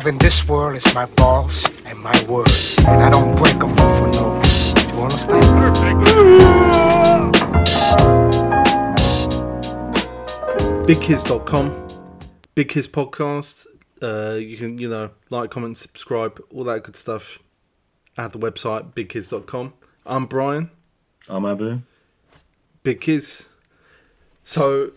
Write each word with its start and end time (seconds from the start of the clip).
have 0.00 0.06
in 0.06 0.18
this 0.18 0.48
world 0.48 0.76
is 0.76 0.94
my 0.94 1.04
balls 1.04 1.68
and 1.84 1.98
my 1.98 2.24
word. 2.26 2.48
And 2.86 3.02
I 3.02 3.10
don't 3.10 3.36
break 3.36 3.58
them 3.58 3.76
for 3.76 4.08
no. 4.16 4.42
Do 4.74 4.96
you 4.96 5.02
understand? 5.02 5.44
BigKids.com, 10.86 11.88
Big 12.54 12.70
Kids 12.70 12.88
Podcast. 12.88 13.66
Uh, 14.00 14.36
you 14.36 14.56
can, 14.56 14.78
you 14.78 14.88
know, 14.88 15.10
like, 15.28 15.50
comment, 15.50 15.76
subscribe, 15.76 16.42
all 16.50 16.64
that 16.64 16.82
good 16.82 16.96
stuff 16.96 17.38
at 18.16 18.32
the 18.32 18.38
website, 18.38 18.94
bigkids.com. 18.94 19.74
I'm 20.06 20.24
Brian, 20.24 20.70
I'm 21.28 21.44
Abu. 21.44 21.82
Big 22.82 23.02
Kids. 23.02 23.48
So, 24.44 24.92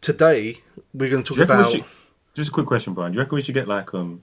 today 0.00 0.58
we're 0.92 1.10
going 1.10 1.22
to 1.22 1.34
talk 1.34 1.38
reckon 1.38 1.58
we 1.58 1.78
about. 1.78 1.88
Just 2.34 2.50
a 2.50 2.52
quick 2.52 2.66
question, 2.66 2.94
Brian. 2.94 3.12
Do 3.12 3.16
you 3.16 3.22
reckon 3.22 3.36
we 3.36 3.42
should 3.42 3.54
get 3.54 3.68
like 3.68 3.94
um 3.94 4.22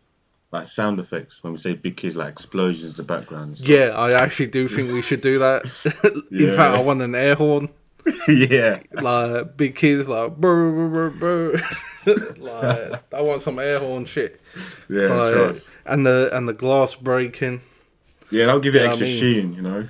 like 0.52 0.66
sound 0.66 1.00
effects 1.00 1.42
when 1.44 1.54
we 1.54 1.58
say 1.58 1.74
big 1.74 1.96
kids, 1.98 2.16
like 2.16 2.30
explosions, 2.30 2.94
in 2.94 2.98
the 2.98 3.04
backgrounds? 3.04 3.62
Yeah, 3.62 3.90
I 3.96 4.12
actually 4.14 4.48
do 4.48 4.68
think 4.68 4.92
we 4.92 5.02
should 5.02 5.22
do 5.22 5.40
that. 5.40 5.64
In 6.32 6.50
Yeah. 6.50 6.56
fact, 6.56 6.76
I 6.76 6.82
want 6.82 7.02
an 7.02 7.16
air 7.16 7.36
horn. 7.36 7.70
yeah. 8.28 8.80
Like, 8.92 9.56
big 9.56 9.76
kids, 9.76 10.08
like, 10.08 10.36
brr, 10.38 10.72
brr, 10.90 11.10
brr, 11.12 11.62
like, 12.38 13.14
I 13.14 13.22
want 13.22 13.42
some 13.42 13.60
air 13.60 13.80
horn 13.80 14.06
shit. 14.06 14.42
Yeah. 14.90 15.08
Like, 15.08 15.58
and 15.86 16.06
the 16.06 16.30
and 16.34 16.48
the 16.48 16.54
glass 16.54 16.96
breaking. 16.96 17.62
Yeah, 18.32 18.46
that'll 18.48 18.62
give 18.62 18.76
it 18.76 18.80
Yeah, 18.82 18.88
I 18.88 18.90
extra 18.90 19.08
mean- 19.08 19.20
sheen, 19.20 19.54
you 19.54 19.62
know. 19.62 19.88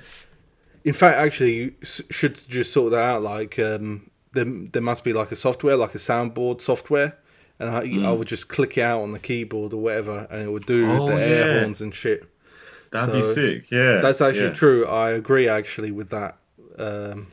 In 0.84 0.92
fact, 0.94 1.16
actually, 1.18 1.54
you 1.54 1.74
should 1.82 2.34
just 2.34 2.72
sort 2.72 2.90
that 2.90 2.98
out. 3.02 3.22
Like, 3.22 3.58
um, 3.60 4.10
there, 4.32 4.44
there 4.44 4.82
must 4.82 5.04
be 5.04 5.12
like 5.12 5.30
a 5.32 5.36
software, 5.36 5.76
like 5.76 5.94
a 5.94 5.98
soundboard 5.98 6.60
software, 6.60 7.16
and 7.62 7.70
I, 7.76 7.86
Mm. 7.86 8.04
I 8.04 8.12
would 8.12 8.28
just 8.28 8.48
click 8.48 8.76
it 8.78 8.82
out 8.82 9.00
on 9.02 9.12
the 9.12 9.18
keyboard 9.18 9.72
or 9.72 9.78
whatever, 9.78 10.26
and 10.30 10.42
it 10.42 10.50
would 10.50 10.66
do 10.66 10.86
Oh, 10.90 11.06
the 11.06 11.14
air 11.14 11.46
yeah. 11.48 11.60
horns 11.60 11.80
and 11.80 11.94
shit. 11.94 12.24
That'd 12.90 13.14
be 13.14 13.22
sick. 13.22 13.70
Yeah. 13.70 14.00
That's 14.02 14.20
actually 14.20 14.48
yeah. 14.48 14.54
true. 14.54 14.86
I 14.86 15.10
agree 15.12 15.48
actually 15.48 15.90
with 15.92 16.10
that. 16.10 16.36
Um, 16.78 17.28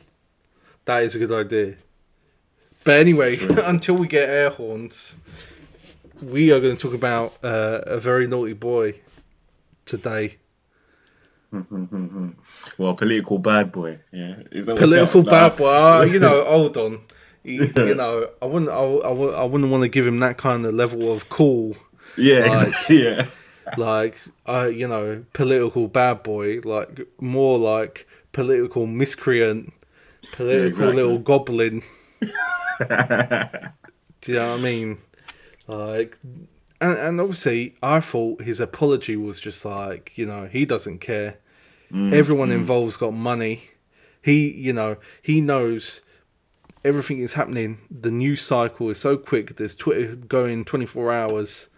that 0.86 1.02
is 1.02 1.14
a 1.14 1.18
good 1.18 1.32
idea. 1.32 1.74
But 2.84 2.94
anyway, 3.00 3.36
until 3.66 3.96
we 3.96 4.06
get 4.08 4.28
air 4.30 4.50
horns, 4.50 5.18
we 6.22 6.50
are 6.52 6.60
going 6.60 6.76
to 6.76 6.80
talk 6.82 6.94
about 6.94 7.34
uh, 7.42 7.80
a 7.86 7.98
very 7.98 8.26
naughty 8.26 8.54
boy 8.54 8.94
today. 9.84 10.36
Well, 12.78 12.94
political 12.94 13.38
bad 13.38 13.72
boy. 13.72 13.98
Yeah. 14.12 14.36
Is 14.52 14.66
that 14.66 14.76
political 14.78 15.22
bad 15.24 15.56
boy. 15.56 15.66
Uh, 15.68 16.02
you 16.02 16.18
know, 16.24 16.44
hold 16.44 16.76
on. 16.76 17.00
You, 17.42 17.72
you 17.76 17.94
know, 17.94 18.28
I 18.42 18.46
wouldn't. 18.46 18.70
I, 18.70 18.74
I, 18.74 19.10
I 19.40 19.44
wouldn't 19.44 19.70
want 19.70 19.82
to 19.82 19.88
give 19.88 20.06
him 20.06 20.18
that 20.20 20.36
kind 20.36 20.66
of 20.66 20.74
level 20.74 21.10
of 21.12 21.28
cool. 21.30 21.76
Yeah. 22.16 22.40
like- 22.46 22.66
Exactly. 22.68 23.04
Yeah. 23.04 23.26
Like, 23.76 24.18
uh, 24.46 24.70
you 24.72 24.88
know, 24.88 25.24
political 25.32 25.86
bad 25.88 26.22
boy. 26.22 26.60
Like 26.64 27.06
more 27.20 27.56
like 27.58 28.06
political 28.32 28.86
miscreant, 28.86 29.72
political 30.32 30.66
exactly. 30.68 30.94
little 30.96 31.18
goblin. 31.18 31.82
Do 34.20 34.32
you 34.32 34.34
know 34.38 34.50
what 34.50 34.58
I 34.58 34.62
mean? 34.62 34.98
Like, 35.66 36.18
and, 36.80 36.98
and 36.98 37.20
obviously, 37.20 37.74
I 37.82 38.00
thought 38.00 38.42
his 38.42 38.60
apology 38.60 39.16
was 39.16 39.40
just 39.40 39.64
like, 39.64 40.12
you 40.16 40.26
know, 40.26 40.46
he 40.46 40.64
doesn't 40.66 40.98
care. 40.98 41.38
Mm, 41.92 42.12
Everyone 42.12 42.50
involved's 42.52 42.96
got 42.96 43.12
money. 43.14 43.62
He, 44.22 44.50
you 44.52 44.72
know, 44.72 44.96
he 45.22 45.40
knows 45.40 46.00
everything 46.84 47.18
is 47.18 47.34
happening. 47.34 47.78
The 47.90 48.10
news 48.10 48.42
cycle 48.42 48.88
is 48.90 48.98
so 48.98 49.16
quick. 49.16 49.56
There's 49.56 49.76
Twitter 49.76 50.16
going 50.16 50.64
24 50.64 51.12
hours 51.12 51.68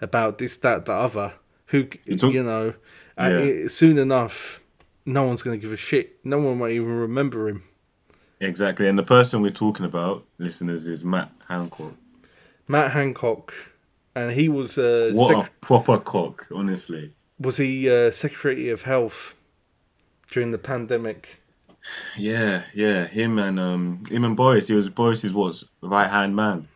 about 0.00 0.38
this, 0.38 0.56
that, 0.58 0.84
the 0.86 0.92
other. 0.92 1.34
Who, 1.66 1.88
all- 2.22 2.32
you 2.32 2.42
know, 2.42 2.74
uh, 3.18 3.28
Yeah. 3.32 3.38
it- 3.38 3.68
soon 3.70 3.98
enough, 3.98 4.60
no 5.04 5.24
one's 5.26 5.42
going 5.42 5.58
to 5.58 5.60
give 5.62 5.72
a 5.72 5.76
shit. 5.76 6.18
No 6.24 6.38
one 6.38 6.58
might 6.58 6.72
even 6.72 6.88
remember 6.88 7.48
him. 7.48 7.62
Exactly. 8.40 8.86
And 8.88 8.98
the 8.98 9.02
person 9.02 9.42
we're 9.42 9.50
talking 9.50 9.84
about, 9.84 10.24
listeners, 10.38 10.86
is 10.86 11.04
Matt 11.04 11.30
Hancock. 11.48 11.92
Matt 12.68 12.92
Hancock, 12.92 13.52
and 14.14 14.30
he 14.32 14.48
was 14.48 14.78
uh, 14.78 15.10
What 15.14 15.44
sec- 15.46 15.52
a 15.52 15.60
proper 15.66 15.98
cock, 15.98 16.46
honestly. 16.54 17.12
was 17.40 17.56
he 17.56 17.90
uh, 17.90 18.10
Secretary 18.10 18.68
of 18.70 18.82
Health 18.82 19.34
during 20.30 20.50
the 20.52 20.58
pandemic? 20.58 21.40
Yeah, 22.16 22.62
yeah. 22.74 23.06
Him 23.06 23.38
and 23.38 23.58
um 23.58 24.02
him 24.10 24.24
and 24.24 24.36
Boris. 24.36 24.68
He 24.68 24.74
was 24.74 24.88
Boris's 24.88 25.32
what's 25.32 25.64
right 25.82 26.08
hand 26.08 26.34
man. 26.36 26.68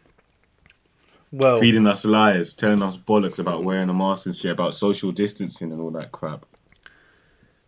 Well, 1.30 1.60
feeding 1.60 1.86
us 1.86 2.04
lies, 2.04 2.54
telling 2.54 2.82
us 2.82 2.98
bollocks 2.98 3.38
about 3.38 3.64
wearing 3.64 3.88
a 3.88 3.94
mask 3.94 4.26
and 4.26 4.36
shit, 4.36 4.50
about 4.50 4.74
social 4.74 5.12
distancing 5.12 5.72
and 5.72 5.80
all 5.80 5.90
that 5.92 6.12
crap. 6.12 6.44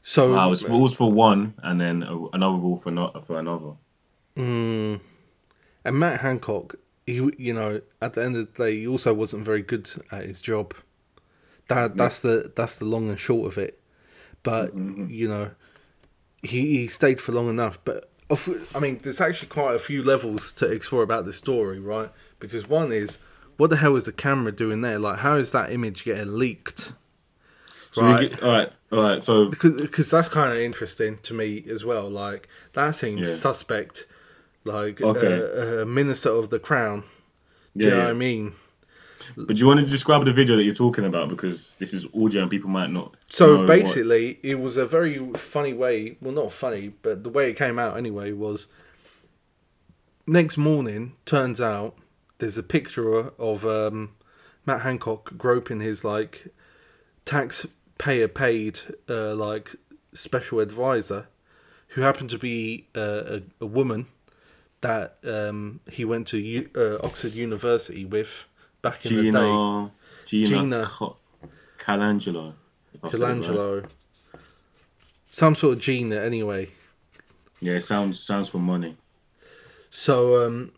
so 0.03 0.33
Wow, 0.33 0.53
it's 0.53 0.63
rules 0.63 0.95
for 0.95 1.11
one 1.11 1.55
and 1.63 1.81
then 1.81 2.03
another 2.35 2.59
rule 2.59 2.77
for 2.77 2.91
not 2.91 3.27
for 3.27 3.39
another. 3.39 3.73
Mm. 4.37 5.01
And 5.85 5.99
Matt 5.99 6.21
Hancock, 6.21 6.77
he, 7.07 7.31
you 7.39 7.55
know, 7.55 7.81
at 8.03 8.15
the 8.15 8.25
end 8.25 8.37
of 8.37 8.53
the 8.53 8.65
day, 8.65 8.81
he 8.81 8.87
also 8.87 9.15
wasn't 9.15 9.45
very 9.45 9.63
good 9.63 9.91
at 10.13 10.25
his 10.25 10.41
job. 10.41 10.75
That 11.69 11.97
that's 11.97 12.21
the 12.21 12.53
that's 12.55 12.79
the 12.79 12.85
long 12.85 13.09
and 13.09 13.19
short 13.19 13.51
of 13.51 13.59
it. 13.59 13.81
But 14.43 14.77
you 14.77 15.27
know, 15.27 15.51
he 16.45 16.79
he 16.79 16.87
stayed 16.87 17.21
for 17.21 17.33
long 17.33 17.49
enough. 17.49 17.79
But 17.85 18.09
I 18.75 18.79
mean, 18.81 19.01
there's 19.03 19.21
actually 19.21 19.49
quite 19.49 19.75
a 19.75 19.79
few 19.79 20.03
levels 20.03 20.53
to 20.55 20.67
explore 20.71 21.03
about 21.03 21.27
this 21.27 21.37
story, 21.37 21.79
right? 21.79 22.11
Because 22.41 22.69
one 22.69 22.93
is, 22.93 23.19
what 23.59 23.71
the 23.71 23.77
hell 23.77 23.97
is 23.97 24.05
the 24.05 24.13
camera 24.13 24.51
doing 24.53 24.81
there? 24.81 24.99
Like, 24.99 25.19
how 25.21 25.37
is 25.37 25.53
that 25.53 25.73
image 25.73 26.05
getting 26.05 26.37
leaked? 26.39 26.93
So 27.93 28.03
Right. 28.03 28.21
we 28.23 28.29
get, 28.29 28.43
all 28.43 28.51
right, 28.51 28.73
all 28.91 29.03
right. 29.03 29.23
So 29.23 29.47
because 29.51 29.81
because 29.81 30.11
that's 30.11 30.29
kind 30.29 30.53
of 30.53 30.59
interesting 30.59 31.19
to 31.23 31.35
me 31.35 31.65
as 31.71 31.85
well. 31.85 32.09
Like 32.11 32.49
that 32.73 32.95
seems 32.95 33.29
Yeah. 33.29 33.35
suspect. 33.35 34.07
Like 34.65 35.01
Okay. 35.01 35.27
a, 35.27 35.83
a 35.83 35.87
minister 35.87 36.31
of 36.31 36.51
the 36.51 36.59
crown. 36.59 37.03
Do 37.77 37.85
yeah, 37.85 37.85
you 37.85 37.91
know 37.91 37.97
yeah. 37.99 38.05
what 38.05 38.11
I 38.11 38.15
mean? 38.15 38.53
But 39.37 39.49
do 39.49 39.55
you 39.55 39.67
want 39.67 39.81
to 39.81 39.87
describe 39.87 40.25
the 40.25 40.33
video 40.33 40.57
that 40.57 40.63
you're 40.65 40.75
talking 40.75 41.05
about 41.05 41.29
because 41.29 41.75
this 41.79 41.93
is 41.93 42.07
audio 42.15 42.43
and 42.43 42.51
people 42.51 42.71
might 42.71 42.91
not. 42.91 43.15
So 43.31 43.59
what- 43.59 43.67
basically, 43.67 44.39
it 44.43 44.59
was 44.61 44.77
a 44.77 44.87
very 44.87 45.19
funny 45.35 45.73
way. 45.73 46.17
Well, 46.21 46.33
not 46.33 46.53
funny, 46.53 46.93
but 47.03 47.25
the 47.25 47.31
way 47.31 47.51
it 47.51 47.55
came 47.57 47.79
out 47.79 47.97
anyway 47.97 48.33
was. 48.33 48.69
Next 50.27 50.57
morning, 50.57 51.13
turns 51.27 51.61
out 51.61 51.97
there's 52.39 52.57
a 52.57 52.63
picture 52.63 53.29
of 53.39 53.67
um, 53.67 54.15
Matt 54.65 54.81
Hancock 54.81 55.37
groping 55.37 55.81
his 55.81 56.03
like 56.03 56.47
taxpayer 57.27 58.29
paid 58.29 58.81
uh, 59.09 59.35
like 59.35 59.75
special 60.15 60.61
advisor, 60.61 61.29
who 61.89 62.01
happened 62.01 62.31
to 62.31 62.39
be 62.39 62.87
uh, 62.97 63.23
a, 63.27 63.43
a 63.61 63.67
woman 63.67 64.07
that 64.81 65.17
um, 65.25 65.81
he 65.91 66.05
went 66.05 66.27
to 66.29 66.39
U- 66.39 66.71
uh, 66.75 66.97
Oxford 67.05 67.33
University 67.35 68.05
with 68.07 68.47
back 68.85 69.07
in 69.07 69.17
the 69.17 69.31
day. 69.33 69.91
Gina, 70.27 70.49
Gina. 70.49 70.87
Co- 70.87 71.17
Calangelo. 71.79 72.55
if 72.93 73.05
I 73.05 73.11
said 73.11 73.21
it 73.21 73.49
right. 73.49 73.85
Some 75.31 75.55
sort 75.55 75.77
of 75.77 75.83
Gina, 75.83 76.17
anyway. 76.17 76.69
Yeah, 77.61 77.75
it 77.75 77.81
sounds 77.81 78.21
sounds 78.21 78.49
for 78.49 78.59
money. 78.59 78.97
So, 79.91 80.47
um, 80.47 80.73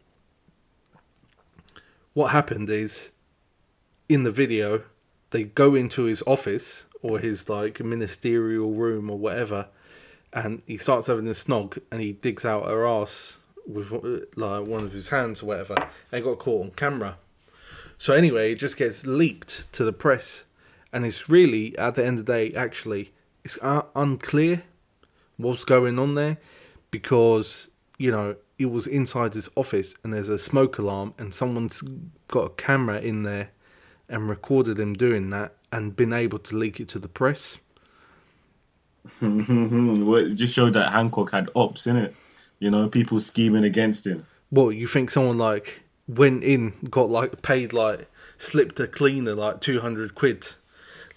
what 2.14 2.28
happened 2.28 2.70
is, 2.70 3.12
in 4.08 4.22
the 4.22 4.30
video, 4.30 4.82
they 5.30 5.44
go 5.44 5.74
into 5.74 6.04
his 6.04 6.22
office 6.26 6.86
or 7.02 7.18
his 7.18 7.48
like 7.48 7.80
ministerial 7.80 8.72
room 8.72 9.10
or 9.10 9.18
whatever, 9.18 9.68
and 10.32 10.62
he 10.66 10.76
starts 10.76 11.08
having 11.08 11.26
a 11.26 11.32
snog, 11.32 11.78
and 11.90 12.00
he 12.00 12.12
digs 12.12 12.44
out 12.44 12.66
her 12.66 12.86
ass 12.86 13.40
with 13.66 13.90
like 14.36 14.66
one 14.66 14.84
of 14.84 14.92
his 14.92 15.08
hands 15.08 15.42
or 15.42 15.46
whatever, 15.46 15.74
and 16.12 16.24
got 16.24 16.38
caught 16.38 16.64
on 16.66 16.70
camera. 16.70 17.18
So 17.98 18.12
anyway, 18.12 18.52
it 18.52 18.56
just 18.56 18.76
gets 18.76 19.06
leaked 19.06 19.72
to 19.72 19.84
the 19.84 19.92
press, 19.92 20.44
and 20.92 21.04
it's 21.04 21.28
really 21.28 21.76
at 21.78 21.94
the 21.94 22.04
end 22.04 22.18
of 22.18 22.26
the 22.26 22.32
day, 22.32 22.52
actually, 22.52 23.12
it's 23.44 23.58
unclear 23.62 24.62
what's 25.36 25.64
going 25.64 25.98
on 25.98 26.14
there 26.14 26.38
because 26.90 27.68
you 27.98 28.10
know 28.10 28.34
it 28.58 28.66
was 28.66 28.86
inside 28.86 29.34
his 29.34 29.48
office 29.54 29.94
and 30.02 30.12
there's 30.12 30.28
a 30.28 30.38
smoke 30.38 30.78
alarm 30.78 31.12
and 31.18 31.32
someone's 31.34 31.82
got 32.28 32.44
a 32.44 32.50
camera 32.50 32.98
in 32.98 33.22
there 33.22 33.50
and 34.08 34.28
recorded 34.28 34.78
him 34.78 34.94
doing 34.94 35.30
that 35.30 35.54
and 35.72 35.94
been 35.94 36.12
able 36.12 36.38
to 36.38 36.56
leak 36.56 36.80
it 36.80 36.88
to 36.88 36.98
the 36.98 37.08
press. 37.08 37.58
well, 39.20 40.16
it 40.16 40.34
just 40.34 40.54
showed 40.54 40.72
that 40.72 40.90
Hancock 40.90 41.30
had 41.32 41.50
ops 41.54 41.86
in 41.86 41.96
it. 41.96 42.14
You 42.58 42.70
know, 42.70 42.88
people 42.88 43.20
scheming 43.20 43.64
against 43.64 44.06
him. 44.06 44.26
Well, 44.50 44.72
you 44.72 44.86
think 44.86 45.10
someone 45.10 45.38
like 45.38 45.82
went 46.08 46.44
in, 46.44 46.74
got 46.90 47.10
like 47.10 47.42
paid 47.42 47.72
like 47.72 48.08
slipped 48.38 48.78
a 48.80 48.86
cleaner 48.86 49.34
like 49.34 49.60
two 49.60 49.80
hundred 49.80 50.14
quid, 50.14 50.46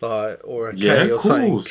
like 0.01 0.39
or 0.44 0.69
a 0.69 0.75
K 0.75 0.86
Yeah, 0.86 1.13
or 1.15 1.19
something 1.19 1.63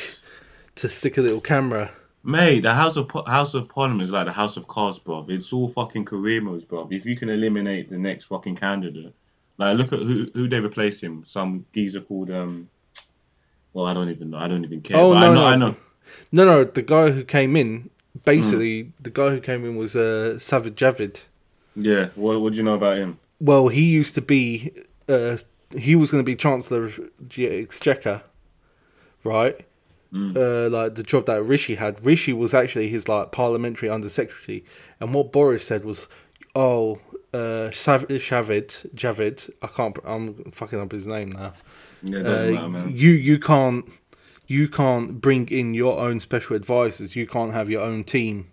to 0.75 0.89
stick 0.89 1.17
a 1.17 1.21
little 1.21 1.41
camera. 1.41 1.91
Mate, 2.23 2.61
the 2.61 2.73
House 2.73 2.97
of 2.97 3.09
House 3.27 3.53
of 3.53 3.69
Parliament 3.69 4.03
is 4.03 4.11
like 4.11 4.25
the 4.25 4.31
House 4.33 4.57
of 4.57 4.67
Cards, 4.67 4.99
bro. 4.99 5.25
It's 5.29 5.53
all 5.53 5.69
fucking 5.69 6.05
career 6.05 6.41
modes, 6.41 6.65
bro. 6.65 6.87
If 6.91 7.05
you 7.05 7.15
can 7.15 7.29
eliminate 7.29 7.89
the 7.89 7.97
next 7.97 8.25
fucking 8.25 8.55
candidate, 8.57 9.13
Like, 9.57 9.77
look 9.77 9.93
at 9.93 9.99
who 9.99 10.29
who 10.33 10.47
they 10.49 10.59
replace 10.59 11.01
him. 11.01 11.23
Some 11.25 11.65
geezer 11.73 12.01
called 12.01 12.29
um. 12.29 12.69
Well, 13.73 13.85
I 13.85 13.93
don't 13.93 14.09
even 14.09 14.31
know. 14.31 14.37
I 14.37 14.47
don't 14.47 14.63
even 14.65 14.81
care. 14.81 14.97
Oh, 14.97 15.13
no, 15.13 15.19
I 15.19 15.21
know. 15.21 15.33
no. 15.33 15.45
I 15.45 15.55
know. 15.55 15.75
No, 16.31 16.45
no, 16.45 16.63
the 16.63 16.81
guy 16.81 17.11
who 17.11 17.23
came 17.23 17.55
in, 17.55 17.89
basically, 18.25 18.85
Mm. 18.85 18.91
the 18.99 19.09
guy 19.11 19.29
who 19.29 19.39
came 19.39 19.63
in 19.63 19.75
was 19.77 19.95
uh, 19.95 20.35
Sajid 20.39 20.71
Javid. 20.73 21.21
Yeah. 21.83 22.09
What 22.15 22.41
What 22.41 22.53
do 22.53 22.57
you 22.57 22.63
know 22.63 22.75
about 22.75 22.97
him? 22.97 23.17
Well, 23.39 23.67
he 23.69 23.83
used 23.89 24.15
to 24.15 24.21
be, 24.21 24.71
uh, 25.07 25.37
he 25.75 25.95
was 25.95 26.11
going 26.11 26.21
to 26.23 26.25
be 26.25 26.35
Chancellor 26.35 26.83
of 26.85 26.99
the 27.19 27.47
Exchequer, 27.47 28.21
right? 29.23 29.55
Mm. 30.13 30.35
Uh, 30.35 30.69
like 30.75 30.95
the 30.95 31.03
job 31.03 31.25
that 31.27 31.43
Rishi 31.43 31.75
had. 31.75 32.03
Rishi 32.05 32.33
was 32.33 32.53
actually 32.53 32.87
his 32.89 33.07
like 33.07 33.31
parliamentary 33.31 33.89
undersecretary, 33.89 34.65
and 34.99 35.13
what 35.13 35.31
Boris 35.31 35.63
said 35.65 35.85
was, 35.85 36.07
"Oh, 36.55 36.99
uh, 37.31 37.69
Sav- 37.71 38.07
Javid, 38.07 38.89
Javid, 38.95 39.49
I 39.61 39.67
can't, 39.67 39.97
I'm 40.03 40.33
fucking 40.51 40.79
up 40.81 40.91
his 40.91 41.05
name 41.05 41.31
now. 41.33 41.53
Yeah, 42.01 42.19
it 42.19 42.23
doesn't 42.23 42.47
Uh, 42.49 42.51
matter, 42.69 42.69
man. 42.69 42.91
you 42.95 43.11
you 43.11 43.37
can't 43.39 43.85
you 44.47 44.67
can't 44.67 45.21
bring 45.21 45.47
in 45.49 45.75
your 45.75 45.99
own 45.99 46.19
special 46.19 46.55
advisors. 46.55 47.15
You 47.15 47.27
can't 47.27 47.53
have 47.53 47.69
your 47.69 47.81
own 47.83 48.03
team 48.03 48.47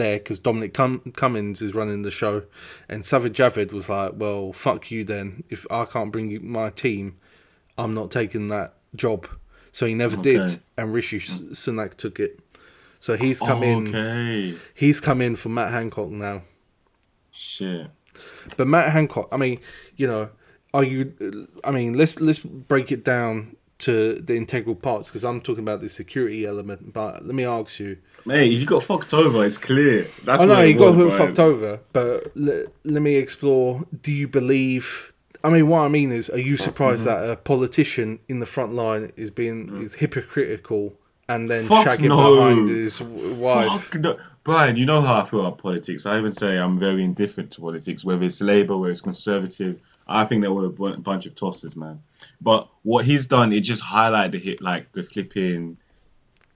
there 0.00 0.18
because 0.18 0.40
Dominic 0.40 0.74
Cum- 0.74 1.12
Cummings 1.14 1.62
is 1.62 1.74
running 1.74 2.02
the 2.02 2.10
show, 2.10 2.42
and 2.88 3.02
Sajid 3.04 3.30
Javid 3.30 3.72
was 3.72 3.88
like, 3.88 4.14
"Well, 4.16 4.52
fuck 4.52 4.90
you 4.90 5.04
then. 5.04 5.44
If 5.48 5.66
I 5.70 5.84
can't 5.84 6.10
bring 6.10 6.30
you 6.30 6.40
my 6.40 6.70
team, 6.70 7.16
I'm 7.78 7.94
not 7.94 8.10
taking 8.10 8.48
that 8.48 8.74
job." 8.96 9.28
So 9.72 9.86
he 9.86 9.94
never 9.94 10.18
Okay. 10.18 10.38
did, 10.38 10.60
and 10.76 10.92
Rishi 10.92 11.20
Sunak 11.20 11.94
took 11.94 12.18
it. 12.18 12.40
So 12.98 13.16
he's 13.16 13.38
come 13.38 13.62
in. 13.62 13.94
Okay. 13.94 14.54
He's 14.74 15.00
come 15.00 15.22
in 15.22 15.36
for 15.36 15.48
Matt 15.48 15.70
Hancock 15.70 16.10
now. 16.10 16.42
Shit. 17.30 17.86
But 18.56 18.66
Matt 18.66 18.90
Hancock, 18.92 19.28
I 19.32 19.36
mean, 19.36 19.60
you 19.96 20.06
know, 20.06 20.30
are 20.74 20.84
you? 20.84 21.14
I 21.64 21.70
mean, 21.70 21.94
let's 21.94 22.20
let's 22.20 22.40
break 22.40 22.90
it 22.92 23.04
down 23.04 23.56
to 23.80 24.14
the 24.14 24.36
integral 24.36 24.74
parts 24.74 25.08
because 25.08 25.24
I'm 25.24 25.40
talking 25.40 25.62
about 25.64 25.80
the 25.80 25.88
security 25.88 26.46
element. 26.46 26.92
But 26.92 27.24
let 27.26 27.34
me 27.34 27.44
ask 27.44 27.78
you. 27.80 27.96
Mate, 28.24 28.46
you 28.52 28.66
got 28.66 28.84
fucked 28.84 29.12
over. 29.14 29.44
It's 29.44 29.58
clear. 29.58 30.06
That's 30.24 30.42
I 30.42 30.46
know 30.46 30.60
you 30.60 30.78
got 30.78 30.94
was, 30.96 31.16
fucked 31.16 31.38
over, 31.38 31.80
but 31.92 32.30
let, 32.36 32.66
let 32.84 33.02
me 33.02 33.16
explore. 33.16 33.84
Do 34.02 34.12
you 34.12 34.28
believe? 34.28 35.12
I 35.42 35.48
mean, 35.48 35.68
what 35.68 35.80
I 35.80 35.88
mean 35.88 36.12
is, 36.12 36.28
are 36.30 36.38
you 36.38 36.56
surprised 36.56 37.06
Mm-hmm. 37.06 37.26
that 37.26 37.30
a 37.32 37.36
politician 37.36 38.18
in 38.28 38.40
the 38.40 38.46
front 38.46 38.74
line 38.74 39.12
is 39.16 39.30
being 39.30 39.82
is 39.82 39.94
hypocritical 39.94 40.92
and 41.28 41.48
then 41.48 41.64
Mm. 41.64 41.68
Fuck 41.68 41.86
shagging 41.86 42.08
no. 42.08 42.16
behind 42.36 42.68
his 42.68 43.00
wife? 43.00 43.94
No. 43.94 44.18
Brian, 44.44 44.76
you 44.76 44.84
know 44.84 45.00
how 45.00 45.20
I 45.22 45.24
feel 45.24 45.40
about 45.40 45.58
politics. 45.58 46.04
I 46.06 46.18
even 46.18 46.32
say 46.32 46.58
I'm 46.58 46.78
very 46.78 47.04
indifferent 47.04 47.52
to 47.52 47.60
politics, 47.60 48.04
whether 48.04 48.24
it's 48.24 48.40
Labour, 48.40 48.76
whether 48.76 48.90
it's 48.92 49.00
Conservative. 49.00 49.80
I 50.10 50.24
think 50.24 50.42
they're 50.42 50.50
a 50.50 50.96
bunch 50.98 51.26
of 51.26 51.34
tosses, 51.36 51.76
man. 51.76 52.02
But 52.40 52.68
what 52.82 53.04
he's 53.04 53.26
done, 53.26 53.52
it 53.52 53.60
just 53.60 53.82
highlighted 53.82 54.32
the 54.32 54.38
hit, 54.38 54.60
like 54.60 54.92
the 54.92 55.04
flipping, 55.04 55.78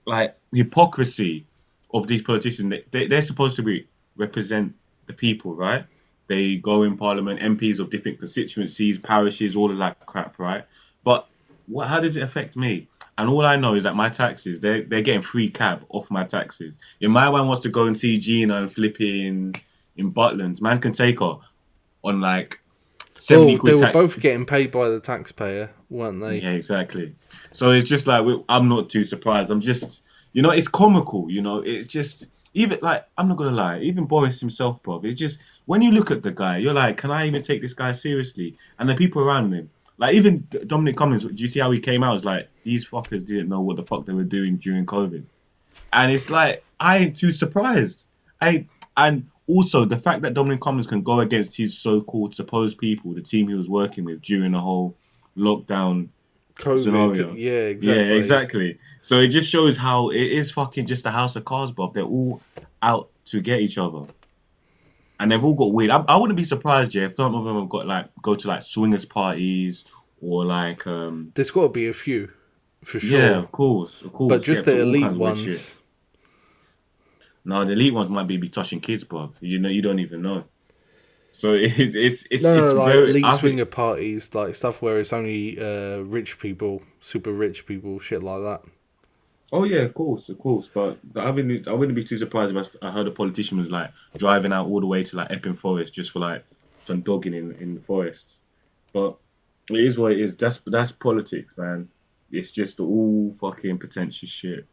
like 0.05 0.37
hypocrisy 0.53 1.47
of 1.93 2.05
these 2.07 2.21
politicians. 2.21 2.69
They, 2.69 2.83
they, 2.91 3.07
they're 3.07 3.21
supposed 3.21 3.55
to 3.55 3.63
be 3.63 3.87
represent 4.17 4.75
the 5.07 5.13
people, 5.13 5.55
right? 5.55 5.85
They 6.27 6.57
go 6.57 6.83
in 6.83 6.97
Parliament, 6.97 7.39
MPs 7.39 7.79
of 7.79 7.89
different 7.89 8.19
constituencies, 8.19 8.99
parishes, 8.99 9.55
all 9.55 9.71
of 9.71 9.77
that 9.77 10.05
crap, 10.05 10.37
right? 10.37 10.65
But 11.03 11.27
what? 11.67 11.87
How 11.87 12.01
does 12.01 12.17
it 12.17 12.23
affect 12.23 12.57
me? 12.57 12.87
And 13.17 13.29
all 13.29 13.45
I 13.45 13.55
know 13.55 13.75
is 13.75 13.83
that 13.83 13.95
my 13.95 14.09
taxes, 14.09 14.59
they're, 14.59 14.81
they're 14.81 15.01
getting 15.01 15.21
free 15.21 15.49
cab 15.49 15.85
off 15.87 16.11
my 16.11 16.25
taxes. 16.25 16.77
If 16.99 17.09
my 17.09 17.31
man 17.31 17.47
wants 17.47 17.61
to 17.61 17.69
go 17.69 17.85
and 17.85 17.97
see 17.97 18.19
Gina 18.19 18.57
and 18.57 18.71
flipping 18.71 19.25
in, 19.25 19.55
in 19.95 20.11
Butlands, 20.11 20.61
man 20.61 20.79
can 20.79 20.91
take 20.91 21.21
her 21.21 21.37
on 22.03 22.19
like 22.19 22.59
70 23.17 23.55
Well, 23.55 23.63
they 23.63 23.73
were 23.73 23.91
both 23.93 24.19
getting 24.19 24.45
paid 24.45 24.71
by 24.71 24.89
the 24.89 24.99
taxpayer, 24.99 25.71
weren't 25.89 26.21
they? 26.21 26.39
Yeah, 26.39 26.51
exactly. 26.51 27.15
So 27.51 27.71
it's 27.71 27.89
just 27.89 28.07
like, 28.07 28.25
we- 28.25 28.43
I'm 28.49 28.67
not 28.67 28.89
too 28.89 29.05
surprised. 29.05 29.51
I'm 29.51 29.61
just, 29.61 30.03
you 30.33 30.41
know, 30.41 30.49
it's 30.51 30.67
comical, 30.67 31.29
you 31.29 31.41
know, 31.41 31.61
it's 31.61 31.87
just, 31.87 32.27
even 32.53 32.77
like, 32.81 33.05
I'm 33.17 33.27
not 33.27 33.37
going 33.37 33.49
to 33.49 33.55
lie, 33.55 33.79
even 33.79 34.05
Boris 34.05 34.39
himself, 34.39 34.81
bro, 34.83 35.01
it's 35.03 35.19
just, 35.19 35.39
when 35.65 35.81
you 35.81 35.91
look 35.91 36.11
at 36.11 36.23
the 36.23 36.31
guy, 36.31 36.57
you're 36.57 36.73
like, 36.73 36.97
can 36.97 37.11
I 37.11 37.25
even 37.27 37.41
take 37.41 37.61
this 37.61 37.73
guy 37.73 37.91
seriously? 37.93 38.55
And 38.79 38.89
the 38.89 38.95
people 38.95 39.21
around 39.23 39.53
him, 39.53 39.69
like 39.97 40.13
even 40.15 40.45
Dominic 40.67 40.97
Cummings, 40.97 41.23
do 41.23 41.33
you 41.35 41.47
see 41.47 41.61
how 41.61 41.71
he 41.71 41.79
came 41.79 42.03
out? 42.03 42.15
It's 42.17 42.25
like 42.25 42.49
these 42.63 42.85
fuckers 42.87 43.25
didn't 43.25 43.47
know 43.47 43.61
what 43.61 43.77
the 43.77 43.83
fuck 43.83 44.05
they 44.05 44.11
were 44.13 44.23
doing 44.25 44.57
during 44.57 44.85
COVID, 44.85 45.23
and 45.93 46.11
it's 46.11 46.29
like 46.29 46.65
I 46.81 46.97
ain't 46.97 47.15
too 47.15 47.31
surprised. 47.31 48.05
I 48.41 48.67
and 48.97 49.25
also 49.47 49.85
the 49.85 49.97
fact 49.97 50.21
that 50.23 50.33
Dominic 50.33 50.61
Cummings 50.61 50.87
can 50.87 51.01
go 51.01 51.19
against 51.19 51.55
his 51.55 51.77
so-called 51.77 52.33
supposed 52.33 52.77
people, 52.77 53.13
the 53.13 53.21
team 53.21 53.47
he 53.47 53.55
was 53.55 53.69
working 53.69 54.05
with 54.05 54.21
during 54.21 54.51
the 54.51 54.59
whole 54.59 54.95
lockdown. 55.37 56.09
COVID. 56.55 56.83
Scenario. 56.83 57.33
Yeah, 57.33 57.51
exactly. 57.51 58.07
Yeah, 58.07 58.13
exactly. 58.13 58.79
So 59.01 59.19
it 59.19 59.27
just 59.27 59.49
shows 59.49 59.75
how 59.75 60.09
it 60.09 60.21
is 60.21 60.51
fucking 60.51 60.85
just 60.85 61.05
a 61.05 61.11
house 61.11 61.35
of 61.35 61.43
cards, 61.43 61.73
Bob. 61.73 61.93
They're 61.93 62.03
all 62.03 62.41
out 62.81 63.09
to 63.25 63.41
get 63.41 63.59
each 63.59 63.77
other. 63.77 64.05
And 65.19 65.31
they've 65.31 65.43
all 65.43 65.53
got 65.53 65.73
weird. 65.73 65.91
I, 65.91 66.03
I 66.07 66.17
wouldn't 66.17 66.37
be 66.37 66.43
surprised, 66.43 66.95
yeah, 66.95 67.05
if 67.05 67.15
some 67.15 67.35
of 67.35 67.43
them 67.43 67.59
have 67.59 67.69
got 67.69 67.87
like 67.87 68.09
go 68.21 68.35
to 68.35 68.47
like 68.47 68.63
swingers 68.63 69.05
parties 69.05 69.85
or 70.21 70.45
like 70.45 70.87
um 70.87 71.31
There's 71.35 71.51
got 71.51 71.63
to 71.63 71.69
be 71.69 71.87
a 71.87 71.93
few, 71.93 72.31
for 72.83 72.99
sure. 72.99 73.19
yeah, 73.19 73.37
of 73.37 73.51
course, 73.51 74.01
of 74.01 74.13
course. 74.13 74.29
but 74.29 74.43
just 74.43 74.65
yeah, 74.65 74.73
the 74.73 74.81
elite 74.81 75.11
ones. 75.13 75.81
No, 77.45 77.63
the 77.63 77.73
elite 77.73 77.93
ones 77.93 78.09
might 78.09 78.27
be, 78.27 78.37
be 78.37 78.49
touching 78.49 78.79
kids, 78.81 79.03
bro. 79.03 79.31
You 79.39 79.59
know, 79.59 79.69
you 79.69 79.81
don't 79.81 79.99
even 79.99 80.21
know. 80.23 80.45
So 81.31 81.53
it's 81.53 81.95
it's 81.95 82.27
it's, 82.31 82.43
No, 82.43 82.55
no, 82.55 82.65
it's 82.65 82.73
like 82.75 82.93
very, 82.93 83.09
elite 83.11 83.25
I 83.25 83.29
think- 83.31 83.39
swinger 83.39 83.65
parties, 83.65 84.33
like 84.33 84.55
stuff 84.55 84.81
where 84.81 84.99
it's 84.99 85.13
only 85.13 85.59
uh, 85.59 85.99
rich 85.99 86.39
people, 86.39 86.81
super 86.99 87.31
rich 87.31 87.65
people, 87.65 87.99
shit 87.99 88.23
like 88.23 88.41
that. 88.41 88.61
Oh 89.53 89.63
yeah, 89.63 89.81
of 89.81 89.93
course, 89.93 90.29
of 90.29 90.39
course. 90.39 90.67
But 90.73 90.97
I 91.15 91.29
wouldn't 91.29 91.67
I 91.67 91.73
wouldn't 91.73 91.95
be 91.95 92.03
too 92.03 92.17
surprised 92.17 92.55
if 92.55 92.67
I 92.81 92.89
heard 92.89 93.07
a 93.07 93.11
politician 93.11 93.59
was 93.59 93.69
like 93.69 93.91
driving 94.17 94.51
out 94.51 94.65
all 94.67 94.79
the 94.79 94.87
way 94.87 95.03
to 95.03 95.15
like 95.17 95.31
Epping 95.31 95.53
Forest 95.55 95.93
just 95.93 96.11
for 96.11 96.19
like 96.19 96.43
some 96.85 97.01
dogging 97.01 97.33
in 97.35 97.51
in 97.53 97.75
the 97.75 97.81
forest. 97.81 98.37
But 98.91 99.17
it 99.69 99.79
is 99.79 99.99
what 99.99 100.13
it 100.13 100.19
is. 100.19 100.35
That's 100.35 100.57
that's 100.65 100.91
politics, 100.91 101.53
man. 101.57 101.89
It's 102.31 102.51
just 102.51 102.79
all 102.79 103.35
fucking 103.39 103.77
pretentious 103.77 104.29
shit. 104.29 104.65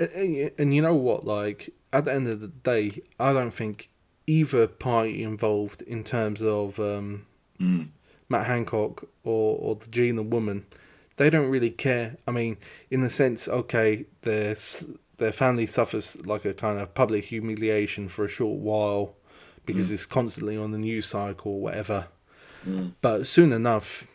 And, 0.00 0.10
and- 0.12 0.50
and 0.58 0.74
you 0.74 0.82
know 0.82 0.94
what? 0.96 1.24
Like 1.24 1.70
at 1.92 2.04
the 2.06 2.12
end 2.12 2.26
of 2.26 2.40
the 2.40 2.48
day, 2.48 3.02
I 3.20 3.32
don't 3.32 3.52
think 3.54 3.90
either 4.26 4.66
party 4.66 5.22
involved 5.22 5.82
in 5.82 6.02
terms 6.04 6.42
of 6.42 6.78
um, 6.80 7.26
Mm. 7.60 7.88
Matt 8.30 8.46
Hancock 8.46 9.04
or 9.22 9.56
or 9.60 9.74
the 9.76 9.88
Gina 9.88 10.22
woman, 10.22 10.64
they 11.16 11.28
don't 11.28 11.50
really 11.50 11.70
care. 11.70 12.16
I 12.26 12.30
mean, 12.30 12.56
in 12.90 13.00
the 13.02 13.10
sense, 13.10 13.48
okay, 13.48 14.06
their 14.22 14.54
their 15.18 15.32
family 15.32 15.66
suffers 15.66 16.16
like 16.26 16.46
a 16.46 16.54
kind 16.54 16.78
of 16.80 16.94
public 16.94 17.24
humiliation 17.26 18.08
for 18.08 18.24
a 18.24 18.28
short 18.28 18.58
while 18.60 19.14
because 19.66 19.90
it's 19.90 20.06
constantly 20.06 20.56
on 20.56 20.70
the 20.72 20.78
news 20.78 21.04
cycle 21.06 21.52
or 21.52 21.60
whatever. 21.60 22.08
Mm. 22.66 22.92
But 23.02 23.26
soon 23.26 23.52
enough, 23.52 24.06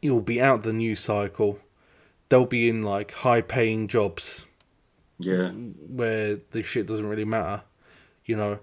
you'll 0.00 0.20
be 0.20 0.40
out 0.40 0.62
the 0.62 0.72
news 0.72 1.00
cycle. 1.00 1.58
They'll 2.28 2.46
be 2.46 2.68
in 2.68 2.84
like 2.84 3.12
high 3.12 3.40
paying 3.40 3.88
jobs 3.88 4.46
Yeah. 5.18 5.50
where 5.50 6.38
the 6.50 6.62
shit 6.62 6.86
doesn't 6.86 7.06
really 7.06 7.24
matter. 7.24 7.62
You 8.26 8.36
know, 8.36 8.58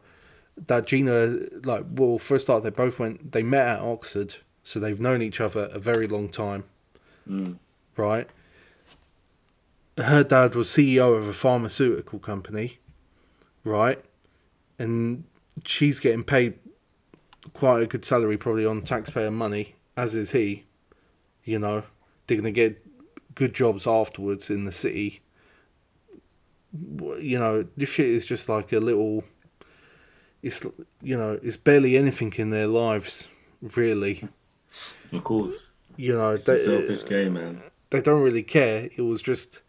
that 0.67 0.85
Gina, 0.85 1.37
like, 1.63 1.85
well, 1.91 2.17
for 2.19 2.35
a 2.35 2.39
start, 2.39 2.63
they 2.63 2.69
both 2.69 2.99
went, 2.99 3.31
they 3.31 3.41
met 3.43 3.67
at 3.67 3.79
Oxford, 3.79 4.35
so 4.61 4.79
they've 4.79 4.99
known 4.99 5.21
each 5.21 5.41
other 5.41 5.69
a 5.71 5.79
very 5.79 6.07
long 6.07 6.29
time, 6.29 6.65
Mm. 7.27 7.57
right? 7.97 8.27
Her 9.97 10.23
dad 10.23 10.55
was 10.55 10.69
CEO 10.69 11.15
of 11.15 11.27
a 11.27 11.33
pharmaceutical 11.33 12.19
company, 12.19 12.77
right? 13.63 14.03
And 14.79 15.23
she's 15.65 15.99
getting 15.99 16.23
paid 16.23 16.55
quite 17.53 17.81
a 17.81 17.85
good 17.85 18.03
salary, 18.05 18.37
probably 18.37 18.65
on 18.65 18.81
taxpayer 18.81 19.31
money, 19.31 19.75
as 19.97 20.15
is 20.15 20.31
he. 20.31 20.65
You 21.43 21.59
know, 21.59 21.83
they're 22.27 22.37
going 22.37 22.45
to 22.45 22.51
get 22.51 22.83
good 23.35 23.53
jobs 23.53 23.85
afterwards 23.87 24.49
in 24.49 24.63
the 24.65 24.71
city 24.71 25.21
you 27.19 27.37
know, 27.39 27.65
this 27.77 27.91
shit 27.93 28.07
is 28.07 28.25
just 28.25 28.49
like 28.49 28.73
a 28.73 28.79
little. 28.79 29.23
It's 30.41 30.65
you 31.01 31.17
know, 31.17 31.39
it's 31.41 31.57
barely 31.57 31.97
anything 31.97 32.33
in 32.37 32.49
their 32.49 32.67
lives, 32.67 33.29
really. 33.75 34.27
Of 35.11 35.23
course. 35.23 35.69
You 35.95 36.13
know, 36.13 36.31
It's 36.31 36.47
a 36.47 36.53
they, 36.53 36.63
selfish 36.63 37.05
game, 37.05 37.33
man. 37.33 37.61
they 37.91 38.01
don't 38.01 38.21
really 38.21 38.43
care. 38.43 38.89
It 38.95 39.01
was 39.03 39.21
just 39.21 39.61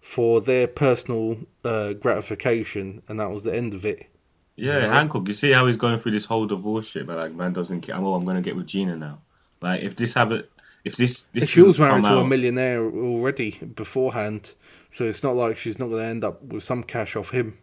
for 0.00 0.40
their 0.40 0.66
personal 0.66 1.38
uh, 1.64 1.92
gratification, 1.94 3.02
and 3.08 3.20
that 3.20 3.30
was 3.30 3.44
the 3.44 3.54
end 3.54 3.74
of 3.74 3.84
it. 3.84 4.08
Yeah, 4.56 4.74
You 4.74 4.80
know? 4.88 4.92
Hancock, 4.92 5.28
you 5.28 5.34
see 5.34 5.52
how 5.52 5.66
he's 5.66 5.76
going 5.76 6.00
through 6.00 6.12
this 6.12 6.24
whole 6.24 6.46
divorce 6.46 6.88
shit, 6.88 7.06
but 7.06 7.16
like 7.16 7.32
man 7.32 7.52
doesn't 7.52 7.82
care. 7.82 7.96
Oh, 7.96 8.14
I'm 8.14 8.24
gonna 8.24 8.42
get 8.42 8.56
with 8.56 8.66
Gina 8.66 8.96
now. 8.96 9.20
Like 9.62 9.82
if 9.82 9.96
this 9.96 10.12
have 10.14 10.32
it 10.32 10.50
if 10.84 10.96
this 10.96 11.24
this 11.32 11.48
she 11.48 11.62
was 11.62 11.78
married 11.78 12.04
to 12.04 12.18
a 12.18 12.26
millionaire 12.26 12.82
already 12.84 13.58
beforehand, 13.74 14.54
so 14.90 15.04
it's 15.04 15.22
not 15.22 15.34
like 15.36 15.56
she's 15.56 15.78
not 15.78 15.88
going 15.88 16.02
to 16.02 16.08
end 16.08 16.24
up 16.24 16.42
with 16.42 16.62
some 16.62 16.82
cash 16.82 17.16
off 17.16 17.30
him, 17.30 17.58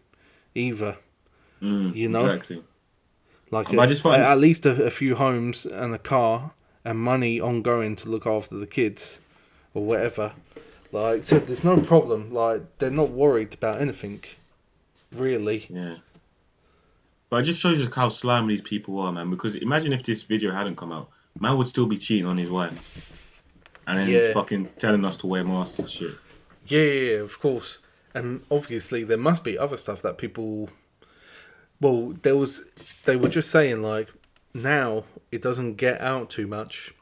either. 0.55 0.97
Mm, 1.61 1.95
you 1.95 2.09
know? 2.09 2.25
exactly. 2.29 2.63
Like 3.51 3.67
But 3.69 3.79
I 3.79 3.85
a- 3.85 3.87
just 3.87 4.01
find- 4.01 4.21
at 4.21 4.37
least 4.39 4.65
a, 4.65 4.83
a 4.85 4.89
few 4.91 5.15
homes 5.15 5.65
and 5.65 5.93
a 5.93 5.97
car, 5.99 6.51
and 6.85 6.97
money 6.99 7.39
ongoing 7.41 7.95
to 7.97 8.09
look 8.09 8.25
after 8.27 8.55
the 8.55 8.67
kids 8.67 9.19
or 9.73 9.83
whatever. 9.85 10.33
Like, 10.91 11.23
so 11.25 11.39
there's 11.39 11.63
no 11.65 11.77
problem. 11.81 12.33
Like, 12.33 12.61
they're 12.77 12.89
not 12.89 13.09
worried 13.11 13.53
about 13.53 13.81
anything, 13.81 14.23
really. 15.13 15.65
Yeah. 15.69 15.95
But 17.29 17.37
it 17.41 17.43
just 17.43 17.59
shows 17.59 17.81
you 17.81 17.89
how 17.93 18.07
slimy 18.07 18.53
these 18.53 18.61
people 18.61 18.99
are, 19.01 19.11
man. 19.11 19.29
Because 19.29 19.55
imagine 19.55 19.91
if 19.91 20.03
this 20.03 20.23
video 20.23 20.51
hadn't 20.51 20.77
come 20.77 20.93
out, 20.93 21.09
man 21.39 21.57
would 21.57 21.67
still 21.67 21.85
be 21.87 21.97
cheating 21.97 22.25
on 22.25 22.37
his 22.37 22.49
wife, 22.49 23.11
and 23.85 23.99
then 23.99 24.07
Yeah. 24.09 24.31
fucking 24.33 24.69
telling 24.79 25.03
us 25.03 25.17
to 25.17 25.27
wear 25.27 25.43
masks 25.43 25.79
and 25.79 25.89
shit. 25.89 26.11
Yeah, 26.67 26.81
yeah, 26.81 27.11
yeah, 27.11 27.19
of 27.19 27.39
course. 27.39 27.79
And 28.13 28.43
obviously, 28.51 29.03
there 29.03 29.17
must 29.17 29.43
be 29.43 29.57
other 29.57 29.77
stuff 29.77 30.01
that 30.01 30.17
people. 30.17 30.69
Well, 31.79 32.13
there 32.21 32.35
was. 32.35 32.63
They 33.05 33.15
were 33.15 33.29
just 33.29 33.51
saying, 33.51 33.81
like, 33.81 34.09
now 34.53 35.05
it 35.31 35.41
doesn't 35.41 35.75
get 35.75 36.01
out 36.01 36.29
too 36.29 36.47
much 36.47 36.93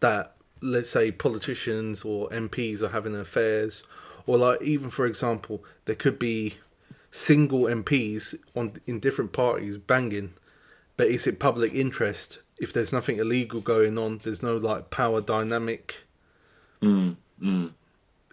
that, 0.00 0.34
let's 0.60 0.90
say, 0.90 1.10
politicians 1.12 2.04
or 2.04 2.28
MPs 2.30 2.82
are 2.82 2.88
having 2.88 3.16
affairs. 3.16 3.82
Or, 4.26 4.36
like, 4.36 4.62
even 4.62 4.90
for 4.90 5.06
example, 5.06 5.64
there 5.84 5.96
could 5.96 6.18
be 6.18 6.56
single 7.10 7.62
MPs 7.62 8.34
on 8.54 8.74
in 8.86 9.00
different 9.00 9.32
parties 9.32 9.78
banging. 9.78 10.34
But 10.96 11.08
is 11.08 11.26
it 11.26 11.40
public 11.40 11.74
interest? 11.74 12.38
If 12.58 12.72
there's 12.72 12.92
nothing 12.92 13.18
illegal 13.18 13.60
going 13.60 13.98
on, 13.98 14.18
there's 14.18 14.42
no, 14.42 14.56
like, 14.56 14.90
power 14.90 15.20
dynamic 15.20 16.04
Mm, 16.82 17.16
mm. 17.42 17.70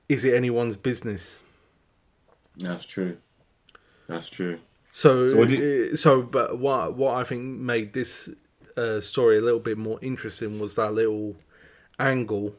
is 0.07 0.25
it 0.25 0.33
anyone's 0.33 0.77
business? 0.77 1.43
That's 2.57 2.85
true. 2.85 3.17
That's 4.07 4.29
true. 4.29 4.59
So, 4.91 5.29
So 5.29 5.37
what 5.37 5.51
uh, 5.51 5.95
so, 5.95 6.21
but 6.21 6.57
what 6.57 6.95
what 6.95 7.15
I 7.15 7.23
think 7.23 7.43
made 7.43 7.93
this 7.93 8.29
uh, 8.75 8.99
story 9.01 9.37
a 9.37 9.41
little 9.41 9.59
bit 9.59 9.77
more 9.77 9.99
interesting 10.01 10.59
was 10.59 10.75
that 10.75 10.93
little 10.93 11.35
angle 11.99 12.55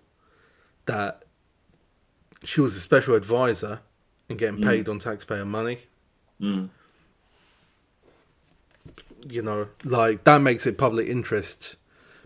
that 0.87 1.25
she 2.45 2.61
was 2.61 2.77
a 2.77 2.81
special 2.81 3.15
advisor 3.15 3.81
and 4.29 4.39
getting 4.39 4.63
paid 4.63 4.89
on 4.89 4.99
taxpayer 4.99 5.45
money. 5.45 5.81
Mm. 6.41 6.71
You 9.29 9.43
know, 9.43 9.69
like 9.85 10.25
that 10.25 10.41
makes 10.41 10.67
it 10.67 10.79
public 10.79 11.09
interest 11.09 11.77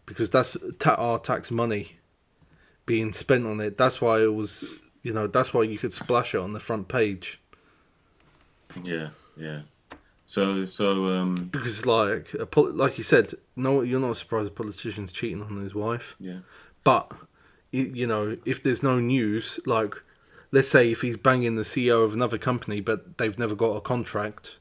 because 0.06 0.30
that's 0.30 0.56
ta- 0.78 0.94
our 0.94 1.18
tax 1.18 1.50
money 1.50 1.98
being 2.86 3.12
spent 3.12 3.46
on 3.46 3.60
it. 3.60 3.78
That's 3.78 4.00
why 4.00 4.22
it 4.22 4.34
was, 4.34 4.82
you 5.02 5.12
know, 5.12 5.26
that's 5.26 5.54
why 5.54 5.62
you 5.62 5.78
could 5.78 5.92
splash 5.92 6.34
it 6.34 6.38
on 6.38 6.52
the 6.52 6.60
front 6.60 6.88
page. 6.88 7.40
Yeah, 8.84 9.10
yeah. 9.36 9.60
So, 10.26 10.64
so, 10.64 11.06
um, 11.06 11.48
because 11.52 11.86
like 11.86 12.32
a 12.34 12.46
pol- 12.46 12.72
like 12.72 12.98
you 12.98 13.04
said, 13.04 13.34
no, 13.56 13.82
you're 13.82 14.00
not 14.00 14.16
surprised 14.16 14.48
a 14.48 14.50
politician's 14.50 15.12
cheating 15.12 15.42
on 15.42 15.60
his 15.60 15.74
wife. 15.74 16.16
yeah. 16.18 16.38
But 16.82 17.12
you 17.72 18.06
know, 18.06 18.36
if 18.44 18.62
there's 18.62 18.82
no 18.82 19.00
news, 19.00 19.58
like 19.66 19.94
let's 20.52 20.68
say 20.68 20.92
if 20.92 21.00
he's 21.02 21.16
banging 21.16 21.56
the 21.56 21.62
CEO 21.62 22.04
of 22.04 22.14
another 22.14 22.38
company, 22.38 22.80
but 22.80 23.18
they've 23.18 23.38
never 23.38 23.54
got 23.56 23.76
a 23.76 23.80
contract, 23.80 24.58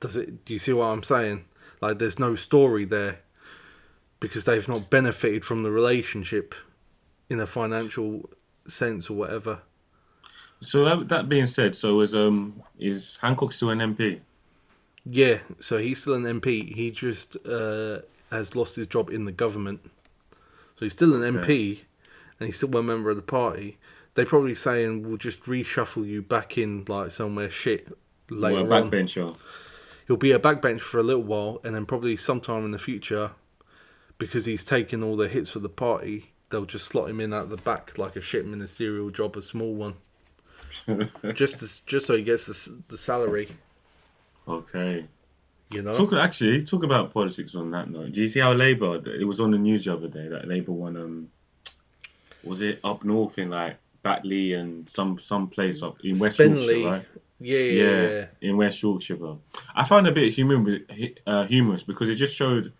does 0.00 0.16
it? 0.16 0.44
Do 0.44 0.52
you 0.52 0.58
see 0.58 0.72
what 0.72 0.86
I'm 0.86 1.02
saying? 1.02 1.44
Like, 1.80 1.98
there's 1.98 2.18
no 2.18 2.34
story 2.34 2.84
there 2.84 3.20
because 4.20 4.44
they've 4.44 4.68
not 4.68 4.90
benefited 4.90 5.44
from 5.44 5.62
the 5.62 5.70
relationship 5.70 6.54
in 7.32 7.40
a 7.40 7.46
financial 7.46 8.28
sense 8.66 9.08
or 9.10 9.14
whatever. 9.14 9.62
So 10.60 10.84
that, 10.84 11.08
that 11.08 11.28
being 11.28 11.46
said, 11.46 11.74
so 11.74 12.00
is 12.00 12.14
um 12.14 12.62
is 12.78 13.18
Hancock 13.20 13.52
still 13.52 13.70
an 13.70 13.78
MP? 13.78 14.20
Yeah, 15.04 15.38
so 15.58 15.78
he's 15.78 16.00
still 16.00 16.14
an 16.14 16.22
MP. 16.24 16.72
He 16.72 16.92
just 16.92 17.36
uh, 17.46 18.02
has 18.30 18.54
lost 18.54 18.76
his 18.76 18.86
job 18.86 19.10
in 19.10 19.24
the 19.24 19.32
government. 19.32 19.80
So 20.76 20.84
he's 20.84 20.92
still 20.92 21.14
an 21.20 21.22
MP, 21.22 21.80
and 22.38 22.46
he's 22.46 22.56
still 22.56 22.76
a 22.76 22.82
member 22.82 23.10
of 23.10 23.16
the 23.16 23.22
party. 23.22 23.78
They're 24.14 24.26
probably 24.26 24.54
saying 24.54 25.02
we'll 25.02 25.16
just 25.16 25.42
reshuffle 25.44 26.06
you 26.06 26.22
back 26.22 26.56
in 26.56 26.84
like 26.86 27.10
somewhere 27.10 27.50
shit 27.50 27.88
later 28.30 28.62
Well, 28.64 28.72
a 28.72 28.82
on. 28.84 28.90
backbencher. 28.90 29.36
He'll 30.06 30.16
be 30.16 30.32
a 30.32 30.38
backbench 30.38 30.80
for 30.80 30.98
a 30.98 31.02
little 31.02 31.22
while, 31.24 31.60
and 31.64 31.74
then 31.74 31.86
probably 31.86 32.14
sometime 32.16 32.64
in 32.64 32.70
the 32.70 32.78
future, 32.78 33.32
because 34.18 34.44
he's 34.44 34.64
taking 34.64 35.02
all 35.02 35.16
the 35.16 35.28
hits 35.28 35.50
for 35.50 35.58
the 35.60 35.68
party, 35.68 36.32
they'll 36.52 36.64
just 36.64 36.86
slot 36.86 37.10
him 37.10 37.18
in 37.18 37.32
at 37.32 37.48
the 37.50 37.56
back 37.56 37.98
like 37.98 38.14
a 38.14 38.20
shit 38.20 38.46
ministerial 38.46 39.10
job, 39.10 39.36
a 39.36 39.42
small 39.42 39.74
one, 39.74 39.94
just 41.34 41.58
to, 41.58 41.86
just 41.86 42.06
so 42.06 42.16
he 42.16 42.22
gets 42.22 42.46
the, 42.46 42.82
the 42.88 42.96
salary. 42.96 43.48
okay. 44.46 45.04
You 45.72 45.80
know. 45.80 45.92
Talk 45.94 46.12
actually 46.12 46.62
talk 46.64 46.82
about 46.84 47.14
politics 47.14 47.54
on 47.54 47.70
that 47.70 47.88
note. 47.88 48.12
Do 48.12 48.20
you 48.20 48.28
see 48.28 48.40
how 48.40 48.52
Labour? 48.52 49.00
It 49.08 49.24
was 49.24 49.40
on 49.40 49.50
the 49.52 49.56
news 49.58 49.86
the 49.86 49.94
other 49.94 50.06
day 50.06 50.28
that 50.28 50.46
Labour 50.46 50.72
won. 50.72 50.96
Um, 50.98 51.28
was 52.44 52.60
it 52.60 52.78
up 52.84 53.04
north 53.04 53.38
in 53.38 53.48
like 53.48 53.78
Batley 54.02 54.52
and 54.52 54.86
some 54.88 55.18
some 55.18 55.48
place 55.48 55.82
up 55.82 55.96
in 56.04 56.18
West 56.18 56.38
Spenley. 56.38 56.82
Yorkshire, 56.82 56.90
right? 56.90 57.06
Yeah, 57.40 57.58
yeah, 57.58 57.82
Yeah, 57.82 58.02
yeah. 58.02 58.26
in 58.42 58.56
West 58.58 58.82
Yorkshire. 58.82 59.16
Bro. 59.16 59.40
I 59.74 59.84
found 59.84 60.06
it 60.06 60.10
a 60.10 60.14
bit 60.14 60.34
humor, 60.34 60.78
uh, 61.26 61.44
humorous 61.44 61.82
because 61.82 62.10
it 62.10 62.16
just 62.16 62.36
showed 62.36 62.72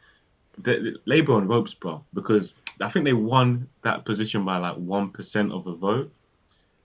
that 0.59 0.99
Labour 1.07 1.33
on 1.33 1.49
ropes, 1.49 1.73
bro. 1.75 2.05
Because 2.12 2.55
I 2.81 2.88
think 2.88 3.05
they 3.05 3.12
won 3.12 3.69
that 3.83 4.05
position 4.05 4.45
by 4.45 4.59
like 4.59 4.76
one 4.76 5.11
percent 5.11 5.52
of 5.52 5.64
the 5.64 5.73
vote, 5.73 6.12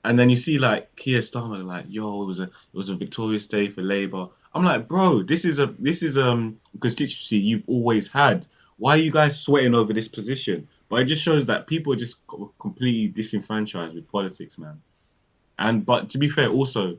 and 0.04 0.18
then 0.18 0.30
you 0.30 0.38
see 0.38 0.60
like 0.60 0.96
Keir 0.96 1.20
Starmer 1.20 1.64
like, 1.64 1.86
"Yo, 1.90 2.24
it 2.24 2.26
was 2.26 2.40
a 2.40 2.44
it 2.44 2.74
was 2.74 2.90
a 2.90 2.96
victorious 2.96 3.46
day 3.46 3.70
for 3.70 3.82
Labour. 3.82 4.28
I'm 4.54 4.64
like, 4.64 4.88
bro, 4.88 5.24
this 5.24 5.46
is 5.46 5.60
a 5.60 5.68
this 5.80 6.04
is 6.04 6.18
um 6.18 6.60
constituency 6.80 7.38
you've 7.38 7.64
always 7.68 8.08
had. 8.08 8.48
Why 8.78 8.92
are 8.92 8.98
you 8.98 9.12
guys 9.12 9.40
sweating 9.40 9.76
over 9.76 9.94
this 9.94 10.08
position? 10.08 10.68
But 10.90 11.02
it 11.02 11.06
just 11.06 11.24
shows 11.24 11.48
that 11.48 11.68
people 11.68 11.94
are 11.94 11.98
just 11.98 12.22
completely 12.60 13.08
disenfranchised 13.08 13.96
with 13.96 14.10
politics, 14.12 14.58
man. 14.58 14.82
And 15.60 15.86
but 15.86 16.10
to 16.10 16.18
be 16.18 16.30
fair, 16.30 16.50
also 16.50 16.98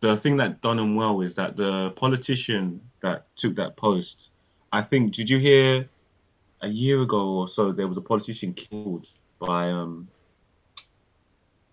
the 0.00 0.16
thing 0.16 0.36
that 0.38 0.60
done 0.60 0.78
him 0.78 0.94
well 0.96 1.20
is 1.20 1.36
that 1.36 1.56
the 1.56 1.90
politician 1.90 2.80
that 3.00 3.24
took 3.36 3.56
that 3.56 3.76
post, 3.76 4.30
I 4.72 4.82
think, 4.82 5.14
did 5.14 5.30
you 5.30 5.38
hear 5.38 5.88
a 6.62 6.68
year 6.68 7.02
ago 7.02 7.38
or 7.38 7.48
so 7.48 7.72
there 7.72 7.88
was 7.88 7.96
a 7.96 8.00
politician 8.00 8.54
killed 8.54 9.08
by 9.38 9.70
um. 9.70 10.08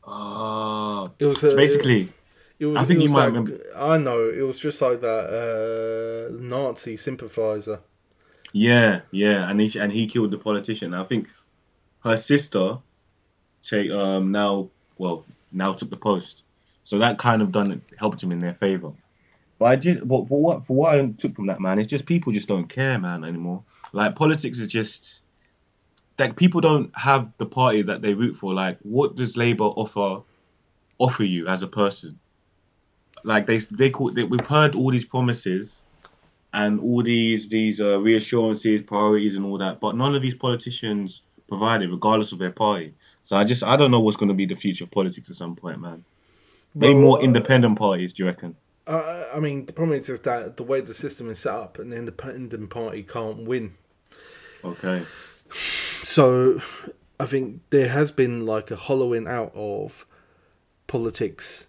Uh, 0.06 1.08
It 1.20 1.26
was 1.26 1.44
uh, 1.44 1.56
basically, 1.56 2.10
It 2.60 2.66
was, 2.66 2.78
I 2.78 2.86
think 2.86 3.00
it 3.00 3.04
you 3.04 3.10
might 3.10 3.26
like- 3.26 3.34
remember- 3.34 3.64
I 3.76 3.98
know 3.98 4.30
it 4.30 4.42
was 4.42 4.60
just 4.60 4.82
like 4.82 5.02
that 5.02 5.26
uh, 5.30 6.36
Nazi 6.42 6.98
sympathizer. 6.98 7.80
yeah, 8.54 9.02
yeah, 9.12 9.50
and 9.50 9.62
he 9.62 9.80
and 9.80 9.92
he 9.92 10.08
killed 10.08 10.32
the 10.32 10.38
politician. 10.38 10.94
I 10.94 11.04
think 11.04 11.28
her 12.04 12.18
sister, 12.18 12.80
take 13.62 13.92
um 13.92 14.32
now 14.32 14.70
well 14.98 15.26
now 15.52 15.74
took 15.74 15.90
the 15.90 15.98
post, 15.98 16.44
so 16.84 16.98
that 17.00 17.18
kind 17.18 17.42
of 17.42 17.52
done 17.52 17.82
helped 17.98 18.24
him 18.24 18.32
in 18.32 18.40
their 18.40 18.54
favor. 18.56 18.92
But 19.60 19.66
I 19.66 19.76
just 19.76 20.08
but 20.08 20.28
for 20.30 20.42
what 20.42 20.66
for 20.66 20.76
what 20.76 20.98
I 20.98 21.06
took 21.18 21.36
from 21.36 21.48
that 21.48 21.60
man, 21.60 21.80
it's 21.80 21.88
just 21.88 22.06
people 22.06 22.32
just 22.32 22.48
don't 22.48 22.68
care, 22.68 22.98
man, 22.98 23.26
anymore. 23.26 23.64
Like 23.92 24.16
politics 24.16 24.58
is 24.58 24.68
just 24.68 25.22
like 26.18 26.38
people 26.38 26.62
don't 26.62 26.98
have 26.98 27.32
the 27.38 27.46
party 27.46 27.82
that 27.84 28.02
they 28.02 28.14
root 28.14 28.36
for. 28.36 28.54
Like, 28.54 28.80
what 28.84 29.16
does 29.16 29.36
Labour 29.36 29.66
offer 29.66 30.24
offer 30.98 31.24
you 31.24 31.48
as 31.48 31.62
a 31.62 31.68
person? 31.68 32.20
Like 33.24 33.48
they 33.48 33.58
they 33.58 33.90
call 33.90 34.12
they, 34.12 34.24
we've 34.24 34.46
heard 34.46 34.76
all 34.76 34.92
these 34.92 35.04
promises 35.04 35.84
and 36.54 36.80
all 36.80 37.04
these 37.04 37.50
these 37.50 37.82
uh, 37.82 38.00
reassurances, 38.00 38.82
priorities, 38.84 39.36
and 39.36 39.46
all 39.46 39.58
that, 39.58 39.82
but 39.82 39.98
none 39.98 40.16
of 40.16 40.22
these 40.22 40.36
politicians 40.36 41.22
provide 41.50 41.82
it, 41.82 41.90
regardless 41.90 42.32
of 42.32 42.40
their 42.40 42.52
party. 42.52 42.94
So 43.26 43.36
I 43.36 43.44
just 43.44 43.62
I 43.64 43.76
don't 43.76 43.92
know 43.92 44.00
what's 44.00 44.16
going 44.16 44.30
to 44.30 44.36
be 44.36 44.46
the 44.46 44.56
future 44.56 44.86
of 44.86 44.92
politics 44.92 45.30
at 45.30 45.36
some 45.36 45.58
point, 45.58 45.82
man. 45.82 46.06
Maybe 46.74 46.94
more 46.94 47.20
uh, 47.20 47.24
independent 47.24 47.78
parties, 47.78 48.14
do 48.14 48.24
you 48.24 48.28
reckon? 48.28 48.56
Uh, 48.90 49.26
I 49.34 49.40
mean, 49.40 49.66
the 49.68 49.74
problem 49.74 49.98
is 49.98 50.08
just 50.08 50.24
that 50.24 50.58
the 50.58 50.64
way 50.64 50.82
the 50.82 50.94
system 50.94 51.30
is 51.30 51.40
set 51.40 51.54
up, 51.54 51.78
an 51.80 51.94
independent 51.94 52.70
party 52.72 53.04
can't 53.04 53.44
win. 53.46 53.76
Okay. 54.66 55.06
So, 56.04 56.60
I 57.20 57.26
think 57.26 57.62
there 57.70 57.88
has 57.90 58.12
been 58.12 58.46
like 58.46 58.72
a 58.72 58.76
hollowing 58.76 59.28
out 59.28 59.52
of 59.56 60.06
politics 60.88 61.68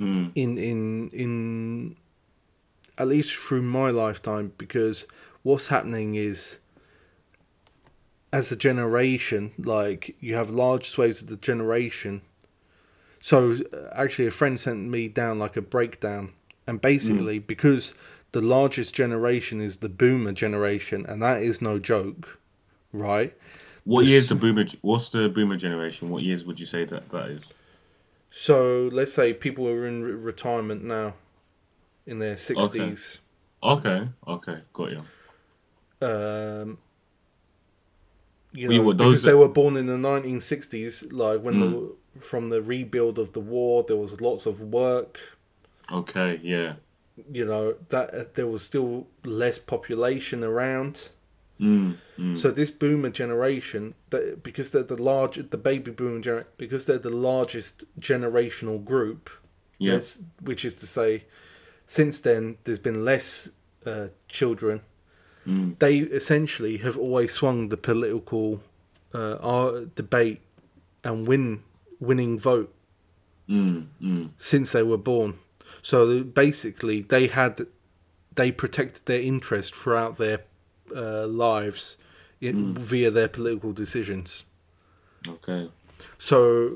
Mm. 0.00 0.32
in 0.34 0.58
in 0.58 1.08
in 1.10 1.96
at 2.98 3.06
least 3.06 3.36
through 3.36 3.62
my 3.62 3.90
lifetime 3.90 4.52
because 4.58 5.06
what's 5.44 5.68
happening 5.68 6.16
is 6.16 6.58
as 8.32 8.50
a 8.50 8.56
generation 8.56 9.52
like 9.56 10.16
you 10.18 10.34
have 10.34 10.50
large 10.50 10.88
swathes 10.88 11.22
of 11.22 11.28
the 11.28 11.36
generation 11.36 12.22
so 13.30 13.52
uh, 13.72 13.88
actually 14.02 14.26
a 14.26 14.30
friend 14.30 14.60
sent 14.60 14.80
me 14.86 15.08
down 15.08 15.38
like 15.38 15.56
a 15.56 15.62
breakdown 15.62 16.24
and 16.66 16.80
basically 16.82 17.38
because 17.38 17.94
the 18.32 18.40
largest 18.42 18.94
generation 18.94 19.62
is 19.62 19.78
the 19.78 19.88
boomer 19.88 20.32
generation 20.32 21.06
and 21.08 21.22
that 21.22 21.40
is 21.40 21.62
no 21.62 21.78
joke 21.78 22.38
right 22.92 23.32
What 23.84 24.02
This- 24.02 24.10
years 24.10 24.28
the 24.28 24.34
boomer? 24.34 24.64
What's 24.82 25.08
the 25.10 25.28
boomer 25.36 25.56
generation? 25.56 26.10
What 26.10 26.22
years 26.22 26.44
would 26.46 26.58
you 26.60 26.66
say 26.66 26.84
that 26.92 27.08
that 27.14 27.26
is? 27.36 27.44
so 28.30 28.90
let's 28.92 29.12
say 29.14 29.32
people 29.32 29.64
are 29.68 29.86
in 29.86 30.02
re- 30.02 30.12
retirement 30.32 30.82
now 30.84 31.14
in 32.06 32.18
their 32.18 32.34
60s 32.36 33.20
Okay, 33.62 33.96
okay, 33.96 34.08
okay, 34.34 34.58
got 34.74 34.88
you. 34.92 35.02
um, 36.06 36.76
you 38.52 38.68
know, 38.68 38.82
were- 38.82 38.92
those 38.94 39.12
because 39.14 39.22
they 39.22 39.34
were 39.34 39.48
born 39.48 39.76
in 39.78 39.86
the 39.86 39.96
1960s, 39.96 41.10
like 41.12 41.40
when 41.42 41.54
Mm. 41.54 41.60
the 41.60 41.94
from 42.18 42.46
the 42.46 42.62
rebuild 42.62 43.18
of 43.18 43.32
the 43.32 43.40
war, 43.40 43.82
there 43.82 43.96
was 43.96 44.20
lots 44.20 44.46
of 44.46 44.60
work. 44.60 45.18
Okay, 45.92 46.40
yeah. 46.42 46.74
You 47.32 47.44
know 47.44 47.74
that 47.90 48.14
uh, 48.14 48.24
there 48.34 48.46
was 48.48 48.62
still 48.62 49.06
less 49.24 49.58
population 49.58 50.42
around. 50.42 51.10
Mm, 51.60 51.94
mm, 52.18 52.36
So 52.36 52.50
this 52.50 52.70
boomer 52.70 53.10
generation, 53.10 53.94
that 54.10 54.42
because 54.42 54.72
they're 54.72 54.82
the 54.82 55.00
large, 55.00 55.36
the 55.50 55.56
baby 55.56 55.92
boomer 55.92 56.20
gener- 56.20 56.46
because 56.58 56.86
they're 56.86 56.98
the 56.98 57.10
largest 57.16 57.84
generational 58.00 58.84
group. 58.84 59.30
yeah. 59.78 60.00
Which 60.42 60.64
is 60.64 60.74
to 60.76 60.86
say, 60.86 61.24
since 61.86 62.18
then 62.20 62.56
there's 62.64 62.80
been 62.80 63.04
less 63.04 63.48
uh, 63.86 64.08
children. 64.28 64.80
Mm, 65.46 65.78
They 65.78 65.98
essentially 65.98 66.78
have 66.78 66.98
always 66.98 67.32
swung 67.32 67.68
the 67.68 67.76
political 67.76 68.60
uh, 69.12 69.84
debate 69.94 70.40
and 71.04 71.28
win 71.28 71.62
winning 72.04 72.38
vote 72.38 72.72
mm, 73.48 73.86
mm, 74.02 74.30
since 74.38 74.72
they 74.72 74.82
were 74.82 74.98
born. 74.98 75.38
So 75.82 76.22
basically, 76.22 77.02
they 77.02 77.26
had 77.26 77.66
they 78.34 78.50
protected 78.52 79.06
their 79.06 79.20
interest 79.20 79.74
throughout 79.74 80.16
their 80.18 80.40
uh, 80.94 81.26
lives 81.26 81.96
in, 82.40 82.74
via 82.74 83.10
their 83.10 83.28
political 83.28 83.72
decisions. 83.72 84.44
okay. 85.28 85.70
So 86.18 86.70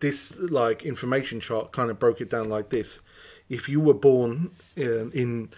this 0.00 0.38
like 0.38 0.84
information 0.84 1.40
chart 1.40 1.72
kind 1.72 1.90
of 1.90 1.98
broke 1.98 2.20
it 2.20 2.30
down 2.30 2.48
like 2.48 2.68
this: 2.70 3.00
if 3.48 3.68
you 3.68 3.80
were 3.80 3.94
born 3.94 4.50
in, 4.76 5.10
in 5.12 5.48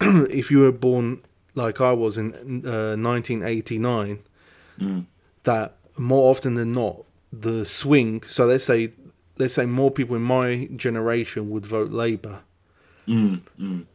if 0.30 0.50
you 0.50 0.60
were 0.60 0.72
born 0.72 1.20
like 1.54 1.80
I 1.80 1.92
was 1.92 2.18
in 2.18 2.32
uh, 2.64 2.96
1989, 2.96 4.20
Mm. 4.80 5.06
that 5.42 5.74
more 5.96 6.30
often 6.30 6.54
than 6.54 6.72
not 6.72 7.02
the 7.32 7.64
swing. 7.66 8.22
So 8.22 8.46
let's 8.46 8.64
say 8.64 8.92
let's 9.38 9.54
say 9.54 9.66
more 9.66 9.90
people 9.90 10.16
in 10.16 10.22
my 10.22 10.68
generation 10.76 11.50
would 11.50 11.66
vote 11.66 11.90
Labour. 11.90 12.42
Mm, 13.06 13.40
mm, 13.58 13.86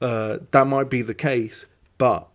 Uh, 0.00 0.38
that 0.50 0.66
might 0.66 0.88
be 0.88 1.02
the 1.02 1.14
case, 1.14 1.66
but 1.98 2.28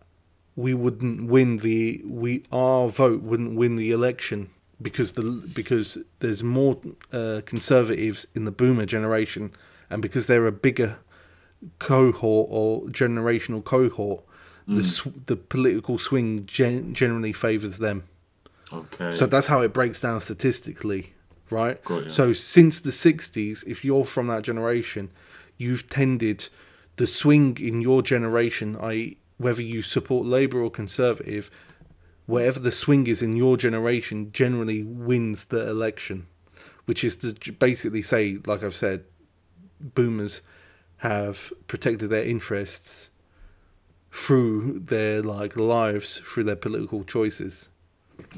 we 0.56 0.74
wouldn't 0.74 1.28
win 1.30 1.58
the 1.58 2.02
we 2.06 2.44
our 2.52 2.90
vote 2.90 3.22
wouldn't 3.22 3.56
win 3.56 3.76
the 3.76 3.92
election 3.92 4.50
because 4.82 5.14
the 5.14 5.24
because 5.54 5.98
there's 6.20 6.44
more 6.44 6.78
uh, 7.14 7.42
conservatives 7.46 8.28
in 8.36 8.46
the 8.46 8.52
boomer 8.52 8.86
generation 8.86 9.52
and 9.90 10.02
because 10.02 10.28
they're 10.28 10.48
a 10.48 10.52
bigger 10.52 11.00
cohort 11.80 12.48
or 12.50 12.82
generational 12.88 13.64
cohort 13.64 14.24
the 14.68 15.12
the 15.26 15.36
political 15.36 15.98
swing 15.98 16.46
gen- 16.46 16.94
generally 16.94 17.34
favors 17.34 17.80
them 17.80 18.04
okay. 18.74 19.12
so 19.12 19.26
that's 19.26 19.48
how 19.48 19.62
it 19.62 19.74
breaks 19.74 20.02
down 20.02 20.20
statistically, 20.22 21.14
right? 21.50 21.84
Got 21.84 22.04
ya. 22.04 22.10
So 22.10 22.34
since 22.34 22.82
the 22.82 22.90
60s, 22.90 23.66
if 23.68 23.84
you're 23.84 24.06
from 24.06 24.28
that 24.28 24.44
generation, 24.44 25.12
you've 25.58 25.90
tended 25.90 26.48
the 26.98 27.08
swing 27.08 27.58
in 27.60 27.82
your 27.82 28.02
generation, 28.02 28.78
i.e., 28.82 29.18
whether 29.38 29.62
you 29.62 29.82
support 29.82 30.26
Labour 30.26 30.62
or 30.62 30.70
Conservative, 30.70 31.50
wherever 32.26 32.60
the 32.60 32.72
swing 32.72 33.08
is 33.08 33.22
in 33.22 33.36
your 33.36 33.56
generation, 33.56 34.32
generally 34.34 34.84
wins 34.84 35.46
the 35.46 35.70
election, 35.70 36.28
which 36.86 37.04
is 37.04 37.16
to 37.16 37.52
basically 37.54 38.02
say, 38.02 38.38
like 38.46 38.64
I've 38.64 38.76
said, 38.76 39.06
boomers 39.80 40.42
have 40.98 41.54
protected 41.68 42.10
their 42.10 42.24
interests 42.24 43.10
through 44.12 44.80
their 44.80 45.22
like 45.22 45.56
lives 45.56 46.20
through 46.26 46.44
their 46.44 46.56
political 46.56 47.04
choices 47.04 47.70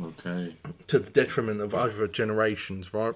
okay. 0.03 0.55
to 0.87 0.99
the 0.99 1.09
detriment 1.09 1.61
of 1.61 1.73
other 1.73 2.07
generations, 2.07 2.93
right? 2.93 3.15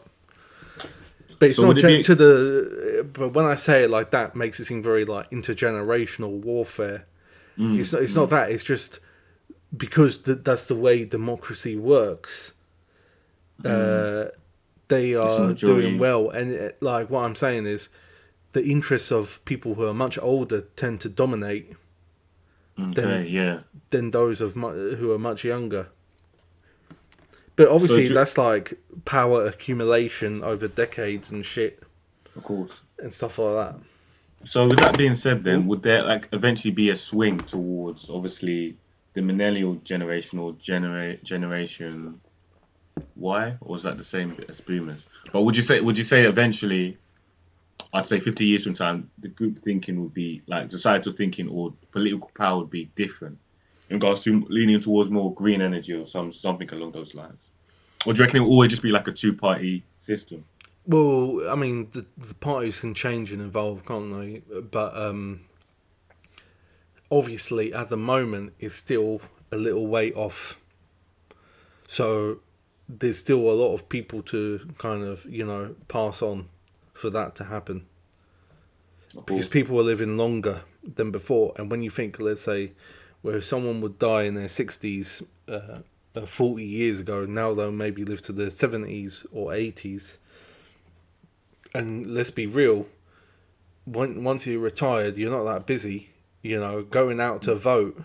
But 1.40 1.50
it's 1.50 1.58
So 1.58 1.64
not 1.64 1.68
would 1.76 1.78
it 1.84 1.88
be- 1.98 2.04
to 2.04 2.16
the. 2.16 3.08
But 3.12 3.30
when 3.34 3.46
I 3.46 3.56
say 3.56 3.84
it 3.84 3.90
like 3.90 4.12
that, 4.12 4.36
makes 4.36 4.60
it 4.60 4.66
seem 4.66 4.82
very 4.82 5.04
like 5.06 5.30
intergenerational 5.32 6.30
warfare. 6.42 7.06
Mm, 7.58 7.78
It's 7.80 7.92
not. 7.94 8.02
It's 8.02 8.16
not 8.16 8.30
that. 8.30 8.52
It's 8.52 8.64
just 8.64 9.00
because 9.76 10.20
th- 10.20 10.40
that's 10.44 10.68
the 10.68 10.76
way 10.76 11.04
democracy 11.06 11.76
works. 11.76 12.54
Uh, 13.64 14.26
they 14.88 15.12
Mm. 15.12 15.52
It's 15.52 15.64
are 15.64 15.68
doing 15.68 15.98
well, 15.98 16.30
and 16.30 16.52
it, 16.52 16.78
like 16.82 17.10
what 17.10 17.22
I'm 17.22 17.36
saying 17.36 17.66
is, 17.66 17.90
the 18.54 18.64
interests 18.64 19.12
of 19.12 19.44
people 19.46 19.74
who 19.76 19.86
are 19.88 19.94
much 19.94 20.18
older 20.20 20.62
tend 20.76 21.02
to 21.02 21.10
dominate 21.10 21.74
Okay, 22.80 22.94
then- 23.02 23.28
yeah. 23.28 23.60
than 23.90 24.12
those 24.12 24.40
of 24.42 24.56
mu- 24.56 24.96
who 24.96 25.12
are 25.12 25.20
much 25.20 25.44
younger. 25.44 25.88
But 27.56 27.70
obviously, 27.70 28.08
ju- 28.08 28.14
that's 28.14 28.38
like 28.38 28.78
power 29.06 29.46
accumulation 29.46 30.44
over 30.44 30.68
decades 30.68 31.32
and 31.32 31.46
shit 31.46 31.82
Of 32.36 32.44
course. 32.44 32.82
and 33.00 33.14
stuff 33.14 33.40
like 33.40 33.54
that. 33.54 33.80
So 34.44 34.68
with 34.68 34.80
that 34.80 34.98
being 34.98 35.16
said, 35.16 35.44
then 35.44 35.64
mm. 35.64 35.68
would 35.68 35.84
there 35.84 36.04
like 36.04 36.28
eventually 36.32 36.72
be 36.74 36.90
a 36.90 36.96
swing 36.96 37.40
towards 37.40 38.10
obviously 38.10 38.78
the 39.14 39.22
millennial 39.22 39.76
generation 39.76 40.40
or 40.40 40.54
genera- 40.54 41.18
generation 41.18 42.20
Y, 43.16 43.58
or 43.62 43.76
is 43.76 43.84
that 43.84 43.98
the 43.98 44.04
same 44.04 44.36
as 44.48 44.62
boomers? 44.62 45.06
But 45.32 45.42
would 45.42 45.58
you 45.58 45.64
say 45.64 45.82
would 45.82 45.98
you 45.98 46.04
say 46.04 46.26
eventually, 46.26 46.98
I'd 47.94 48.06
say 48.06 48.20
fifty 48.20 48.46
years 48.46 48.64
from 48.64 48.74
time, 48.74 49.10
the 49.20 49.28
group 49.30 49.60
thinking 49.60 50.02
would 50.02 50.14
be 50.14 50.42
like 50.48 50.72
societal 50.72 51.12
thinking 51.12 51.48
or 51.50 51.74
political 51.92 52.30
power 52.36 52.60
would 52.60 52.70
be 52.70 52.86
different 52.96 53.38
in 53.90 53.98
regards 53.98 54.24
to 54.24 54.46
leaning 54.50 54.80
towards 54.80 55.10
more 55.10 55.34
green 55.34 55.62
energy 55.62 55.94
or 55.94 56.06
some 56.06 56.32
something 56.32 56.70
along 56.72 56.92
those 56.92 57.14
lines, 57.16 57.50
or 58.06 58.14
do 58.14 58.20
you 58.20 58.26
reckon 58.26 58.42
it 58.42 58.44
will 58.44 58.52
always 58.52 58.70
just 58.70 58.82
be 58.82 58.92
like 58.92 59.08
a 59.08 59.12
two 59.12 59.34
party 59.34 59.84
system? 60.00 60.46
Well, 60.88 61.50
I 61.50 61.56
mean, 61.56 61.90
the, 61.94 62.06
the 62.18 62.36
parties 62.36 62.80
can 62.80 62.94
change 62.94 63.32
and 63.32 63.42
evolve, 63.42 63.86
can't 63.86 64.12
they? 64.12 64.44
But 64.62 64.96
um, 64.96 65.42
obviously, 67.12 67.74
at 67.74 67.90
the 67.90 67.98
moment, 67.98 68.54
it's 68.60 68.76
still 68.76 69.22
a 69.52 69.58
little 69.58 69.88
way 69.88 70.12
off. 70.14 70.60
So 71.88 72.40
there's 72.88 73.18
still 73.18 73.40
a 73.50 73.54
lot 73.54 73.74
of 73.74 73.90
people 73.90 74.22
to 74.24 74.60
kind 74.78 75.04
of, 75.04 75.26
you 75.26 75.46
know, 75.46 75.76
pass 75.88 76.22
on 76.22 76.50
for 76.94 77.10
that 77.10 77.36
to 77.36 77.46
happen. 77.46 77.88
because 79.14 79.48
people 79.48 79.80
are 79.80 79.84
living 79.84 80.18
longer 80.18 80.62
than 80.84 81.12
before. 81.12 81.54
And 81.58 81.72
when 81.72 81.82
you 81.82 81.90
think, 81.90 82.20
let's 82.20 82.42
say, 82.42 82.74
where 83.26 83.42
someone 83.42 83.82
would 83.82 83.98
die 83.98 84.22
in 84.22 84.36
their 84.36 84.46
60s 84.46 85.26
uh, 85.48 85.80
uh, 86.16 86.26
40 86.28 86.64
years 86.64 87.00
ago, 87.00 87.26
now 87.26 87.56
they'll 87.56 87.72
maybe 87.72 88.06
live 88.06 88.22
to 88.22 88.32
their 88.32 88.50
70s 88.50 89.26
or 89.34 89.50
80s. 89.50 90.18
And 91.74 92.14
let's 92.14 92.30
be 92.30 92.46
real, 92.46 92.86
when, 93.86 94.24
once 94.24 94.46
you're 94.46 94.60
retired, 94.60 95.16
you're 95.18 95.32
not 95.32 95.52
that 95.52 95.66
busy. 95.66 96.10
You 96.44 96.60
know, 96.60 96.84
going 96.84 97.20
out 97.20 97.42
to 97.44 97.56
vote, 97.56 98.00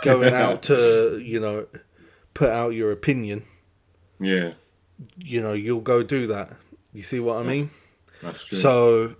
going 0.00 0.32
out 0.32 0.62
to, 0.62 1.20
you 1.22 1.38
know, 1.38 1.66
put 2.32 2.48
out 2.48 2.70
your 2.70 2.90
opinion, 2.90 3.44
Yeah, 4.18 4.54
you 5.18 5.42
know, 5.42 5.52
you'll 5.52 5.82
go 5.82 6.02
do 6.02 6.28
that. 6.28 6.56
You 6.94 7.02
see 7.02 7.20
what 7.20 7.36
I 7.36 7.42
mean? 7.42 7.68
that's 8.22 8.44
true. 8.44 8.56
So 8.56 9.16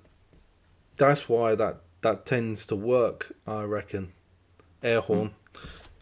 that's 0.97 1.29
why 1.29 1.55
that 1.55 1.83
that 2.01 2.25
tends 2.25 2.67
to 2.69 2.77
work, 2.77 3.31
I 3.47 3.65
reckon. 3.65 4.15
Air 4.83 5.01
horn. 5.01 5.33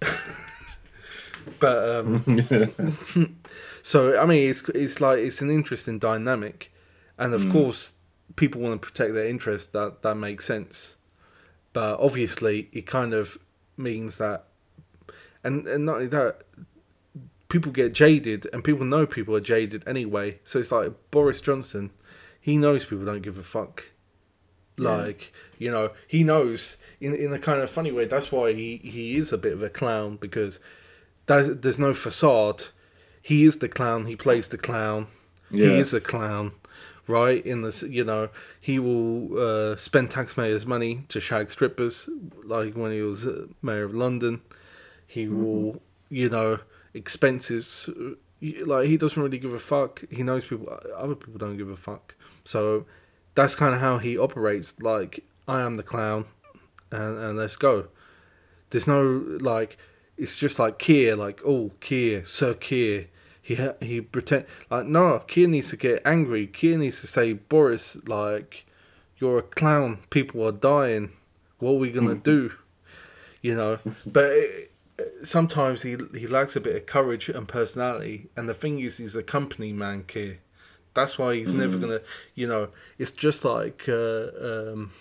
but 1.60 1.88
um, 1.96 2.24
so 3.82 4.18
I 4.18 4.26
mean, 4.26 4.48
it's 4.48 4.68
it's 4.70 5.00
like 5.00 5.18
it's 5.18 5.40
an 5.40 5.50
interesting 5.50 5.98
dynamic, 5.98 6.72
and 7.18 7.34
of 7.34 7.48
course, 7.50 7.94
people 8.36 8.60
want 8.60 8.80
to 8.80 8.86
protect 8.86 9.14
their 9.14 9.26
interests. 9.26 9.68
That 9.68 10.02
that 10.02 10.16
makes 10.16 10.44
sense, 10.44 10.96
but 11.72 12.00
obviously, 12.00 12.68
it 12.72 12.86
kind 12.86 13.14
of 13.14 13.38
means 13.76 14.16
that, 14.18 14.44
and 15.44 15.66
and 15.66 15.84
not 15.84 15.96
only 15.96 16.06
that, 16.08 16.42
people 17.48 17.72
get 17.72 17.92
jaded, 17.92 18.46
and 18.52 18.64
people 18.64 18.84
know 18.86 19.06
people 19.06 19.36
are 19.36 19.40
jaded 19.40 19.86
anyway. 19.86 20.38
So 20.44 20.58
it's 20.58 20.72
like 20.72 20.92
Boris 21.10 21.40
Johnson, 21.40 21.90
he 22.40 22.56
knows 22.56 22.84
people 22.84 23.04
don't 23.04 23.22
give 23.22 23.38
a 23.38 23.42
fuck. 23.42 23.90
Like 24.78 25.32
you 25.58 25.70
know, 25.70 25.90
he 26.08 26.24
knows 26.24 26.76
in 27.00 27.14
in 27.14 27.32
a 27.32 27.38
kind 27.38 27.60
of 27.60 27.68
funny 27.70 27.92
way. 27.92 28.06
That's 28.06 28.32
why 28.32 28.52
he 28.54 28.76
he 28.78 29.16
is 29.16 29.32
a 29.32 29.38
bit 29.38 29.52
of 29.52 29.62
a 29.62 29.68
clown 29.68 30.16
because 30.16 30.58
there's 31.26 31.56
there's 31.56 31.78
no 31.78 31.92
facade. 31.94 32.64
He 33.22 33.44
is 33.44 33.58
the 33.58 33.68
clown. 33.68 34.06
He 34.06 34.16
plays 34.16 34.48
the 34.48 34.56
clown. 34.58 35.08
He 35.52 35.58
is 35.78 35.92
a 35.92 36.00
clown, 36.00 36.52
right? 37.06 37.44
In 37.44 37.62
this, 37.62 37.82
you 37.82 38.04
know, 38.04 38.28
he 38.60 38.78
will 38.78 39.38
uh, 39.38 39.76
spend 39.76 40.10
taxpayers' 40.10 40.64
money 40.64 41.04
to 41.08 41.20
shag 41.20 41.50
strippers, 41.50 42.08
like 42.44 42.74
when 42.74 42.92
he 42.92 43.02
was 43.02 43.26
uh, 43.26 43.46
mayor 43.60 43.84
of 43.84 43.94
London. 43.94 44.40
He 45.06 45.28
will, 45.28 45.82
you 46.08 46.28
know, 46.30 46.60
expenses. 46.94 47.88
uh, 47.88 48.14
Like 48.64 48.86
he 48.86 48.96
doesn't 48.96 49.22
really 49.22 49.38
give 49.38 49.52
a 49.52 49.58
fuck. 49.58 50.02
He 50.10 50.22
knows 50.22 50.44
people. 50.46 50.66
Other 50.96 51.14
people 51.16 51.38
don't 51.38 51.58
give 51.58 51.68
a 51.68 51.76
fuck. 51.76 52.14
So 52.44 52.86
that's 53.40 53.56
kind 53.56 53.74
of 53.74 53.80
how 53.80 53.98
he 53.98 54.18
operates. 54.18 54.80
Like 54.80 55.24
I 55.48 55.60
am 55.62 55.76
the 55.76 55.82
clown, 55.82 56.26
and 56.90 57.18
and 57.18 57.38
let's 57.38 57.56
go. 57.56 57.88
There's 58.70 58.86
no 58.86 59.02
like. 59.40 59.78
it's 60.16 60.38
just 60.38 60.58
like 60.58 60.78
Keir, 60.78 61.16
like 61.16 61.40
oh 61.44 61.72
Keir, 61.80 62.24
Sir 62.24 62.54
Keir. 62.54 63.08
He 63.42 63.56
he 63.80 64.00
pretend 64.00 64.46
like 64.70 64.86
no. 64.86 65.18
Keir 65.26 65.48
needs 65.48 65.70
to 65.70 65.76
get 65.76 66.02
angry. 66.04 66.46
Keir 66.46 66.78
needs 66.78 67.00
to 67.00 67.06
say 67.06 67.32
Boris 67.32 67.96
like 68.06 68.66
you're 69.18 69.38
a 69.38 69.42
clown. 69.42 69.98
People 70.10 70.44
are 70.46 70.52
dying. 70.52 71.12
What 71.58 71.72
are 71.72 71.78
we 71.78 71.90
gonna 71.90 72.10
mm-hmm. 72.10 72.22
do? 72.22 72.52
You 73.42 73.54
know, 73.54 73.78
but. 74.06 74.30
It, 74.32 74.70
sometimes 75.22 75.80
he 75.80 75.96
he 76.14 76.26
lacks 76.26 76.56
a 76.56 76.60
bit 76.60 76.76
of 76.76 76.86
courage 76.86 77.28
and 77.28 77.48
personality, 77.48 78.28
and 78.36 78.48
the 78.48 78.54
thing 78.54 78.80
is, 78.80 78.98
he's 78.98 79.16
a 79.16 79.22
company 79.22 79.72
man, 79.72 80.04
Keir. 80.04 80.40
That's 80.94 81.18
why 81.18 81.36
he's 81.36 81.54
never 81.54 81.78
gonna, 81.78 82.00
you 82.34 82.46
know. 82.46 82.70
It's 82.98 83.12
just 83.12 83.44
like, 83.44 83.84
uh, 83.88 84.28
um, 84.42 84.92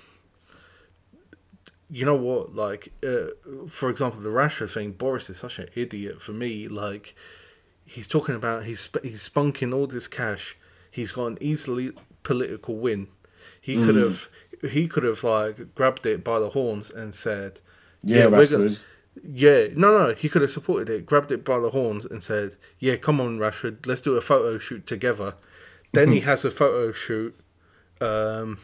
you 1.89 2.05
know 2.05 2.15
what? 2.15 2.53
Like, 2.53 2.91
uh, 3.03 3.27
for 3.67 3.89
example, 3.89 4.21
the 4.21 4.29
Rashford 4.29 4.71
thing. 4.71 4.91
Boris 4.91 5.29
is 5.29 5.37
such 5.37 5.57
an 5.59 5.67
idiot 5.75 6.21
for 6.21 6.31
me. 6.31 6.67
Like, 6.67 7.15
he's 7.85 8.07
talking 8.07 8.35
about 8.35 8.65
he's 8.65 8.81
sp- 8.85 9.03
he's 9.03 9.27
spunking 9.27 9.73
all 9.73 9.87
this 9.87 10.07
cash. 10.07 10.55
He's 10.91 11.11
got 11.11 11.25
an 11.27 11.37
easily 11.41 11.91
political 12.23 12.77
win. 12.77 13.07
He 13.61 13.75
could 13.75 13.95
have 13.95 14.27
he 14.71 14.87
could 14.87 15.03
have 15.03 15.23
like 15.23 15.73
grabbed 15.75 16.05
it 16.05 16.23
by 16.23 16.39
the 16.39 16.49
horns 16.49 16.91
and 16.91 17.13
said, 17.13 17.61
Yeah, 18.03 18.27
we're 18.27 18.47
gonna." 18.47 18.65
Rashford. 18.65 18.79
Yeah, 19.23 19.67
no, 19.75 20.07
no, 20.07 20.13
he 20.13 20.29
could 20.29 20.43
have 20.43 20.51
supported 20.51 20.89
it, 20.89 21.05
grabbed 21.05 21.31
it 21.31 21.43
by 21.43 21.59
the 21.59 21.71
horns, 21.71 22.05
and 22.05 22.23
said, 22.23 22.55
"Yeah, 22.77 22.95
come 22.95 23.19
on, 23.19 23.37
Rashford, 23.37 23.85
let's 23.85 24.01
do 24.01 24.15
a 24.15 24.21
photo 24.21 24.57
shoot 24.59 24.85
together." 24.87 25.33
Then 25.91 26.11
he 26.11 26.19
has 26.21 26.45
a 26.45 26.51
photo 26.51 26.91
shoot 26.91 27.35
um, 27.99 28.59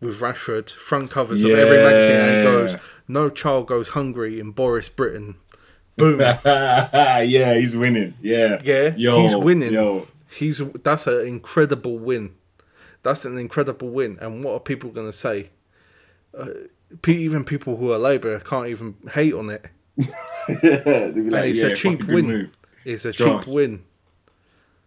with 0.00 0.20
Rashford, 0.20 0.70
front 0.70 1.10
covers 1.10 1.42
of 1.42 1.50
every 1.50 1.78
magazine, 1.78 2.16
and 2.16 2.38
he 2.38 2.42
goes, 2.44 2.76
"No 3.08 3.28
child 3.28 3.66
goes 3.66 3.90
hungry 3.90 4.38
in 4.38 4.52
Boris 4.52 4.88
Britain." 4.88 5.36
Boom. 5.98 6.20
yeah, 6.44 7.54
he's 7.54 7.76
winning. 7.76 8.14
Yeah. 8.22 8.60
Yeah, 8.62 8.94
Yo, 8.96 9.20
he's 9.20 9.36
winning. 9.36 9.72
Yo. 9.72 10.06
He's 10.30 10.58
that's 10.84 11.06
an 11.06 11.26
incredible 11.26 11.98
win. 11.98 12.34
That's 13.02 13.24
an 13.24 13.36
incredible 13.36 13.90
win. 13.90 14.18
And 14.20 14.44
what 14.44 14.52
are 14.54 14.60
people 14.60 14.90
going 14.90 15.08
to 15.08 15.12
say? 15.12 15.50
Uh, 16.36 16.46
even 17.06 17.44
people 17.44 17.76
who 17.76 17.92
are 17.92 17.98
Labour 17.98 18.38
can't 18.40 18.68
even 18.68 18.94
hate 19.12 19.34
on 19.34 19.50
it. 19.50 19.66
Like, 20.48 20.62
and 20.62 21.34
it's 21.34 21.60
yeah, 21.60 21.68
a 21.68 21.74
cheap 21.74 22.00
fucking 22.00 22.06
good 22.06 22.26
win. 22.26 22.50
It's 22.86 23.04
a 23.04 23.12
cheap 23.12 23.46
win. 23.48 23.82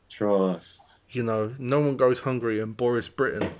Trust. 0.09 1.00
You 1.11 1.23
know, 1.23 1.53
no 1.59 1.79
one 1.79 1.97
goes 1.97 2.19
hungry 2.21 2.59
in 2.59 2.71
Boris 2.73 3.09
Britain. 3.09 3.51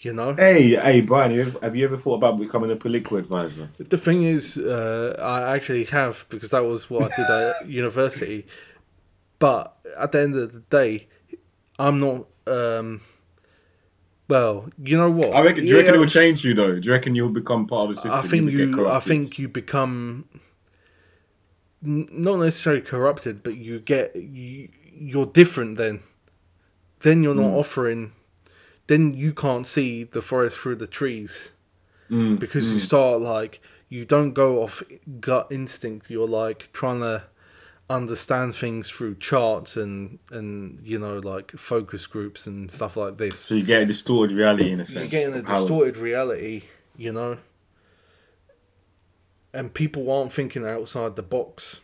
You 0.00 0.12
know, 0.12 0.34
Hey, 0.34 0.76
hey, 0.76 1.00
Brian, 1.00 1.30
have 1.30 1.36
you 1.36 1.42
ever, 1.46 1.58
have 1.60 1.76
you 1.76 1.84
ever 1.84 1.96
thought 1.96 2.14
about 2.14 2.38
becoming 2.38 2.70
a 2.70 2.76
political 2.76 3.16
advisor? 3.16 3.68
the 3.78 3.98
thing 3.98 4.22
is, 4.22 4.56
uh, 4.56 5.16
I 5.20 5.56
actually 5.56 5.84
have 5.86 6.24
because 6.28 6.50
that 6.50 6.64
was 6.64 6.88
what 6.88 7.10
I 7.12 7.16
did 7.16 7.28
at 7.28 7.68
university. 7.68 8.46
But 9.40 9.76
at 9.96 10.12
the 10.12 10.20
end 10.20 10.36
of 10.36 10.52
the 10.52 10.60
day, 10.60 11.08
I'm 11.78 11.98
not. 11.98 12.26
Um, 12.46 13.00
well, 14.28 14.68
you 14.82 14.96
know 14.96 15.10
what? 15.10 15.34
I 15.34 15.42
reckon. 15.42 15.64
Do 15.64 15.70
you 15.70 15.76
reckon 15.76 15.94
it 15.94 15.96
Yeah, 15.96 16.00
will 16.00 16.06
change 16.06 16.44
you 16.44 16.54
though? 16.54 16.78
Do 16.78 16.86
you 16.86 16.92
reckon 16.92 17.16
you'll 17.16 17.30
become 17.30 17.66
part 17.66 17.90
of 17.90 17.96
the 17.96 18.02
system? 18.02 18.20
I 18.20 18.22
think 18.22 18.50
you. 18.52 18.88
I 18.88 19.00
think 19.00 19.38
you 19.38 19.48
become 19.48 20.26
not 21.80 22.38
necessarily 22.38 22.82
corrupted, 22.82 23.42
but 23.42 23.56
you 23.56 23.80
get 23.80 24.14
you, 24.16 24.68
you're 25.00 25.26
different. 25.26 25.76
Then, 25.76 26.00
then 27.00 27.22
you're 27.22 27.34
Hmm. 27.34 27.40
not 27.42 27.52
offering. 27.52 28.12
Then 28.86 29.12
you 29.14 29.32
can't 29.34 29.66
see 29.66 30.04
the 30.04 30.22
forest 30.22 30.56
through 30.56 30.76
the 30.76 30.86
trees 30.86 31.52
Mm, 32.10 32.38
because 32.38 32.72
you 32.72 32.78
start 32.80 33.20
like 33.20 33.60
you 33.90 34.06
don't 34.06 34.32
go 34.32 34.62
off 34.62 34.82
gut 35.20 35.46
instinct. 35.50 36.08
You're 36.10 36.26
like 36.26 36.70
trying 36.72 37.00
to 37.00 37.24
understand 37.90 38.54
things 38.54 38.90
through 38.90 39.14
charts 39.16 39.76
and 39.76 40.18
and 40.30 40.78
you 40.82 40.98
know 40.98 41.18
like 41.18 41.50
focus 41.52 42.06
groups 42.06 42.46
and 42.46 42.70
stuff 42.70 42.96
like 42.96 43.18
this. 43.18 43.38
So 43.38 43.54
you 43.56 43.62
get 43.62 43.82
a 43.82 43.86
distorted 43.86 44.34
reality 44.34 44.72
in 44.72 44.80
a 44.80 44.86
sense. 44.86 44.96
You're 45.00 45.06
getting 45.06 45.34
a 45.34 45.42
distorted 45.42 45.98
reality, 45.98 46.62
you 46.96 47.12
know. 47.12 47.36
And 49.52 49.72
people 49.72 50.10
aren't 50.10 50.32
thinking 50.32 50.66
outside 50.66 51.16
the 51.16 51.22
box. 51.22 51.80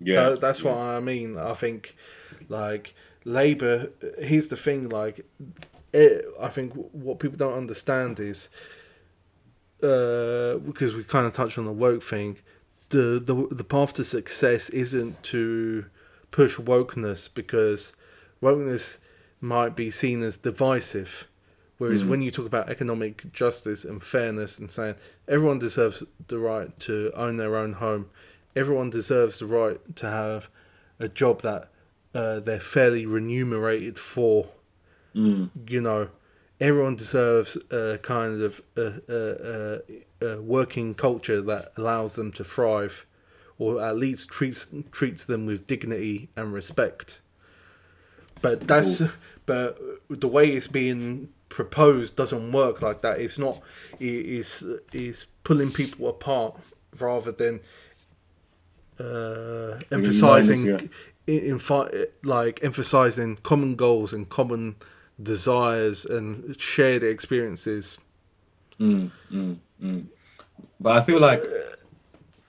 Yeah, 0.00 0.30
That- 0.30 0.40
that's 0.40 0.62
what 0.62 0.76
I 0.76 1.00
mean. 1.00 1.36
I 1.38 1.54
think, 1.54 1.96
like 2.48 2.94
Labour. 3.24 3.90
Here's 4.18 4.48
the 4.48 4.56
thing. 4.56 4.88
Like, 4.88 5.24
it, 5.92 6.24
I 6.40 6.48
think 6.48 6.72
what 6.92 7.18
people 7.18 7.36
don't 7.36 7.54
understand 7.56 8.20
is, 8.20 8.48
uh, 9.82 10.56
because 10.58 10.94
we 10.94 11.04
kind 11.04 11.26
of 11.26 11.32
touched 11.32 11.58
on 11.58 11.64
the 11.64 11.72
woke 11.72 12.02
thing. 12.02 12.38
The, 12.90 13.20
the 13.24 13.54
the 13.54 13.64
path 13.64 13.92
to 13.94 14.04
success 14.04 14.70
isn't 14.70 15.22
to 15.24 15.84
push 16.30 16.56
wokeness 16.58 17.28
because 17.32 17.92
wokeness 18.42 18.98
might 19.40 19.76
be 19.76 19.90
seen 19.90 20.22
as 20.22 20.36
divisive. 20.38 21.26
Whereas 21.76 22.04
when 22.04 22.22
you 22.22 22.32
talk 22.32 22.44
about 22.46 22.68
economic 22.70 23.32
justice 23.32 23.84
and 23.84 24.02
fairness 24.02 24.58
and 24.58 24.68
saying 24.68 24.96
everyone 25.28 25.60
deserves 25.60 26.02
the 26.26 26.38
right 26.38 26.76
to 26.80 27.12
own 27.14 27.36
their 27.36 27.54
own 27.54 27.74
home, 27.74 28.10
everyone 28.56 28.90
deserves 28.90 29.38
the 29.38 29.46
right 29.46 29.78
to 29.96 30.06
have 30.06 30.48
a 30.98 31.08
job 31.08 31.42
that 31.42 31.68
uh, 32.14 32.40
they're 32.40 32.60
fairly 32.60 33.06
remunerated 33.06 33.98
for. 33.98 34.48
Mm, 35.14 35.50
You 35.66 35.80
know, 35.80 36.10
everyone 36.60 36.96
deserves 36.96 37.56
a 37.70 37.98
kind 38.02 38.42
of 38.42 38.60
a, 38.76 38.92
a, 39.08 39.80
a, 40.24 40.26
a 40.36 40.42
working 40.42 40.94
culture 40.94 41.40
that 41.42 41.72
allows 41.76 42.14
them 42.14 42.32
to 42.32 42.44
thrive, 42.44 43.06
or 43.58 43.82
at 43.84 43.96
least 43.96 44.28
treats 44.30 44.66
treats 44.92 45.24
them 45.24 45.46
with 45.46 45.66
dignity 45.66 46.28
and 46.36 46.52
respect. 46.52 47.20
But 48.40 48.66
that's 48.68 49.02
but 49.46 49.78
the 50.08 50.28
way 50.28 50.50
it's 50.50 50.68
being 50.68 51.28
proposed 51.48 52.16
doesn't 52.16 52.52
work 52.52 52.82
like 52.82 53.00
that. 53.02 53.20
It's 53.20 53.38
not. 53.38 53.60
It 53.98 54.26
is 54.26 54.64
is 54.92 55.26
pulling 55.44 55.72
people 55.72 56.08
apart 56.08 56.56
rather 57.00 57.32
than 57.32 57.60
uh, 59.00 59.80
emphasizing 59.92 60.66
yeah. 60.66 60.78
in, 61.26 61.60
in 61.60 62.06
like 62.24 62.62
emphasizing 62.62 63.36
common 63.36 63.76
goals 63.76 64.12
and 64.12 64.28
common 64.28 64.76
desires 65.22 66.04
and 66.04 66.58
shared 66.60 67.02
experiences. 67.02 67.98
mm, 68.78 69.10
mm, 69.32 69.56
mm. 69.82 70.06
But 70.80 70.96
I 70.96 71.04
feel 71.04 71.20
like, 71.20 71.42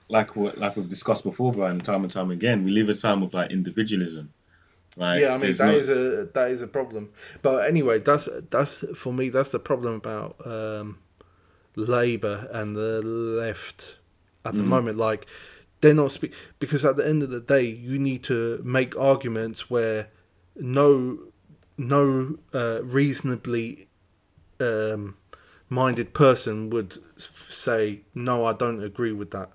like 0.08 0.36
what, 0.36 0.58
like 0.58 0.76
we've 0.76 0.88
discussed 0.88 1.24
before, 1.24 1.52
Brian, 1.52 1.80
time 1.80 2.02
and 2.02 2.10
time 2.10 2.30
again, 2.30 2.64
we 2.64 2.70
live 2.70 2.88
a 2.88 2.94
time 2.94 3.22
of 3.22 3.34
like 3.34 3.50
individualism. 3.50 4.32
Like, 4.96 5.20
yeah, 5.20 5.34
I 5.34 5.38
mean 5.38 5.56
that 5.56 5.66
no- 5.66 5.76
is 5.76 5.88
a 5.88 6.28
that 6.34 6.50
is 6.50 6.62
a 6.62 6.66
problem. 6.66 7.10
But 7.42 7.66
anyway, 7.68 8.00
that's 8.00 8.28
that's 8.50 8.84
for 8.98 9.12
me. 9.12 9.28
That's 9.28 9.50
the 9.50 9.58
problem 9.58 9.94
about 9.94 10.36
um, 10.44 10.98
Labour 11.76 12.48
and 12.52 12.76
the 12.76 13.00
left 13.02 13.98
at 14.44 14.54
the 14.54 14.62
moment. 14.62 14.98
Like 14.98 15.26
they're 15.80 15.94
not 15.94 16.12
speak 16.12 16.34
because 16.58 16.84
at 16.84 16.96
the 16.96 17.06
end 17.06 17.22
of 17.22 17.30
the 17.30 17.40
day, 17.40 17.62
you 17.62 17.98
need 17.98 18.22
to 18.24 18.60
make 18.64 18.98
arguments 18.98 19.70
where 19.70 20.08
no 20.56 21.18
no 21.78 22.36
uh, 22.52 22.80
reasonably 22.82 23.88
um, 24.60 25.16
minded 25.68 26.12
person 26.12 26.70
would 26.70 26.98
say 27.16 28.00
no. 28.14 28.44
I 28.44 28.52
don't 28.52 28.82
agree 28.82 29.12
with 29.12 29.30
that. 29.30 29.50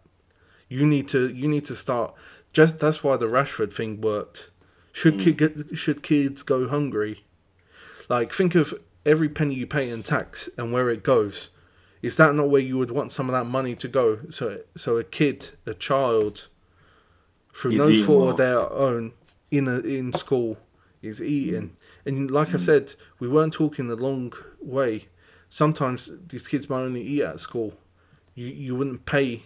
You 0.67 0.85
need 0.85 1.07
to 1.09 1.29
you 1.29 1.47
need 1.47 1.65
to 1.65 1.75
start. 1.75 2.15
Just 2.51 2.79
that's 2.79 3.03
why 3.03 3.17
the 3.17 3.27
Rashford 3.27 3.73
thing 3.73 4.01
worked. 4.01 4.49
Should 4.91 5.19
kid 5.19 5.37
get, 5.37 5.77
should 5.77 6.01
kids 6.01 6.41
go 6.41 6.67
hungry? 6.69 7.25
Like 8.07 8.33
think 8.33 8.55
of 8.55 8.73
every 9.05 9.29
penny 9.29 9.55
you 9.55 9.67
pay 9.67 9.89
in 9.89 10.03
tax 10.03 10.49
and 10.57 10.71
where 10.71 10.89
it 10.89 11.03
goes. 11.03 11.49
Is 12.05 12.17
that 12.17 12.35
not 12.35 12.49
where 12.49 12.61
you 12.61 12.77
would 12.77 12.91
want 12.91 13.11
some 13.11 13.29
of 13.29 13.33
that 13.33 13.45
money 13.45 13.75
to 13.77 13.87
go? 13.87 14.19
So 14.29 14.59
so 14.75 14.97
a 14.97 15.03
kid, 15.03 15.49
a 15.65 15.73
child, 15.73 16.47
through 17.51 17.71
Is 17.71 17.77
no 17.77 18.05
fault 18.05 18.29
of 18.29 18.37
their 18.37 18.71
own, 18.71 19.13
in 19.49 19.67
a, 19.67 19.79
in 19.79 20.13
school, 20.13 20.59
is 21.01 21.19
eating. 21.19 21.75
And 22.05 22.29
like 22.29 22.49
I 22.49 22.57
mm. 22.57 22.59
said, 22.59 22.93
we 23.17 23.27
weren't 23.27 23.53
talking 23.53 23.87
the 23.87 23.95
long 23.95 24.33
way. 24.61 25.07
Sometimes 25.49 26.11
these 26.27 26.47
kids 26.47 26.69
might 26.69 26.81
only 26.81 27.01
eat 27.01 27.23
at 27.23 27.39
school. 27.39 27.73
You 28.35 28.49
you 28.49 28.75
wouldn't 28.75 29.07
pay 29.07 29.41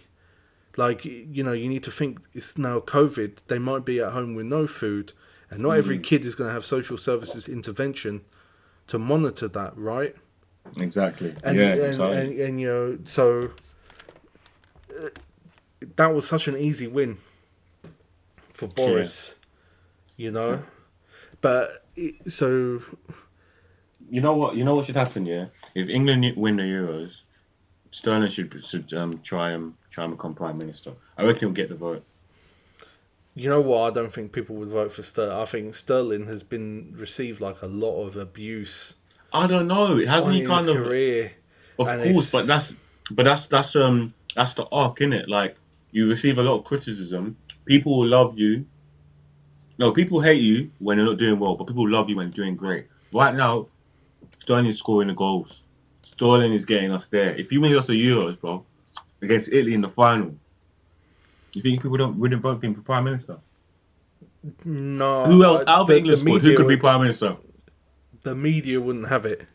like 0.76 1.06
you 1.06 1.42
know 1.42 1.52
you 1.52 1.68
need 1.68 1.82
to 1.84 1.90
think 1.90 2.20
it's 2.34 2.56
now 2.56 2.78
covid 2.78 3.38
they 3.48 3.58
might 3.58 3.84
be 3.84 4.00
at 4.00 4.12
home 4.12 4.36
with 4.36 4.46
no 4.46 4.66
food 4.66 5.12
and 5.50 5.60
not 5.64 5.70
every 5.70 5.98
mm. 5.98 6.04
kid 6.04 6.24
is 6.24 6.36
going 6.36 6.48
to 6.48 6.54
have 6.54 6.64
social 6.64 6.96
services 6.96 7.48
intervention 7.48 8.20
to 8.86 8.98
monitor 8.98 9.48
that 9.48 9.76
right 9.76 10.14
exactly. 10.78 11.34
and 11.44 11.56
yeah, 11.58 11.72
and, 11.72 11.80
exactly. 11.80 12.16
and, 12.16 12.40
and 12.40 12.60
you 12.60 12.66
know 12.66 12.98
so 13.04 13.50
uh, 14.98 15.08
that 15.96 16.14
was 16.14 16.26
such 16.26 16.48
an 16.48 16.56
easy 16.56 16.86
win 16.86 17.18
for 18.52 18.68
boris 18.68 19.38
you 20.16 20.30
know 20.30 20.62
but 21.40 21.84
it, 21.96 22.30
so 22.30 22.82
You 24.10 24.20
know 24.20 24.34
what? 24.34 24.56
You 24.56 24.64
know 24.64 24.74
what 24.74 24.86
should 24.86 24.96
happen, 24.96 25.24
yeah? 25.24 25.46
If 25.74 25.88
England 25.88 26.34
win 26.36 26.56
the 26.56 26.64
Euros, 26.64 27.22
Sterling 27.92 28.28
should 28.28 28.62
should 28.62 28.92
um, 28.92 29.20
try 29.22 29.50
and 29.52 29.74
try 29.90 30.04
and 30.04 30.16
become 30.16 30.34
prime 30.34 30.58
minister. 30.58 30.92
I 31.16 31.24
reckon 31.24 31.40
he'll 31.40 31.50
get 31.50 31.68
the 31.68 31.76
vote. 31.76 32.04
You 33.36 33.48
know 33.48 33.60
what? 33.60 33.82
I 33.86 33.94
don't 33.94 34.12
think 34.12 34.32
people 34.32 34.56
would 34.56 34.68
vote 34.68 34.92
for 34.92 35.04
Sterling. 35.04 35.36
I 35.36 35.44
think 35.44 35.74
Sterling 35.76 36.26
has 36.26 36.42
been 36.42 36.92
received 36.96 37.40
like 37.40 37.62
a 37.62 37.68
lot 37.68 38.04
of 38.04 38.16
abuse 38.16 38.94
I 39.32 39.46
don't 39.46 39.66
know. 39.68 39.96
It 39.98 40.08
hasn't 40.08 40.34
he 40.34 40.44
kind 40.44 40.68
of? 40.68 40.76
career. 40.76 41.32
Of 41.78 41.86
course, 41.86 42.02
it's- 42.02 42.32
but 42.32 42.46
that's 42.46 42.74
but 43.12 43.24
that's 43.24 43.46
that's 43.46 43.76
um 43.76 44.12
that's 44.34 44.54
the 44.54 44.66
arc, 44.70 45.00
in 45.00 45.12
it. 45.12 45.28
Like 45.28 45.56
you 45.92 46.08
receive 46.08 46.38
a 46.38 46.42
lot 46.42 46.58
of 46.58 46.64
criticism. 46.64 47.36
People 47.64 47.98
will 47.98 48.06
love 48.08 48.38
you. 48.38 48.66
No, 49.78 49.92
people 49.92 50.20
hate 50.20 50.40
you 50.42 50.70
when 50.78 50.98
you're 50.98 51.06
not 51.06 51.16
doing 51.18 51.38
well, 51.38 51.56
but 51.56 51.66
people 51.66 51.88
love 51.88 52.10
you 52.10 52.16
when 52.16 52.26
you're 52.26 52.44
doing 52.44 52.54
great. 52.56 52.86
Right 53.12 53.34
now, 53.34 53.66
Sterling 54.40 54.66
is 54.66 54.78
scoring 54.78 55.08
the 55.08 55.14
goals. 55.14 55.62
Sterling 56.02 56.52
is 56.52 56.64
getting 56.64 56.92
us 56.92 57.08
there. 57.08 57.34
If 57.34 57.50
you 57.52 57.60
win 57.60 57.74
us 57.76 57.86
the 57.86 57.94
Euros, 57.94 58.38
bro, 58.40 58.64
against 59.22 59.48
Italy 59.52 59.74
in 59.74 59.80
the 59.80 59.88
final, 59.88 60.34
you 61.54 61.62
think 61.62 61.82
people 61.82 61.96
don't 61.96 62.18
wouldn't 62.18 62.42
vote 62.42 62.60
for 62.60 62.66
him 62.66 62.74
for 62.74 62.82
prime 62.82 63.04
minister? 63.04 63.38
No. 64.64 65.24
Who 65.24 65.44
else 65.44 65.60
out 65.66 65.80
of 65.82 65.86
the- 65.86 65.94
the 65.94 65.98
England 65.98 66.18
the? 66.26 66.30
Who 66.50 66.56
could 66.56 66.68
be 66.68 66.76
prime 66.76 67.00
minister? 67.00 67.36
The 68.22 68.34
media 68.34 68.80
wouldn't 68.80 69.08
have 69.08 69.24
it. 69.26 69.46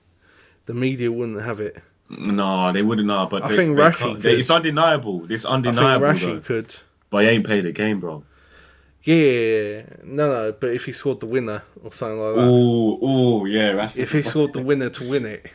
The 0.65 0.73
media 0.73 1.11
wouldn't 1.11 1.41
have 1.41 1.59
it. 1.59 1.77
No, 2.09 2.71
they 2.71 2.81
wouldn't 2.81 3.07
know. 3.07 3.27
But 3.29 3.43
I 3.43 3.49
they- 3.49 3.55
think 3.55 3.75
they 3.77 3.83
Rashi 3.83 4.13
could. 4.13 4.21
they- 4.21 4.35
It's 4.37 4.49
undeniable. 4.51 5.25
It's 5.31 5.45
I 5.45 5.53
think 5.55 5.67
undeniable. 5.67 6.07
Rashi 6.07 6.25
though. 6.35 6.39
could. 6.41 6.75
But 7.09 7.23
he 7.23 7.29
ain't 7.29 7.45
played 7.45 7.65
the 7.65 7.71
game, 7.71 7.99
bro. 7.99 8.23
Yeah, 9.03 9.83
no, 10.03 10.29
no. 10.31 10.51
But 10.59 10.71
if 10.71 10.85
he 10.85 10.91
scored 10.91 11.19
the 11.19 11.27
winner 11.27 11.61
or 11.83 11.91
something 11.93 12.19
like 12.19 12.35
that, 12.35 12.41
Oh, 12.41 12.97
oh, 13.01 13.45
yeah. 13.45 13.73
Rashford. 13.73 13.97
if 13.97 14.11
he 14.13 14.21
scored 14.23 14.53
the 14.53 14.61
winner 14.61 14.89
to 14.89 15.07
win 15.07 15.25
it, 15.25 15.45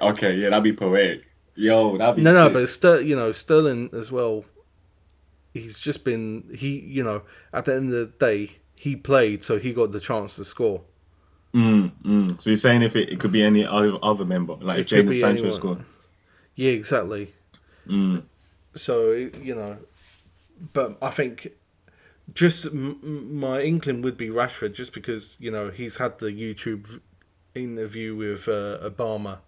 Okay, 0.00 0.36
yeah, 0.36 0.50
that'd 0.50 0.62
be 0.62 0.72
poetic. 0.72 1.24
Yo, 1.56 1.98
that'd 1.98 2.14
be. 2.16 2.22
no, 2.22 2.32
no. 2.32 2.44
sick. 2.44 2.52
But 2.52 2.68
Ster- 2.68 3.00
you 3.00 3.16
know, 3.16 3.32
Sterling 3.32 3.90
as 3.92 4.12
well. 4.12 4.44
He's 5.52 5.80
just 5.80 6.04
been 6.04 6.44
he. 6.54 6.78
You 6.78 7.02
know, 7.02 7.22
at 7.52 7.64
the 7.64 7.74
end 7.74 7.92
of 7.92 7.98
the 7.98 8.06
day, 8.24 8.58
he 8.76 8.94
played, 8.94 9.42
so 9.42 9.58
he 9.58 9.72
got 9.72 9.90
the 9.90 9.98
chance 9.98 10.36
to 10.36 10.44
score. 10.44 10.82
Mm, 11.54 11.90
mm. 12.04 12.40
So 12.42 12.50
you're 12.50 12.56
saying 12.58 12.82
if 12.82 12.94
it, 12.96 13.08
it 13.10 13.20
could 13.20 13.32
be 13.32 13.42
any 13.42 13.64
other 13.64 13.96
other 14.02 14.24
member, 14.24 14.54
like 14.60 14.80
It 14.80 14.92
if 14.92 15.08
be 15.08 15.18
Sancho 15.20 15.44
anyone. 15.44 15.52
scored. 15.58 15.84
Yeah, 16.54 16.72
exactly. 16.72 17.32
Mm. 17.86 18.22
So 18.74 19.12
you 19.12 19.54
know, 19.54 19.78
but 20.72 20.98
I 21.00 21.10
think 21.10 21.52
just 22.34 22.66
m- 22.66 23.38
my 23.40 23.62
inkling 23.62 24.02
would 24.02 24.16
be 24.18 24.28
Rashford, 24.28 24.74
just 24.74 24.92
because 24.92 25.36
you 25.40 25.50
know 25.50 25.70
he's 25.70 25.96
had 25.96 26.18
the 26.18 26.26
YouTube 26.26 27.00
interview 27.54 28.14
with 28.14 28.46
uh, 28.48 28.78
Obama. 28.88 29.38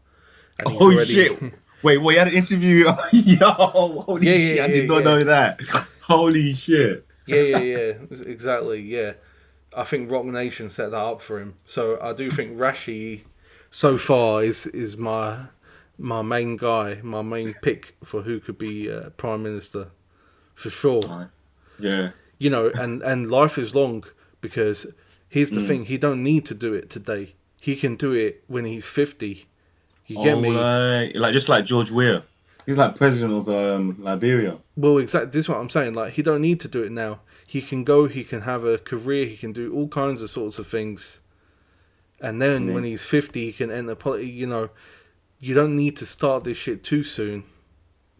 And 0.59 0.71
he's 0.71 0.81
Oh 0.81 0.93
already- 0.93 1.13
shit! 1.15 1.39
Wait, 1.83 1.99
what? 1.99 2.13
You 2.13 2.19
had 2.19 2.29
an 2.29 2.35
interview? 2.35 2.85
Yo, 3.13 3.51
holy 3.51 4.27
Yeah, 4.27 4.33
shit! 4.37 4.57
yeah, 4.57 4.65
I 4.65 4.67
did 4.69 4.89
yeah, 4.89 4.95
not 4.95 5.05
know 5.05 5.25
that. 5.25 5.61
Holy 6.01 6.55
shit! 6.55 7.07
yeah, 7.27 7.41
yeah, 7.41 7.59
yeah, 7.59 7.93
exactly. 8.27 8.81
Yeah, 8.83 9.13
I 9.77 9.85
think 9.85 10.11
Roc 10.11 10.25
Nation 10.25 10.69
set 10.69 10.91
that 10.91 10.97
up 10.97 11.21
for 11.21 11.41
him. 11.41 11.55
So 11.65 11.99
I 12.01 12.13
do 12.13 12.31
think 12.31 12.59
Rashi, 12.59 13.23
so 13.71 13.97
far, 13.97 14.43
is 14.43 14.67
is 14.67 14.97
my 14.97 15.47
my 15.99 16.23
main 16.23 16.57
guy, 16.57 17.01
my 17.03 17.23
main 17.23 17.55
pick 17.63 17.97
for 18.03 18.23
who 18.23 18.41
could 18.41 18.59
be 18.59 18.91
uh, 18.91 19.11
prime 19.11 19.43
minister, 19.43 19.89
for 20.55 20.71
sure. 20.71 21.31
Yeah. 21.79 22.11
you 22.39 22.51
know, 22.51 22.71
and 22.75 23.03
and 23.03 23.31
life 23.31 23.59
is 23.59 23.75
long 23.75 24.05
because 24.41 24.87
here's 25.29 25.51
the 25.51 25.65
thing: 25.65 25.85
he 25.85 25.99
don't 25.99 26.25
need 26.25 26.47
to 26.47 26.55
do 26.55 26.75
it 26.75 26.91
today. 26.91 27.35
He 27.61 27.77
can 27.77 27.95
do 27.95 28.13
it 28.13 28.43
when 28.49 28.65
he's 28.65 28.87
fifty. 28.87 29.47
You 30.07 30.17
get 30.25 30.35
oh, 30.35 30.41
me? 30.41 30.51
Like, 30.51 31.15
like 31.15 31.33
just 31.33 31.49
like 31.49 31.65
George 31.65 31.93
Weah. 31.93 32.25
He's 32.67 32.77
like 32.77 32.97
president 32.97 33.33
of 33.33 33.49
um, 33.49 33.97
Liberia. 34.01 34.59
Well, 34.77 34.99
exactly. 34.99 35.31
This 35.31 35.45
is 35.45 35.49
what 35.49 35.59
I'm 35.59 35.71
saying. 35.71 35.95
Like 35.95 36.15
he 36.15 36.23
don't 36.23 36.41
need 36.41 36.59
to 36.61 36.69
do 36.69 36.83
it 36.83 36.91
now. 36.91 37.21
He 37.55 37.61
can 37.61 37.83
go. 37.83 38.07
He 38.07 38.23
can 38.23 38.43
have 38.43 38.65
a 38.65 38.79
career. 38.79 39.27
He 39.27 39.37
can 39.37 39.53
do 39.53 39.75
all 39.75 39.89
kinds 39.89 40.23
of 40.23 40.31
sorts 40.31 40.61
of 40.61 40.69
things. 40.69 41.21
And 42.21 42.41
then 42.41 42.69
Mm. 42.69 42.75
when 42.75 42.85
he's 42.85 43.05
fifty, 43.05 43.47
he 43.47 43.53
can 43.53 43.73
enter 43.73 43.97
politics. 43.97 44.31
You 44.31 44.47
know, 44.47 44.71
you 45.41 45.53
don't 45.53 45.75
need 45.75 45.97
to 45.97 46.07
start 46.07 46.45
this 46.45 46.57
shit 46.59 46.85
too 46.85 47.03
soon. 47.03 47.43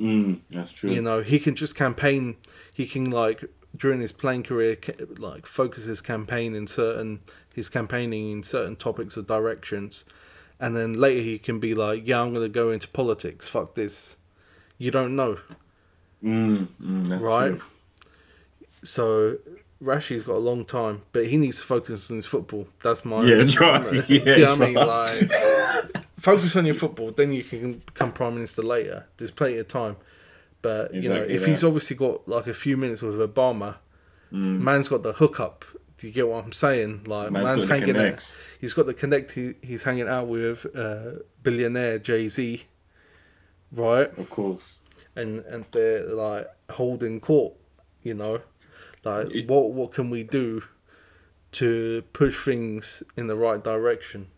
Mm, 0.01 0.41
that's 0.51 0.73
true. 0.73 0.91
You 0.91 1.01
know, 1.01 1.21
he 1.23 1.39
can 1.39 1.55
just 1.55 1.77
campaign. 1.77 2.39
He 2.75 2.87
can 2.87 3.09
like 3.11 3.45
during 3.77 4.01
his 4.01 4.11
playing 4.11 4.43
career, 4.43 4.77
like 5.19 5.47
focus 5.47 5.85
his 5.85 6.01
campaign 6.01 6.57
in 6.57 6.67
certain 6.67 7.21
his 7.55 7.69
campaigning 7.69 8.33
in 8.33 8.43
certain 8.43 8.75
topics 8.75 9.17
or 9.17 9.23
directions, 9.23 10.05
and 10.59 10.75
then 10.77 10.95
later 10.95 11.23
he 11.23 11.39
can 11.39 11.61
be 11.61 11.73
like, 11.75 12.03
"Yeah, 12.05 12.21
I'm 12.21 12.35
gonna 12.35 12.49
go 12.49 12.73
into 12.73 12.89
politics. 12.89 13.47
Fuck 13.47 13.77
this." 13.77 14.17
You 14.77 14.91
don't 14.91 15.15
know, 15.15 15.39
Mm, 16.25 16.67
mm, 16.83 17.21
right? 17.21 17.53
true. 17.53 17.63
So 18.83 19.37
Rashi's 19.83 20.23
got 20.23 20.37
a 20.37 20.39
long 20.39 20.65
time, 20.65 21.03
but 21.13 21.27
he 21.27 21.37
needs 21.37 21.61
to 21.61 21.67
focus 21.67 22.11
on 22.11 22.17
his 22.17 22.27
football. 22.27 22.67
That's 22.83 23.05
my 23.05 23.23
Yeah, 23.25 23.45
try. 23.47 23.79
Do 23.91 24.05
you 24.09 24.23
Yeah, 24.25 24.37
know 24.37 24.57
what 24.57 24.63
I 24.63 24.67
mean? 24.67 24.75
Like, 25.95 26.05
focus 26.19 26.57
on 26.57 26.67
your 26.67 26.75
football, 26.75 27.11
then 27.11 27.33
you 27.33 27.43
can 27.43 27.75
become 27.87 28.13
prime 28.13 28.35
minister 28.35 28.63
later. 28.63 29.07
There's 29.17 29.31
plenty 29.31 29.59
of 29.59 29.69
time. 29.69 29.97
But 30.63 30.93
you 30.95 31.09
know, 31.09 31.15
Exactly 31.17 31.35
if 31.37 31.47
he's 31.47 31.65
obviously 31.65 31.97
got 31.97 32.29
like 32.29 32.47
a 32.47 32.55
few 32.55 32.77
minutes 32.77 33.03
with 33.03 33.17
Obama, 33.19 33.77
Mm. 34.33 34.61
man's 34.61 34.89
got 34.89 35.03
the 35.03 35.13
hookup. 35.15 35.65
Do 35.99 36.07
you 36.07 36.13
get 36.13 36.29
what 36.29 36.45
I'm 36.45 36.53
saying? 36.53 37.03
Like 37.07 37.33
Man's 37.33 37.49
man's, 37.49 37.65
hanging 37.69 37.97
out. 37.97 38.37
He's 38.61 38.73
got 38.75 38.87
the 38.87 38.95
connect. 38.95 39.33
He, 39.33 39.55
he's 39.61 39.83
hanging 39.83 40.07
out 40.09 40.29
with 40.29 40.65
uh, 40.77 41.23
billionaire 41.43 41.99
Jay 41.99 42.29
Z, 42.29 42.63
right? 43.73 44.07
Of 44.19 44.31
course. 44.31 44.79
And 45.17 45.41
and 45.47 45.65
they're 45.73 46.07
like 46.15 46.47
holding 46.71 47.19
court. 47.21 47.55
You 48.03 48.15
know, 48.15 48.41
like 49.05 49.35
It- 49.35 49.49
what 49.49 49.73
what 49.73 49.93
can 49.93 50.11
we 50.11 50.23
do 50.23 50.63
to 51.53 52.03
push 52.13 52.45
things 52.45 53.03
in 53.17 53.27
the 53.27 53.37
right 53.37 53.63
direction? 53.63 54.29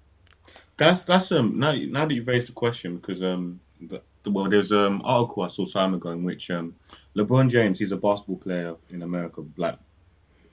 That's 0.77 1.05
that's 1.05 1.31
um 1.33 1.59
now 1.59 1.72
now 1.75 2.07
that 2.07 2.14
you've 2.14 2.27
raised 2.27 2.48
the 2.48 2.53
question 2.53 2.96
because 2.96 3.22
um 3.22 3.61
the, 3.81 4.01
well 4.31 4.48
there's 4.48 4.72
um 4.72 5.03
article 5.05 5.42
I 5.42 5.48
saw 5.48 5.64
time 5.64 5.94
ago 5.94 6.11
in 6.11 6.25
which 6.25 6.51
um 6.51 6.75
LeBron 7.16 7.51
James 7.51 7.79
he's 7.79 7.92
a 7.92 7.96
basketball 7.96 8.37
player 8.38 8.75
in 8.90 9.03
America 9.03 9.44
like 9.57 9.79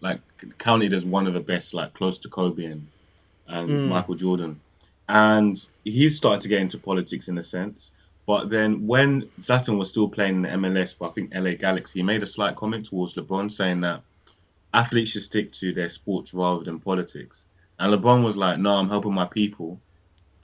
like 0.01 0.19
counted 0.57 0.93
as 0.93 1.05
one 1.05 1.27
of 1.27 1.33
the 1.33 1.39
best 1.39 1.73
like 1.73 1.93
close 1.93 2.17
to 2.19 2.29
Kobe 2.29 2.65
and 2.65 2.87
and 3.47 3.69
Mm. 3.69 3.87
Michael 3.87 4.15
Jordan 4.15 4.59
and 5.07 5.67
he's 5.83 6.17
started 6.17 6.41
to 6.41 6.47
get 6.49 6.61
into 6.61 6.77
politics 6.77 7.27
in 7.29 7.37
a 7.37 7.43
sense 7.43 7.91
but 8.29 8.51
then 8.51 8.85
when 8.85 9.23
Zlatan 9.39 9.79
was 9.79 9.89
still 9.89 10.07
playing 10.07 10.35
in 10.35 10.41
the 10.43 10.49
MLS 10.49 10.95
for 10.95 11.09
I 11.09 11.11
think 11.11 11.33
LA 11.33 11.53
Galaxy 11.55 11.97
he 11.97 12.03
made 12.03 12.21
a 12.21 12.27
slight 12.27 12.55
comment 12.55 12.85
towards 12.85 13.15
LeBron 13.15 13.49
saying 13.49 13.81
that 13.81 14.03
athletes 14.71 15.09
should 15.09 15.23
stick 15.23 15.51
to 15.53 15.73
their 15.73 15.89
sports 15.89 16.31
rather 16.31 16.63
than 16.63 16.79
politics 16.79 17.47
and 17.79 17.91
LeBron 17.91 18.23
was 18.23 18.37
like 18.37 18.59
no 18.59 18.75
I'm 18.75 18.87
helping 18.87 19.15
my 19.15 19.25
people 19.25 19.81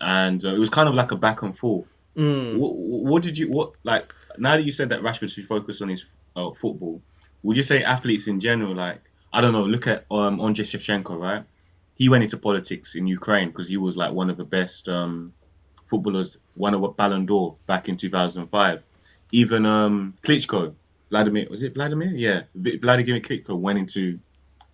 and 0.01 0.43
uh, 0.43 0.55
it 0.55 0.57
was 0.57 0.71
kind 0.71 0.89
of 0.89 0.95
like 0.95 1.11
a 1.11 1.15
back 1.15 1.43
and 1.43 1.55
forth. 1.55 1.95
Mm. 2.17 2.57
What, 2.57 2.73
what 3.11 3.21
did 3.21 3.37
you 3.37 3.51
what 3.51 3.73
like 3.83 4.11
now 4.39 4.55
that 4.57 4.63
you 4.63 4.71
said 4.71 4.89
that 4.89 5.01
Rashford 5.01 5.31
should 5.31 5.45
focus 5.45 5.79
on 5.83 5.89
his 5.89 6.05
uh, 6.35 6.49
football? 6.53 6.99
Would 7.43 7.55
you 7.55 7.61
say 7.61 7.83
athletes 7.83 8.25
in 8.25 8.39
general, 8.39 8.73
like 8.73 8.99
I 9.31 9.41
don't 9.41 9.53
know, 9.53 9.65
look 9.65 9.85
at 9.85 10.05
um 10.09 10.41
Andrei 10.41 10.65
Shevchenko, 10.65 11.19
right? 11.19 11.43
He 11.93 12.09
went 12.09 12.23
into 12.23 12.37
politics 12.37 12.95
in 12.95 13.05
Ukraine 13.05 13.49
because 13.49 13.69
he 13.69 13.77
was 13.77 13.95
like 13.95 14.11
one 14.11 14.31
of 14.31 14.37
the 14.37 14.43
best 14.57 14.89
um 14.89 15.33
footballers, 15.85 16.37
won 16.55 16.73
a 16.73 16.87
Ballon 16.89 17.25
d'Or 17.25 17.55
back 17.67 17.87
in 17.89 17.97
2005. 17.97 18.83
Even 19.31 19.65
um 19.65 20.13
Klitschko, 20.23 20.73
Vladimir, 21.09 21.47
was 21.49 21.63
it 21.63 21.73
Vladimir? 21.73 22.09
Yeah, 22.09 22.43
Vladimir 22.55 23.19
Klitschko 23.21 23.57
went 23.57 23.79
into 23.79 24.19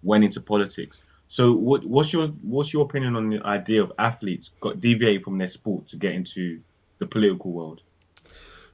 went 0.03 0.23
into 0.23 0.41
politics. 0.41 1.03
So 1.27 1.53
what 1.53 1.85
what's 1.85 2.11
your 2.11 2.27
what's 2.41 2.73
your 2.73 2.83
opinion 2.83 3.15
on 3.15 3.29
the 3.29 3.45
idea 3.45 3.81
of 3.81 3.91
athletes 3.97 4.51
got 4.59 4.81
deviate 4.81 5.23
from 5.23 5.37
their 5.37 5.47
sport 5.47 5.87
to 5.87 5.95
get 5.95 6.13
into 6.13 6.59
the 6.99 7.05
political 7.05 7.51
world? 7.51 7.83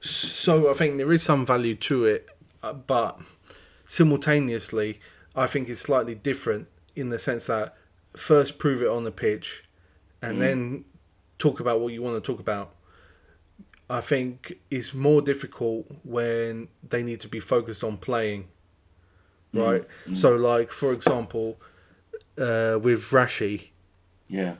So 0.00 0.70
I 0.70 0.74
think 0.74 0.98
there 0.98 1.12
is 1.12 1.22
some 1.22 1.44
value 1.44 1.74
to 1.76 2.04
it, 2.04 2.28
uh, 2.62 2.72
but 2.72 3.20
simultaneously, 3.86 5.00
I 5.34 5.46
think 5.46 5.68
it's 5.68 5.80
slightly 5.80 6.14
different 6.14 6.68
in 6.94 7.10
the 7.10 7.18
sense 7.18 7.46
that 7.46 7.76
first 8.16 8.58
prove 8.58 8.82
it 8.82 8.88
on 8.88 9.04
the 9.04 9.12
pitch, 9.12 9.64
and 10.22 10.42
then 10.42 10.84
talk 11.38 11.60
about 11.60 11.80
what 11.80 11.92
you 11.92 12.02
want 12.02 12.22
to 12.22 12.32
talk 12.32 12.40
about. 12.40 12.74
I 13.90 14.00
think 14.00 14.58
it's 14.70 14.92
more 14.92 15.22
difficult 15.22 15.86
when 16.04 16.68
they 16.86 17.02
need 17.02 17.20
to 17.20 17.28
be 17.28 17.40
focused 17.40 17.82
on 17.82 17.96
playing, 17.96 18.48
mm. 19.54 19.66
right? 19.66 19.84
Mm. 20.06 20.16
So, 20.16 20.36
like 20.36 20.70
for 20.70 20.92
example, 20.92 21.58
uh, 22.36 22.78
with 22.82 23.00
Rashi, 23.10 23.70
Yeah. 24.28 24.56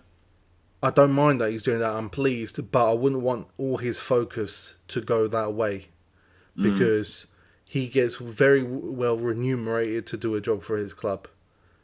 I 0.81 0.91
don't 0.91 1.13
mind 1.13 1.41
that 1.41 1.51
he's 1.51 1.65
doing 1.65 1.81
that. 1.81 1.91
I'm 1.91 2.09
pleased, 2.09 2.71
but 2.71 2.89
I 2.89 2.95
wouldn't 2.95 3.23
want 3.23 3.49
all 3.59 3.79
his 3.79 3.99
focus 3.99 4.77
to 4.89 5.01
go 5.01 5.27
that 5.27 5.53
way 5.53 5.89
mm. 6.57 6.63
because 6.63 7.27
he 7.69 7.89
gets 7.89 8.17
very 8.17 8.63
well 8.63 9.19
remunerated 9.19 10.07
to 10.07 10.17
do 10.17 10.37
a 10.37 10.41
job 10.41 10.63
for 10.63 10.77
his 10.77 10.95
club. 10.95 11.27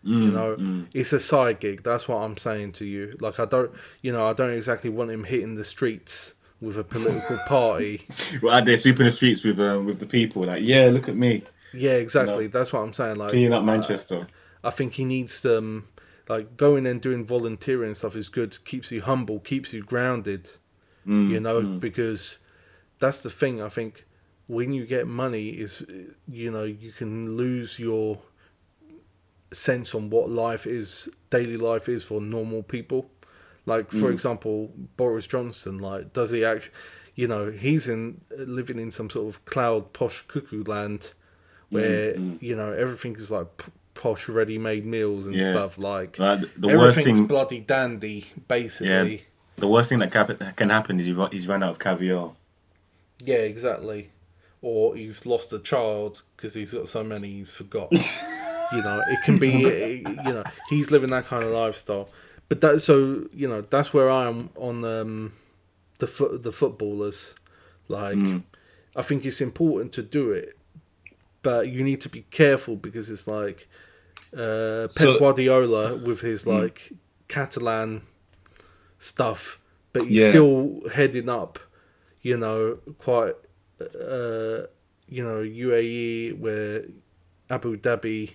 You 0.06 0.30
know, 0.30 0.84
it's 0.94 1.12
a 1.12 1.20
side 1.20 1.60
gig. 1.60 1.82
That's 1.82 2.06
what 2.08 2.16
I'm 2.16 2.36
saying 2.36 2.72
to 2.72 2.84
you. 2.84 3.16
Like 3.20 3.40
I 3.40 3.46
don't, 3.46 3.72
you 4.02 4.12
know, 4.12 4.26
I 4.26 4.34
don't 4.34 4.50
exactly 4.50 4.90
want 4.90 5.10
him 5.10 5.24
hitting 5.24 5.54
the 5.54 5.64
streets 5.64 6.34
with 6.60 6.78
a 6.78 6.84
political 6.84 7.38
party. 7.46 8.06
We're 8.42 8.52
out 8.52 8.66
there 8.66 8.76
sweeping 8.76 9.04
the 9.04 9.10
streets 9.10 9.44
with 9.44 9.58
um, 9.60 9.86
with 9.86 10.00
the 10.00 10.06
people. 10.06 10.44
Like, 10.44 10.62
yeah, 10.62 10.86
look 10.86 11.08
at 11.08 11.16
me 11.16 11.42
Yeah, 11.72 11.92
exactly. 11.92 12.48
That's 12.48 12.72
what 12.72 12.80
I'm 12.80 12.92
saying. 12.92 13.16
Like 13.16 13.30
cleaning 13.30 13.52
up 13.52 13.62
uh, 13.62 13.66
Manchester. 13.66 14.26
I 14.62 14.70
think 14.70 14.92
he 14.92 15.04
needs 15.04 15.44
um 15.44 15.86
like 16.28 16.56
going 16.56 16.86
and 16.86 17.00
doing 17.00 17.24
volunteering 17.24 17.88
and 17.88 17.96
stuff 17.96 18.16
is 18.16 18.28
good. 18.28 18.62
Keeps 18.64 18.90
you 18.92 19.02
humble, 19.02 19.40
keeps 19.40 19.72
you 19.72 19.82
grounded. 19.82 20.50
Mm, 21.06 21.30
you 21.30 21.40
know, 21.40 21.62
mm. 21.62 21.80
because 21.80 22.40
that's 22.98 23.20
the 23.20 23.30
thing. 23.30 23.60
I 23.60 23.68
think 23.68 24.06
when 24.46 24.72
you 24.72 24.86
get 24.86 25.06
money, 25.06 25.48
is 25.48 25.84
you 26.28 26.50
know 26.50 26.64
you 26.64 26.92
can 26.92 27.36
lose 27.36 27.78
your 27.78 28.20
sense 29.54 29.94
on 29.94 30.10
what 30.10 30.28
life 30.30 30.66
is, 30.66 31.08
daily 31.30 31.56
life 31.56 31.88
is 31.88 32.02
for 32.02 32.20
normal 32.20 32.62
people. 32.62 33.10
Like 33.66 33.90
for 33.90 34.10
Mm. 34.10 34.12
example, 34.12 34.72
Boris 34.96 35.26
Johnson. 35.26 35.78
Like, 35.78 36.12
does 36.12 36.30
he 36.30 36.44
actually? 36.44 36.74
You 37.16 37.28
know, 37.28 37.50
he's 37.50 37.86
in 37.88 38.20
living 38.36 38.78
in 38.78 38.90
some 38.90 39.08
sort 39.08 39.28
of 39.28 39.44
cloud 39.44 39.92
posh 39.92 40.22
cuckoo 40.22 40.64
land, 40.64 41.12
where 41.70 42.14
mm. 42.14 42.42
you 42.42 42.56
know 42.56 42.72
everything 42.72 43.14
is 43.16 43.30
like 43.30 43.64
posh, 43.94 44.28
ready-made 44.28 44.84
meals 44.84 45.26
and 45.28 45.36
Yeah. 45.36 45.50
stuff. 45.50 45.78
Like 45.78 46.16
the 46.16 46.42
worst 46.66 46.98
everything's 46.98 47.20
thing, 47.20 47.26
bloody 47.28 47.60
dandy, 47.60 48.26
basically. 48.48 49.22
the 49.56 49.68
worst 49.68 49.88
thing 49.88 50.00
that 50.00 50.10
can 50.56 50.68
happen 50.70 50.98
is 51.00 51.06
he's 51.06 51.46
run 51.48 51.62
out 51.62 51.70
of 51.70 51.78
caviar. 51.78 52.32
Yeah, 53.24 53.36
exactly. 53.36 54.10
Or 54.60 54.96
he's 54.96 55.24
lost 55.26 55.52
a 55.52 55.58
child 55.60 56.22
because 56.36 56.54
he's 56.54 56.74
got 56.74 56.88
so 56.88 57.04
many 57.04 57.30
he's 57.30 57.50
forgot. 57.50 57.92
you 58.76 58.82
know, 58.82 59.02
it 59.08 59.18
can 59.24 59.38
be. 59.38 59.52
You 60.26 60.32
know, 60.32 60.44
he's 60.70 60.90
living 60.90 61.10
that 61.10 61.26
kind 61.26 61.42
of 61.44 61.50
lifestyle. 61.50 62.08
But 62.48 62.60
that 62.62 62.80
so 62.80 63.26
you 63.32 63.48
know 63.48 63.60
that's 63.62 63.92
where 63.94 64.10
I 64.10 64.26
am 64.28 64.50
on 64.56 64.84
um, 64.84 65.32
the 65.98 66.06
foot 66.06 66.42
the 66.42 66.52
footballers. 66.52 67.34
Like, 67.88 68.16
Mm. 68.16 68.42
I 68.96 69.02
think 69.02 69.24
it's 69.26 69.40
important 69.40 69.92
to 69.94 70.02
do 70.02 70.30
it, 70.32 70.56
but 71.42 71.68
you 71.68 71.82
need 71.84 72.00
to 72.02 72.08
be 72.08 72.22
careful 72.30 72.76
because 72.76 73.10
it's 73.10 73.26
like 73.26 73.68
uh, 74.36 74.88
Pep 74.96 75.06
So- 75.08 75.18
Guardiola 75.18 75.96
with 75.96 76.20
his 76.20 76.44
Mm. 76.44 76.60
like 76.60 76.92
Catalan 77.28 78.02
stuff, 78.98 79.58
but 79.92 80.02
he's 80.02 80.22
Yeah. 80.22 80.30
still 80.30 80.82
heading 80.92 81.28
up. 81.28 81.58
You 82.22 82.36
know, 82.38 82.78
quite 82.98 83.34
uh, 83.80 84.66
you 85.08 85.22
know 85.22 85.42
UAE 85.42 86.32
where 86.38 86.84
Abu 87.50 87.76
Dhabi. 87.76 88.30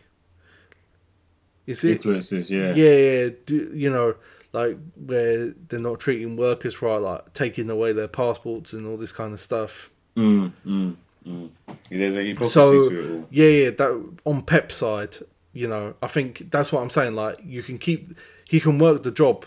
Is 1.70 1.84
it? 1.84 1.92
Influences, 1.98 2.50
yeah. 2.50 2.74
Yeah, 2.74 2.96
yeah. 2.96 3.30
Do, 3.46 3.72
you 3.74 3.90
know, 3.90 4.16
like 4.54 4.78
where 4.96 5.50
they're 5.68 5.80
not 5.80 6.00
treating 6.00 6.36
workers 6.36 6.82
right, 6.82 6.98
like 6.98 7.34
taking 7.34 7.70
away 7.70 7.94
their 7.94 8.08
passports 8.08 8.74
and 8.74 8.88
all 8.88 8.98
this 8.98 9.12
kind 9.12 9.34
of 9.34 9.40
stuff. 9.40 9.92
Mm, 10.18 10.52
mm, 10.66 10.96
mm. 11.28 11.50
There's 11.90 12.16
a 12.18 12.24
hypocrisy 12.24 12.54
So 12.54 12.90
to 12.90 13.00
it 13.00 13.12
all. 13.12 13.28
yeah, 13.30 13.48
yeah. 13.48 13.70
That 13.70 14.14
on 14.26 14.42
Pep's 14.42 14.76
side, 14.76 15.16
you 15.54 15.68
know, 15.68 15.94
I 16.02 16.08
think 16.08 16.50
that's 16.52 16.72
what 16.72 16.82
I'm 16.82 16.90
saying. 16.90 17.14
Like 17.16 17.40
you 17.46 17.62
can 17.62 17.78
keep, 17.78 18.16
he 18.46 18.60
can 18.60 18.80
work 18.80 19.04
the 19.04 19.12
job. 19.12 19.46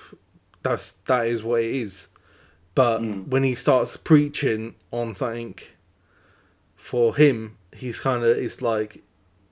That's 0.62 0.92
that 1.06 1.26
is 1.26 1.42
what 1.42 1.60
it 1.62 1.74
is. 1.74 2.06
But 2.74 3.00
Mm. 3.02 3.26
when 3.28 3.42
he 3.42 3.54
starts 3.56 3.96
preaching 3.96 4.74
on 4.92 5.14
something, 5.16 5.58
for 6.76 7.14
him, 7.16 7.56
he's 7.74 8.00
kind 8.00 8.22
of 8.24 8.36
it's 8.36 8.62
like 8.62 9.02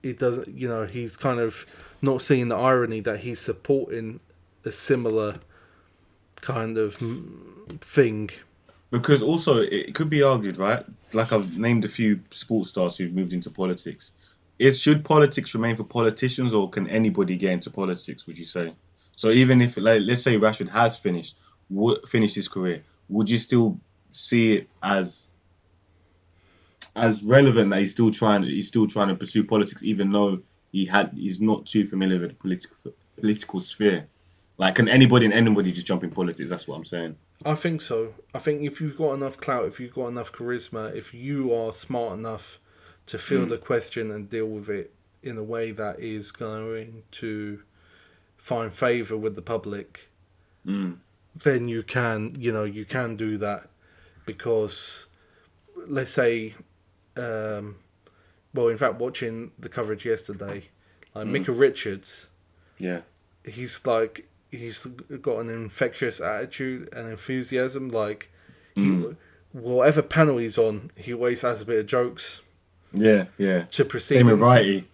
it 0.02 0.18
doesn't. 0.18 0.48
You 0.48 0.68
know, 0.68 0.86
he's 0.86 1.16
kind 1.16 1.40
of 1.40 1.66
not 2.02 2.22
seeing 2.22 2.48
the 2.48 2.56
irony 2.56 3.00
that 3.00 3.20
he's 3.20 3.40
supporting 3.40 4.20
a 4.64 4.70
similar 4.70 5.36
kind 6.40 6.78
of 6.78 6.96
thing. 7.80 8.30
Because 8.90 9.22
also, 9.22 9.58
it 9.58 9.94
could 9.94 10.10
be 10.10 10.22
argued, 10.22 10.56
right? 10.56 10.84
Like 11.12 11.32
I've 11.32 11.56
named 11.56 11.84
a 11.84 11.88
few 11.88 12.20
sports 12.30 12.70
stars 12.70 12.96
who've 12.96 13.12
moved 13.12 13.32
into 13.32 13.50
politics. 13.50 14.10
Is 14.58 14.78
should 14.78 15.04
politics 15.04 15.54
remain 15.54 15.76
for 15.76 15.84
politicians, 15.84 16.52
or 16.52 16.68
can 16.68 16.88
anybody 16.88 17.36
get 17.36 17.52
into 17.52 17.70
politics? 17.70 18.26
Would 18.26 18.38
you 18.38 18.44
say? 18.44 18.74
So 19.16 19.30
even 19.30 19.62
if, 19.62 19.76
like, 19.76 20.02
let's 20.04 20.22
say 20.22 20.36
Rashford 20.36 20.68
has 20.70 20.96
finished, 20.96 21.38
would 21.70 22.06
finished 22.08 22.34
his 22.34 22.48
career, 22.48 22.82
would 23.08 23.30
you 23.30 23.38
still 23.38 23.78
see 24.10 24.56
it 24.56 24.68
as 24.82 25.29
as 26.96 27.22
relevant 27.22 27.70
that 27.70 27.80
he's 27.80 27.90
still 27.92 28.10
trying 28.10 28.42
he's 28.42 28.68
still 28.68 28.86
trying 28.86 29.08
to 29.08 29.14
pursue 29.14 29.44
politics, 29.44 29.82
even 29.82 30.12
though 30.12 30.40
he 30.72 30.84
had 30.84 31.12
he's 31.14 31.40
not 31.40 31.66
too 31.66 31.86
familiar 31.86 32.20
with 32.20 32.30
the 32.30 32.36
political 32.36 32.92
political 33.16 33.60
sphere? 33.60 34.06
Like, 34.58 34.74
can 34.74 34.88
anybody 34.88 35.24
and 35.24 35.34
anybody 35.34 35.72
just 35.72 35.86
jump 35.86 36.04
in 36.04 36.10
politics? 36.10 36.50
That's 36.50 36.68
what 36.68 36.76
I'm 36.76 36.84
saying. 36.84 37.16
I 37.46 37.54
think 37.54 37.80
so. 37.80 38.12
I 38.34 38.38
think 38.38 38.62
if 38.62 38.80
you've 38.80 38.98
got 38.98 39.14
enough 39.14 39.38
clout, 39.38 39.64
if 39.64 39.80
you've 39.80 39.94
got 39.94 40.08
enough 40.08 40.32
charisma, 40.32 40.94
if 40.94 41.14
you 41.14 41.54
are 41.54 41.72
smart 41.72 42.18
enough 42.18 42.58
to 43.06 43.18
field 43.18 43.48
the 43.48 43.56
question 43.56 44.10
and 44.10 44.28
deal 44.28 44.46
with 44.46 44.68
it 44.68 44.92
in 45.22 45.38
a 45.38 45.42
way 45.42 45.70
that 45.70 45.98
is 46.00 46.30
going 46.30 47.02
to 47.12 47.62
find 48.36 48.72
favour 48.72 49.16
with 49.16 49.34
the 49.34 49.42
public, 49.42 50.10
Mm. 50.66 50.98
then 51.34 51.68
you 51.68 51.82
can, 51.82 52.34
you 52.38 52.52
know, 52.52 52.64
you 52.64 52.84
can 52.84 53.16
do 53.16 53.38
that 53.38 53.70
because, 54.26 55.06
let's 55.86 56.10
say, 56.10 56.54
um, 57.16 57.76
well, 58.54 58.68
in 58.68 58.76
fact, 58.76 58.94
watching 58.96 59.52
the 59.58 59.68
coverage 59.68 60.04
yesterday, 60.04 60.64
like 61.14 61.26
Micah 61.26 61.52
Richards, 61.52 62.28
Yeah. 62.78 63.00
he's 63.44 63.84
like 63.86 64.26
he's 64.50 64.84
got 65.22 65.38
an 65.38 65.48
infectious 65.48 66.20
attitude 66.20 66.88
and 66.92 67.08
enthusiasm. 67.08 67.88
Like 67.90 68.30
he, 68.74 68.88
Mm. 68.90 69.16
whatever 69.52 70.02
panel 70.02 70.38
he's 70.38 70.58
on, 70.58 70.90
he 70.96 71.12
always 71.14 71.42
has 71.42 71.62
a 71.62 71.66
bit 71.66 71.78
of 71.78 71.86
jokes 71.86 72.40
Yeah, 72.92 73.26
yeah. 73.38 73.64
to 73.70 73.84
proceed. 73.84 74.14
Same 74.16 74.26
with 74.26 74.40
Wrighty. 74.40 74.84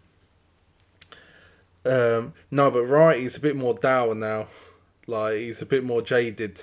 Um, 1.84 2.32
no, 2.50 2.70
but 2.70 2.82
right, 2.84 3.20
he's 3.20 3.36
a 3.36 3.40
bit 3.40 3.56
more 3.56 3.74
dour 3.74 4.14
now. 4.14 4.48
Like 5.06 5.36
he's 5.36 5.62
a 5.62 5.66
bit 5.66 5.84
more 5.84 6.02
jaded. 6.02 6.60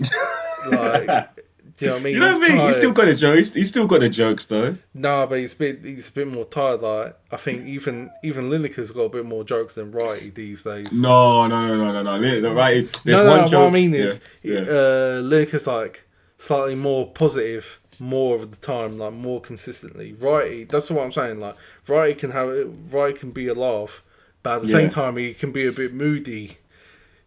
like, 0.70 1.28
do 1.76 1.84
you 1.84 1.90
know 1.90 1.94
what 1.94 2.00
I 2.00 2.04
mean? 2.04 2.14
You 2.14 2.20
know 2.20 2.32
what 2.32 2.50
I 2.50 2.54
mean? 2.54 2.66
He's 2.66 2.76
still 2.76 2.92
got 2.92 3.04
the 3.06 3.14
jokes. 3.14 3.54
He's 3.54 3.68
still 3.68 3.86
got 3.86 4.00
the 4.00 4.08
jokes 4.08 4.46
though. 4.46 4.76
No, 4.94 5.26
but 5.26 5.38
he's 5.38 5.54
a 5.54 5.56
bit 5.56 5.84
he's 5.84 6.08
a 6.08 6.12
bit 6.12 6.28
more 6.28 6.44
tired. 6.44 6.80
Like 6.82 7.16
I 7.30 7.36
think 7.36 7.66
even 7.68 8.10
even 8.22 8.50
Lineker's 8.50 8.90
got 8.92 9.02
a 9.02 9.08
bit 9.08 9.24
more 9.26 9.44
jokes 9.44 9.74
than 9.74 9.92
Wrighty 9.92 10.32
these 10.34 10.62
days. 10.62 10.92
No, 10.92 11.46
no, 11.46 11.68
no, 11.68 11.76
no, 11.76 12.02
no, 12.02 12.18
no. 12.18 12.40
The 12.40 12.48
Wrighty. 12.48 13.02
There's 13.02 13.18
no, 13.18 13.24
no, 13.24 13.30
one 13.30 13.40
no, 13.40 13.46
joke. 13.46 13.60
what 13.60 13.66
I 13.68 13.70
mean 13.70 13.94
is, 13.94 14.20
yeah, 14.42 14.54
yeah. 14.54 14.60
uh, 14.60 15.20
Lineker's 15.22 15.66
like 15.66 16.06
slightly 16.38 16.74
more 16.74 17.06
positive, 17.10 17.78
more 17.98 18.34
of 18.34 18.50
the 18.50 18.56
time, 18.56 18.98
like 18.98 19.12
more 19.12 19.40
consistently. 19.40 20.12
Wrighty, 20.14 20.68
that's 20.68 20.90
what 20.90 21.04
I'm 21.04 21.12
saying. 21.12 21.40
Like 21.40 21.56
Wrighty 21.86 22.18
can 22.18 22.30
have 22.30 22.48
Wrighty 22.48 23.18
can 23.18 23.30
be 23.30 23.48
a 23.48 23.54
laugh, 23.54 24.02
but 24.42 24.56
at 24.56 24.62
the 24.62 24.68
Yeah. 24.68 24.72
same 24.72 24.88
time 24.88 25.16
he 25.16 25.34
can 25.34 25.52
be 25.52 25.66
a 25.66 25.72
bit 25.72 25.92
moody. 25.94 26.56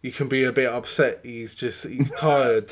He 0.02 0.10
can 0.10 0.28
be 0.28 0.44
a 0.44 0.52
bit 0.52 0.68
upset. 0.68 1.20
He's 1.22 1.54
just 1.54 1.86
he's 1.86 2.10
tired. 2.10 2.68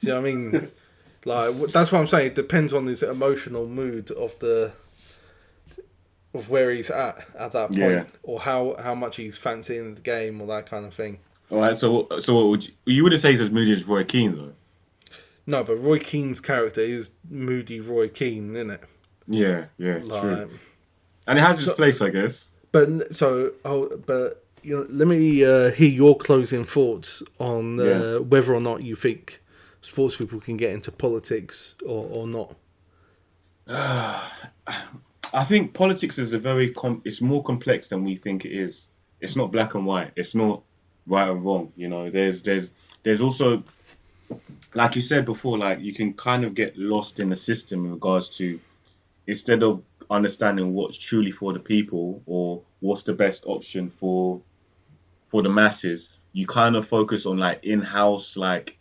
Do 0.00 0.06
you 0.06 0.08
know 0.14 0.20
what 0.20 0.28
I 0.30 0.32
mean? 0.34 0.70
Like 1.24 1.54
that's 1.72 1.92
what 1.92 2.00
I'm 2.00 2.06
saying. 2.06 2.28
It 2.28 2.34
depends 2.34 2.72
on 2.72 2.86
his 2.86 3.02
emotional 3.02 3.66
mood 3.66 4.10
of 4.12 4.38
the 4.38 4.72
of 6.32 6.48
where 6.48 6.70
he's 6.70 6.90
at 6.90 7.24
at 7.38 7.52
that 7.52 7.68
point, 7.68 7.78
Yeah. 7.80 8.04
or 8.22 8.40
how 8.40 8.76
how 8.78 8.94
much 8.94 9.16
he's 9.16 9.36
fancying 9.36 9.94
the 9.96 10.00
game, 10.00 10.40
or 10.40 10.46
that 10.48 10.66
kind 10.66 10.86
of 10.86 10.94
thing. 10.94 11.18
All 11.50 11.58
right. 11.60 11.76
So, 11.76 12.06
so 12.20 12.34
what 12.36 12.46
would 12.48 12.66
you? 12.66 12.72
You 12.86 13.02
wouldn't 13.02 13.20
say 13.20 13.30
he's 13.30 13.40
as 13.40 13.50
moody 13.50 13.72
as 13.72 13.84
Roy 13.84 14.04
Keane 14.04 14.36
though. 14.36 14.52
No, 15.46 15.64
but 15.64 15.76
Roy 15.78 15.98
Keane's 15.98 16.40
character 16.40 16.80
is 16.80 17.10
moody 17.28 17.80
Roy 17.80 18.08
Keane, 18.08 18.54
isn't 18.54 18.70
it? 18.70 18.80
Yeah, 19.26 19.64
yeah, 19.78 19.98
Like, 20.04 20.20
true. 20.22 20.50
And 21.26 21.38
it 21.38 21.42
has 21.42 21.56
its 21.56 21.66
So- 21.66 21.74
place, 21.74 22.00
I 22.00 22.10
guess. 22.10 22.48
but 22.72 23.14
so, 23.14 23.52
oh, 23.64 23.90
but 24.06 24.44
you 24.62 24.76
know, 24.76 24.86
let 24.90 25.08
me 25.08 25.44
uh, 25.44 25.70
hear 25.70 25.88
your 25.88 26.16
closing 26.16 26.64
thoughts 26.64 27.22
on 27.38 27.80
uh, 27.80 27.84
Yeah. 27.84 28.16
whether 28.18 28.54
or 28.54 28.60
not 28.60 28.82
you 28.82 28.94
think 28.94 29.39
sports 29.82 30.16
people 30.16 30.40
can 30.40 30.56
get 30.56 30.72
into 30.72 30.92
politics 30.92 31.74
or, 31.84 32.06
or 32.12 32.26
not. 32.26 32.54
I 35.32 35.44
think 35.44 35.74
politics 35.74 36.18
is 36.18 36.32
a 36.32 36.38
very 36.38 36.70
com- 36.70 37.02
it's 37.04 37.20
more 37.20 37.42
complex 37.42 37.88
than 37.88 38.04
we 38.04 38.16
think 38.16 38.44
it 38.44 38.52
is. 38.52 38.88
It's 39.20 39.36
not 39.36 39.52
black 39.52 39.74
and 39.74 39.86
white. 39.86 40.12
It's 40.16 40.34
not 40.34 40.62
right 41.06 41.28
or 41.28 41.36
wrong. 41.36 41.72
You 41.76 41.88
know, 41.88 42.10
there's 42.10 42.42
there's 42.42 42.94
there's 43.02 43.20
also 43.20 43.62
like 44.74 44.96
you 44.96 45.02
said 45.02 45.24
before, 45.24 45.58
like 45.58 45.80
you 45.80 45.92
can 45.92 46.14
kind 46.14 46.44
of 46.44 46.54
get 46.54 46.76
lost 46.76 47.20
in 47.20 47.28
the 47.28 47.36
system 47.36 47.84
in 47.84 47.92
regards 47.92 48.28
to 48.38 48.58
instead 49.26 49.62
of 49.62 49.82
understanding 50.10 50.74
what's 50.74 50.96
truly 50.96 51.30
for 51.30 51.52
the 51.52 51.60
people 51.60 52.22
or 52.26 52.62
what's 52.80 53.04
the 53.04 53.12
best 53.12 53.44
option 53.46 53.90
for 53.90 54.40
for 55.28 55.42
the 55.42 55.48
masses, 55.48 56.12
you 56.32 56.46
kind 56.46 56.74
of 56.74 56.88
focus 56.88 57.24
on 57.24 57.38
like 57.38 57.62
in-house 57.62 58.36
like 58.36 58.76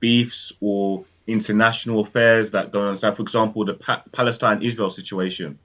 beefs 0.00 0.52
or 0.60 1.04
international 1.26 2.00
affairs 2.00 2.52
that 2.52 2.72
don't 2.72 2.86
understand. 2.86 3.16
For 3.16 3.22
example, 3.22 3.64
the 3.64 3.74
pa- 3.74 4.04
Palestine-Israel 4.12 4.90
situation, 4.90 5.58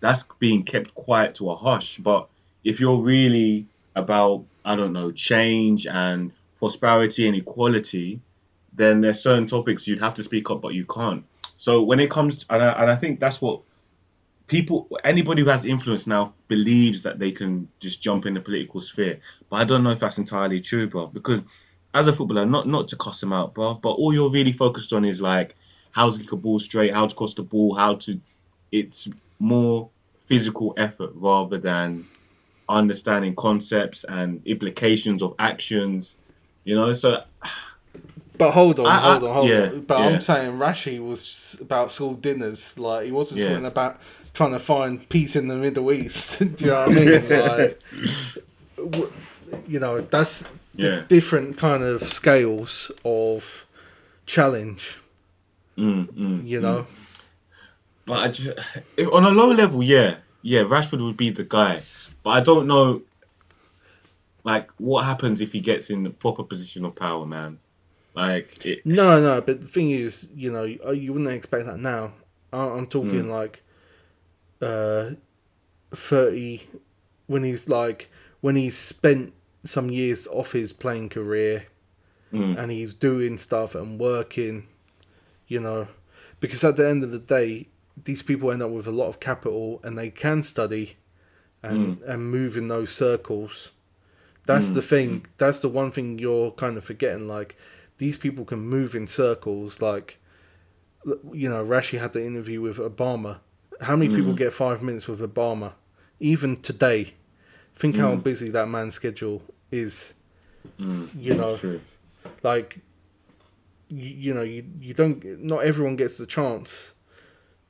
that's 0.00 0.24
being 0.38 0.62
kept 0.62 0.94
quiet 0.94 1.36
to 1.36 1.50
a 1.50 1.56
hush. 1.56 1.98
But 1.98 2.28
if 2.64 2.80
you're 2.80 2.98
really 2.98 3.66
about, 3.94 4.44
I 4.64 4.76
don't 4.76 4.92
know, 4.92 5.10
change 5.12 5.86
and 5.86 6.32
prosperity 6.58 7.26
and 7.26 7.36
equality, 7.36 8.20
then 8.74 9.00
there's 9.00 9.22
certain 9.22 9.46
topics 9.46 9.86
you'd 9.88 10.00
have 10.00 10.14
to 10.14 10.22
speak 10.22 10.50
up, 10.50 10.60
but 10.60 10.74
you 10.74 10.84
can't. 10.84 11.24
So 11.56 11.82
when 11.82 12.00
it 12.00 12.10
comes, 12.10 12.44
and 12.50 12.62
I, 12.62 12.82
and 12.82 12.90
I 12.90 12.96
think 12.96 13.20
that's 13.20 13.40
what 13.40 13.62
people, 14.46 14.88
anybody 15.02 15.42
who 15.42 15.48
has 15.48 15.64
influence 15.64 16.06
now 16.06 16.34
believes 16.48 17.02
that 17.02 17.18
they 17.18 17.32
can 17.32 17.68
just 17.80 18.02
jump 18.02 18.26
in 18.26 18.34
the 18.34 18.40
political 18.40 18.80
sphere. 18.80 19.20
But 19.48 19.56
I 19.56 19.64
don't 19.64 19.82
know 19.82 19.90
if 19.90 20.00
that's 20.00 20.18
entirely 20.18 20.60
true, 20.60 20.88
bro. 20.88 21.06
Because 21.06 21.42
as 21.96 22.06
a 22.08 22.12
footballer, 22.12 22.46
not 22.46 22.66
not 22.68 22.88
to 22.88 22.96
cuss 22.96 23.22
him 23.22 23.32
out, 23.32 23.54
bro, 23.54 23.74
but 23.74 23.90
all 23.90 24.12
you're 24.12 24.30
really 24.30 24.52
focused 24.52 24.92
on 24.92 25.04
is 25.04 25.20
like 25.20 25.56
how 25.92 26.10
to 26.10 26.18
kick 26.18 26.32
a 26.32 26.36
ball 26.36 26.58
straight, 26.58 26.92
how 26.92 27.06
to 27.06 27.14
cross 27.14 27.34
the 27.34 27.42
ball, 27.42 27.74
how 27.74 27.94
to. 27.96 28.20
It's 28.72 29.08
more 29.38 29.88
physical 30.26 30.74
effort 30.76 31.10
rather 31.14 31.56
than 31.58 32.04
understanding 32.68 33.34
concepts 33.34 34.04
and 34.04 34.42
implications 34.46 35.22
of 35.22 35.34
actions. 35.38 36.16
You 36.64 36.74
know, 36.74 36.92
so 36.92 37.22
But 38.36 38.50
hold 38.50 38.78
on, 38.80 38.86
I- 38.86 38.98
hold 39.12 39.24
on, 39.24 39.34
hold 39.34 39.48
yeah, 39.48 39.62
on. 39.68 39.80
But 39.82 39.98
yeah. 40.00 40.06
I'm 40.06 40.20
saying 40.20 40.52
Rashi 40.58 40.98
was 41.00 41.56
about 41.60 41.90
school 41.92 42.14
dinners. 42.14 42.78
Like 42.78 43.06
he 43.06 43.12
wasn't 43.12 43.40
Yeah. 43.40 43.48
talking 43.50 43.66
about 43.66 43.98
trying 44.34 44.52
to 44.52 44.58
find 44.58 45.08
peace 45.08 45.34
in 45.36 45.48
the 45.48 45.56
Middle 45.56 45.90
East. 45.92 46.40
Do 46.56 46.64
you 46.64 46.70
know 46.70 46.88
what 46.88 46.98
I 46.98 47.04
mean? 47.04 47.28
Like, 47.30 47.80
w- 48.76 49.12
you 49.66 49.78
know, 49.78 50.00
that's 50.02 50.44
Yeah. 50.78 51.02
different 51.08 51.56
kind 51.58 51.82
of 51.82 52.02
scales 52.02 52.90
of 53.04 53.66
challenge. 54.26 54.98
mm, 55.76 56.06
mm, 56.12 56.46
You 56.46 56.60
know, 56.60 56.86
But 58.04 58.18
I 58.22 58.28
just, 58.28 58.58
if, 58.96 59.12
on 59.12 59.24
a 59.24 59.30
low 59.30 59.52
level, 59.52 59.82
yeah, 59.82 60.16
yeah, 60.42 60.62
Rashford 60.62 61.00
would 61.04 61.16
be 61.16 61.30
the 61.30 61.44
guy. 61.44 61.80
But 62.22 62.30
I 62.30 62.40
don't 62.40 62.66
know, 62.66 63.02
like, 64.44 64.70
what 64.78 65.04
happens 65.04 65.40
if 65.40 65.52
he 65.52 65.60
gets 65.60 65.90
in 65.90 66.02
the 66.04 66.10
proper 66.10 66.44
position 66.44 66.84
of 66.84 66.94
power, 66.94 67.26
man. 67.26 67.58
Like, 68.14 68.64
it, 68.64 68.86
no, 68.86 69.20
no. 69.20 69.40
But 69.40 69.60
the 69.60 69.68
thing 69.68 69.90
is, 69.90 70.28
you 70.34 70.50
know, 70.52 70.64
you 70.64 70.78
you 70.92 71.12
wouldn't 71.12 71.30
expect 71.30 71.66
that 71.66 71.78
now. 71.78 72.12
I- 72.52 72.58
I'm 72.76 72.86
talking 72.86 73.24
Mm. 73.24 73.30
like 73.30 73.62
uh, 74.62 75.10
thirty 75.94 76.62
when 77.26 77.42
he's 77.44 77.68
like 77.68 78.08
when 78.40 78.56
he's 78.56 78.76
spent 78.78 79.34
some 79.66 79.90
years 79.90 80.26
off 80.28 80.52
his 80.52 80.72
playing 80.72 81.08
career 81.08 81.66
mm, 82.32 82.56
and 82.58 82.70
he's 82.70 82.94
doing 82.94 83.36
stuff 83.36 83.74
and 83.74 83.98
working, 83.98 84.66
you 85.46 85.60
know, 85.60 85.88
because 86.40 86.64
at 86.64 86.76
the 86.76 86.88
end 86.88 87.02
of 87.02 87.10
the 87.10 87.18
day, 87.18 87.68
these 88.04 88.22
people 88.22 88.50
end 88.50 88.62
up 88.62 88.70
with 88.70 88.86
a 88.86 88.90
lot 88.90 89.08
of 89.08 89.20
capital 89.20 89.80
and 89.82 89.96
they 89.96 90.10
can 90.10 90.42
study 90.42 90.96
and 91.62 91.98
hmm. 91.98 92.10
and 92.10 92.30
move 92.30 92.56
in 92.56 92.68
those 92.68 92.92
circles. 92.92 93.70
That's 94.44 94.68
hmm. 94.68 94.74
the 94.74 94.82
thing. 94.82 95.10
Hmm. 95.10 95.24
That's 95.38 95.60
the 95.60 95.68
one 95.68 95.90
thing 95.90 96.18
you're 96.18 96.50
kind 96.52 96.76
of 96.76 96.84
forgetting. 96.84 97.28
Like 97.28 97.56
these 97.98 98.18
people 98.18 98.44
can 98.44 98.60
move 98.60 98.94
in 98.94 99.06
circles. 99.06 99.80
Like 99.80 100.20
you 101.32 101.48
know, 101.48 101.64
Rashi 101.64 101.98
had 101.98 102.12
the 102.12 102.24
interview 102.24 102.60
with 102.60 102.78
Obama. 102.78 103.38
How 103.80 103.96
many 103.96 104.14
people 104.14 104.32
get 104.32 104.52
five 104.52 104.82
minutes 104.82 105.06
with 105.06 105.20
Obama? 105.20 105.72
Even 106.18 106.56
today, 106.56 107.12
think 107.74 107.96
how 107.96 108.16
busy 108.16 108.48
that 108.50 108.68
man's 108.68 108.94
schedule 108.94 109.42
is. 109.70 110.14
mm, 110.78 111.08
You 111.18 111.34
know, 111.34 111.56
true. 111.56 111.80
like 112.42 112.78
you, 113.88 114.10
you 114.10 114.34
know 114.34 114.42
you, 114.42 114.64
you 114.80 114.94
don't 114.94 115.24
not 115.42 115.58
everyone 115.64 115.96
gets 115.96 116.18
the 116.18 116.26
chance 116.26 116.94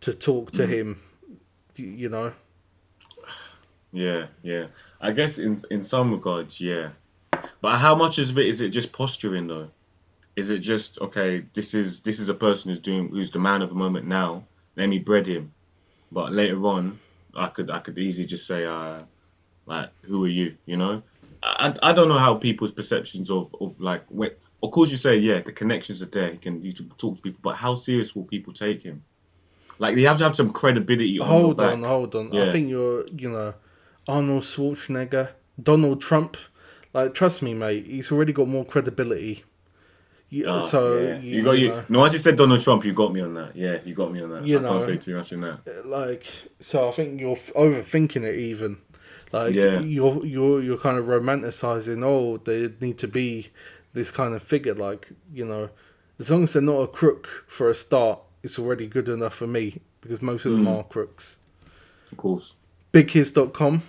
to 0.00 0.14
talk 0.14 0.50
to 0.52 0.66
him 0.66 0.98
you, 1.76 1.86
you 1.88 2.08
know 2.08 2.32
Yeah, 3.92 4.26
yeah. 4.42 4.66
I 5.00 5.12
guess 5.12 5.38
in 5.38 5.58
in 5.70 5.82
some 5.82 6.10
regards, 6.12 6.60
yeah. 6.60 6.90
But 7.60 7.78
how 7.78 7.94
much 7.94 8.18
of 8.18 8.38
it 8.38 8.46
is 8.46 8.60
it 8.60 8.70
just 8.70 8.92
posturing 8.92 9.46
though? 9.46 9.68
Is 10.36 10.50
it 10.50 10.58
just 10.58 11.00
okay? 11.00 11.44
This 11.54 11.74
is 11.74 12.00
this 12.02 12.18
is 12.18 12.28
a 12.28 12.34
person 12.34 12.70
who's 12.70 12.78
doing 12.78 13.08
who's 13.08 13.30
the 13.30 13.38
man 13.38 13.62
of 13.62 13.68
the 13.70 13.74
moment 13.74 14.06
now. 14.06 14.44
Let 14.76 14.88
me 14.88 14.98
bread 14.98 15.26
him, 15.26 15.52
but 16.12 16.32
later 16.32 16.62
on, 16.66 16.98
I 17.34 17.48
could 17.48 17.70
I 17.70 17.78
could 17.78 17.98
easily 17.98 18.26
just 18.26 18.46
say, 18.46 18.66
uh, 18.66 19.02
like, 19.64 19.90
who 20.02 20.24
are 20.24 20.28
you? 20.28 20.56
You 20.66 20.76
know, 20.76 21.02
I, 21.42 21.74
I 21.82 21.90
I 21.90 21.92
don't 21.92 22.08
know 22.08 22.18
how 22.18 22.34
people's 22.34 22.72
perceptions 22.72 23.30
of 23.30 23.54
of 23.60 23.78
like 23.80 24.02
when, 24.08 24.30
of 24.62 24.70
course 24.70 24.90
you 24.90 24.96
say 24.96 25.16
yeah 25.16 25.40
the 25.40 25.52
connections 25.52 26.02
are 26.02 26.06
there. 26.06 26.30
He 26.32 26.38
can 26.38 26.62
you 26.62 26.72
can 26.72 26.88
talk 26.90 27.16
to 27.16 27.22
people, 27.22 27.40
but 27.42 27.56
how 27.56 27.74
serious 27.74 28.14
will 28.14 28.24
people 28.24 28.52
take 28.52 28.82
him? 28.82 29.02
Like 29.78 29.94
they 29.94 30.02
have 30.02 30.18
to 30.18 30.24
have 30.24 30.36
some 30.36 30.52
credibility. 30.52 31.20
On 31.20 31.26
hold 31.28 31.60
on 31.60 31.82
hold 31.82 32.14
on 32.14 32.34
i 32.36 32.50
think 32.50 32.68
you're 32.70 33.06
you 33.08 33.28
know 33.30 33.52
arnold 34.08 34.42
schwarzenegger 34.44 35.30
donald 35.62 36.00
trump 36.00 36.36
like 36.94 37.12
trust 37.12 37.42
me 37.42 37.52
mate 37.54 37.84
he's 37.86 38.10
already 38.12 38.32
got 38.32 38.48
more 38.48 38.64
credibility 38.64 39.44
you, 40.28 40.44
Oh, 40.46 40.60
so 40.60 40.98
yeah. 40.98 41.18
you, 41.18 41.36
you 41.38 41.44
got 41.44 41.52
you. 41.52 41.68
know, 41.68 41.84
No, 41.88 41.98
once 42.00 42.12
you 42.14 42.18
said 42.18 42.36
Donald 42.36 42.60
Trump, 42.60 42.84
you 42.84 42.92
got 42.92 43.12
me 43.12 43.20
on 43.20 43.34
that. 43.34 43.54
Yeah, 43.54 43.78
you 43.84 43.94
got 43.94 44.12
me 44.12 44.20
on 44.22 44.30
that. 44.30 44.44
You 44.44 44.58
I 44.58 44.62
know. 44.62 44.70
can't 44.70 44.82
say 44.82 44.96
too 44.96 45.16
much 45.16 45.32
in 45.32 45.40
that. 45.42 45.86
like 45.86 46.26
so 46.58 46.88
i 46.88 46.92
think 46.92 47.20
you're 47.20 47.36
overthinking 47.36 48.24
it 48.24 48.34
even 48.34 48.78
like 49.36 49.54
Yeah. 49.54 49.80
you're 49.80 50.24
you're 50.34 50.60
you're 50.62 50.78
kind 50.78 50.98
of 50.98 51.06
romanticizing 51.06 52.02
oh 52.04 52.36
they 52.38 52.70
need 52.80 52.98
to 52.98 53.08
be 53.08 53.48
this 53.94 54.10
kind 54.10 54.34
of 54.34 54.42
figure 54.42 54.74
like 54.74 55.08
you 55.32 55.44
know 55.44 55.68
as 56.18 56.30
long 56.30 56.42
as 56.44 56.52
they're 56.52 56.62
not 56.62 56.80
a 56.80 56.86
crook 56.86 57.44
for 57.46 57.68
a 57.70 57.74
start 57.74 58.18
it's 58.42 58.58
already 58.58 58.86
good 58.86 59.08
enough 59.08 59.34
for 59.34 59.46
me 59.46 59.80
because 60.00 60.20
most 60.22 60.44
of 60.46 60.52
them 60.52 60.64
Mm. 60.66 60.78
are 60.78 60.84
crooks 60.84 61.38
Of 62.12 62.18
course. 62.18 62.54
bigkids.com 62.92 63.82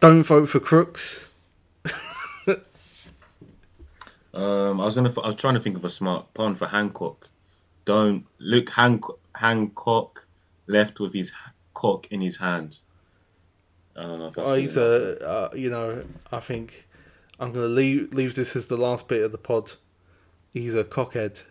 don't 0.00 0.22
vote 0.22 0.48
for 0.48 0.60
crooks 0.60 1.30
Um, 4.34 4.80
I 4.80 4.84
was 4.84 4.96
gonna. 4.96 5.12
I 5.22 5.28
was 5.28 5.36
trying 5.36 5.54
to 5.54 5.60
think 5.60 5.76
of 5.76 5.84
a 5.84 5.90
smart 5.90 6.34
pun 6.34 6.56
for 6.56 6.66
Hancock. 6.66 7.28
Don't 7.84 8.26
look 8.40 8.68
Hancock. 8.68 9.20
Hancock 9.36 10.26
left 10.66 10.98
with 10.98 11.12
his 11.14 11.30
cock 11.74 12.08
in 12.10 12.20
his 12.20 12.36
hand. 12.36 12.78
I 13.96 14.02
don't 14.02 14.18
know 14.18 14.26
if 14.28 14.34
that's 14.34 14.48
oh 14.48 14.54
he's 14.54 14.76
a 14.76 15.24
uh, 15.26 15.48
you 15.54 15.70
know 15.70 16.04
i 16.32 16.40
think 16.40 16.88
i'm 17.38 17.52
gonna 17.52 17.66
leave 17.66 18.12
leave 18.12 18.34
this 18.34 18.56
as 18.56 18.66
the 18.66 18.76
last 18.76 19.08
bit 19.08 19.22
of 19.22 19.32
the 19.32 19.38
pod. 19.38 19.72
He's 20.52 20.74
a 20.74 20.84
cockhead 20.84 21.42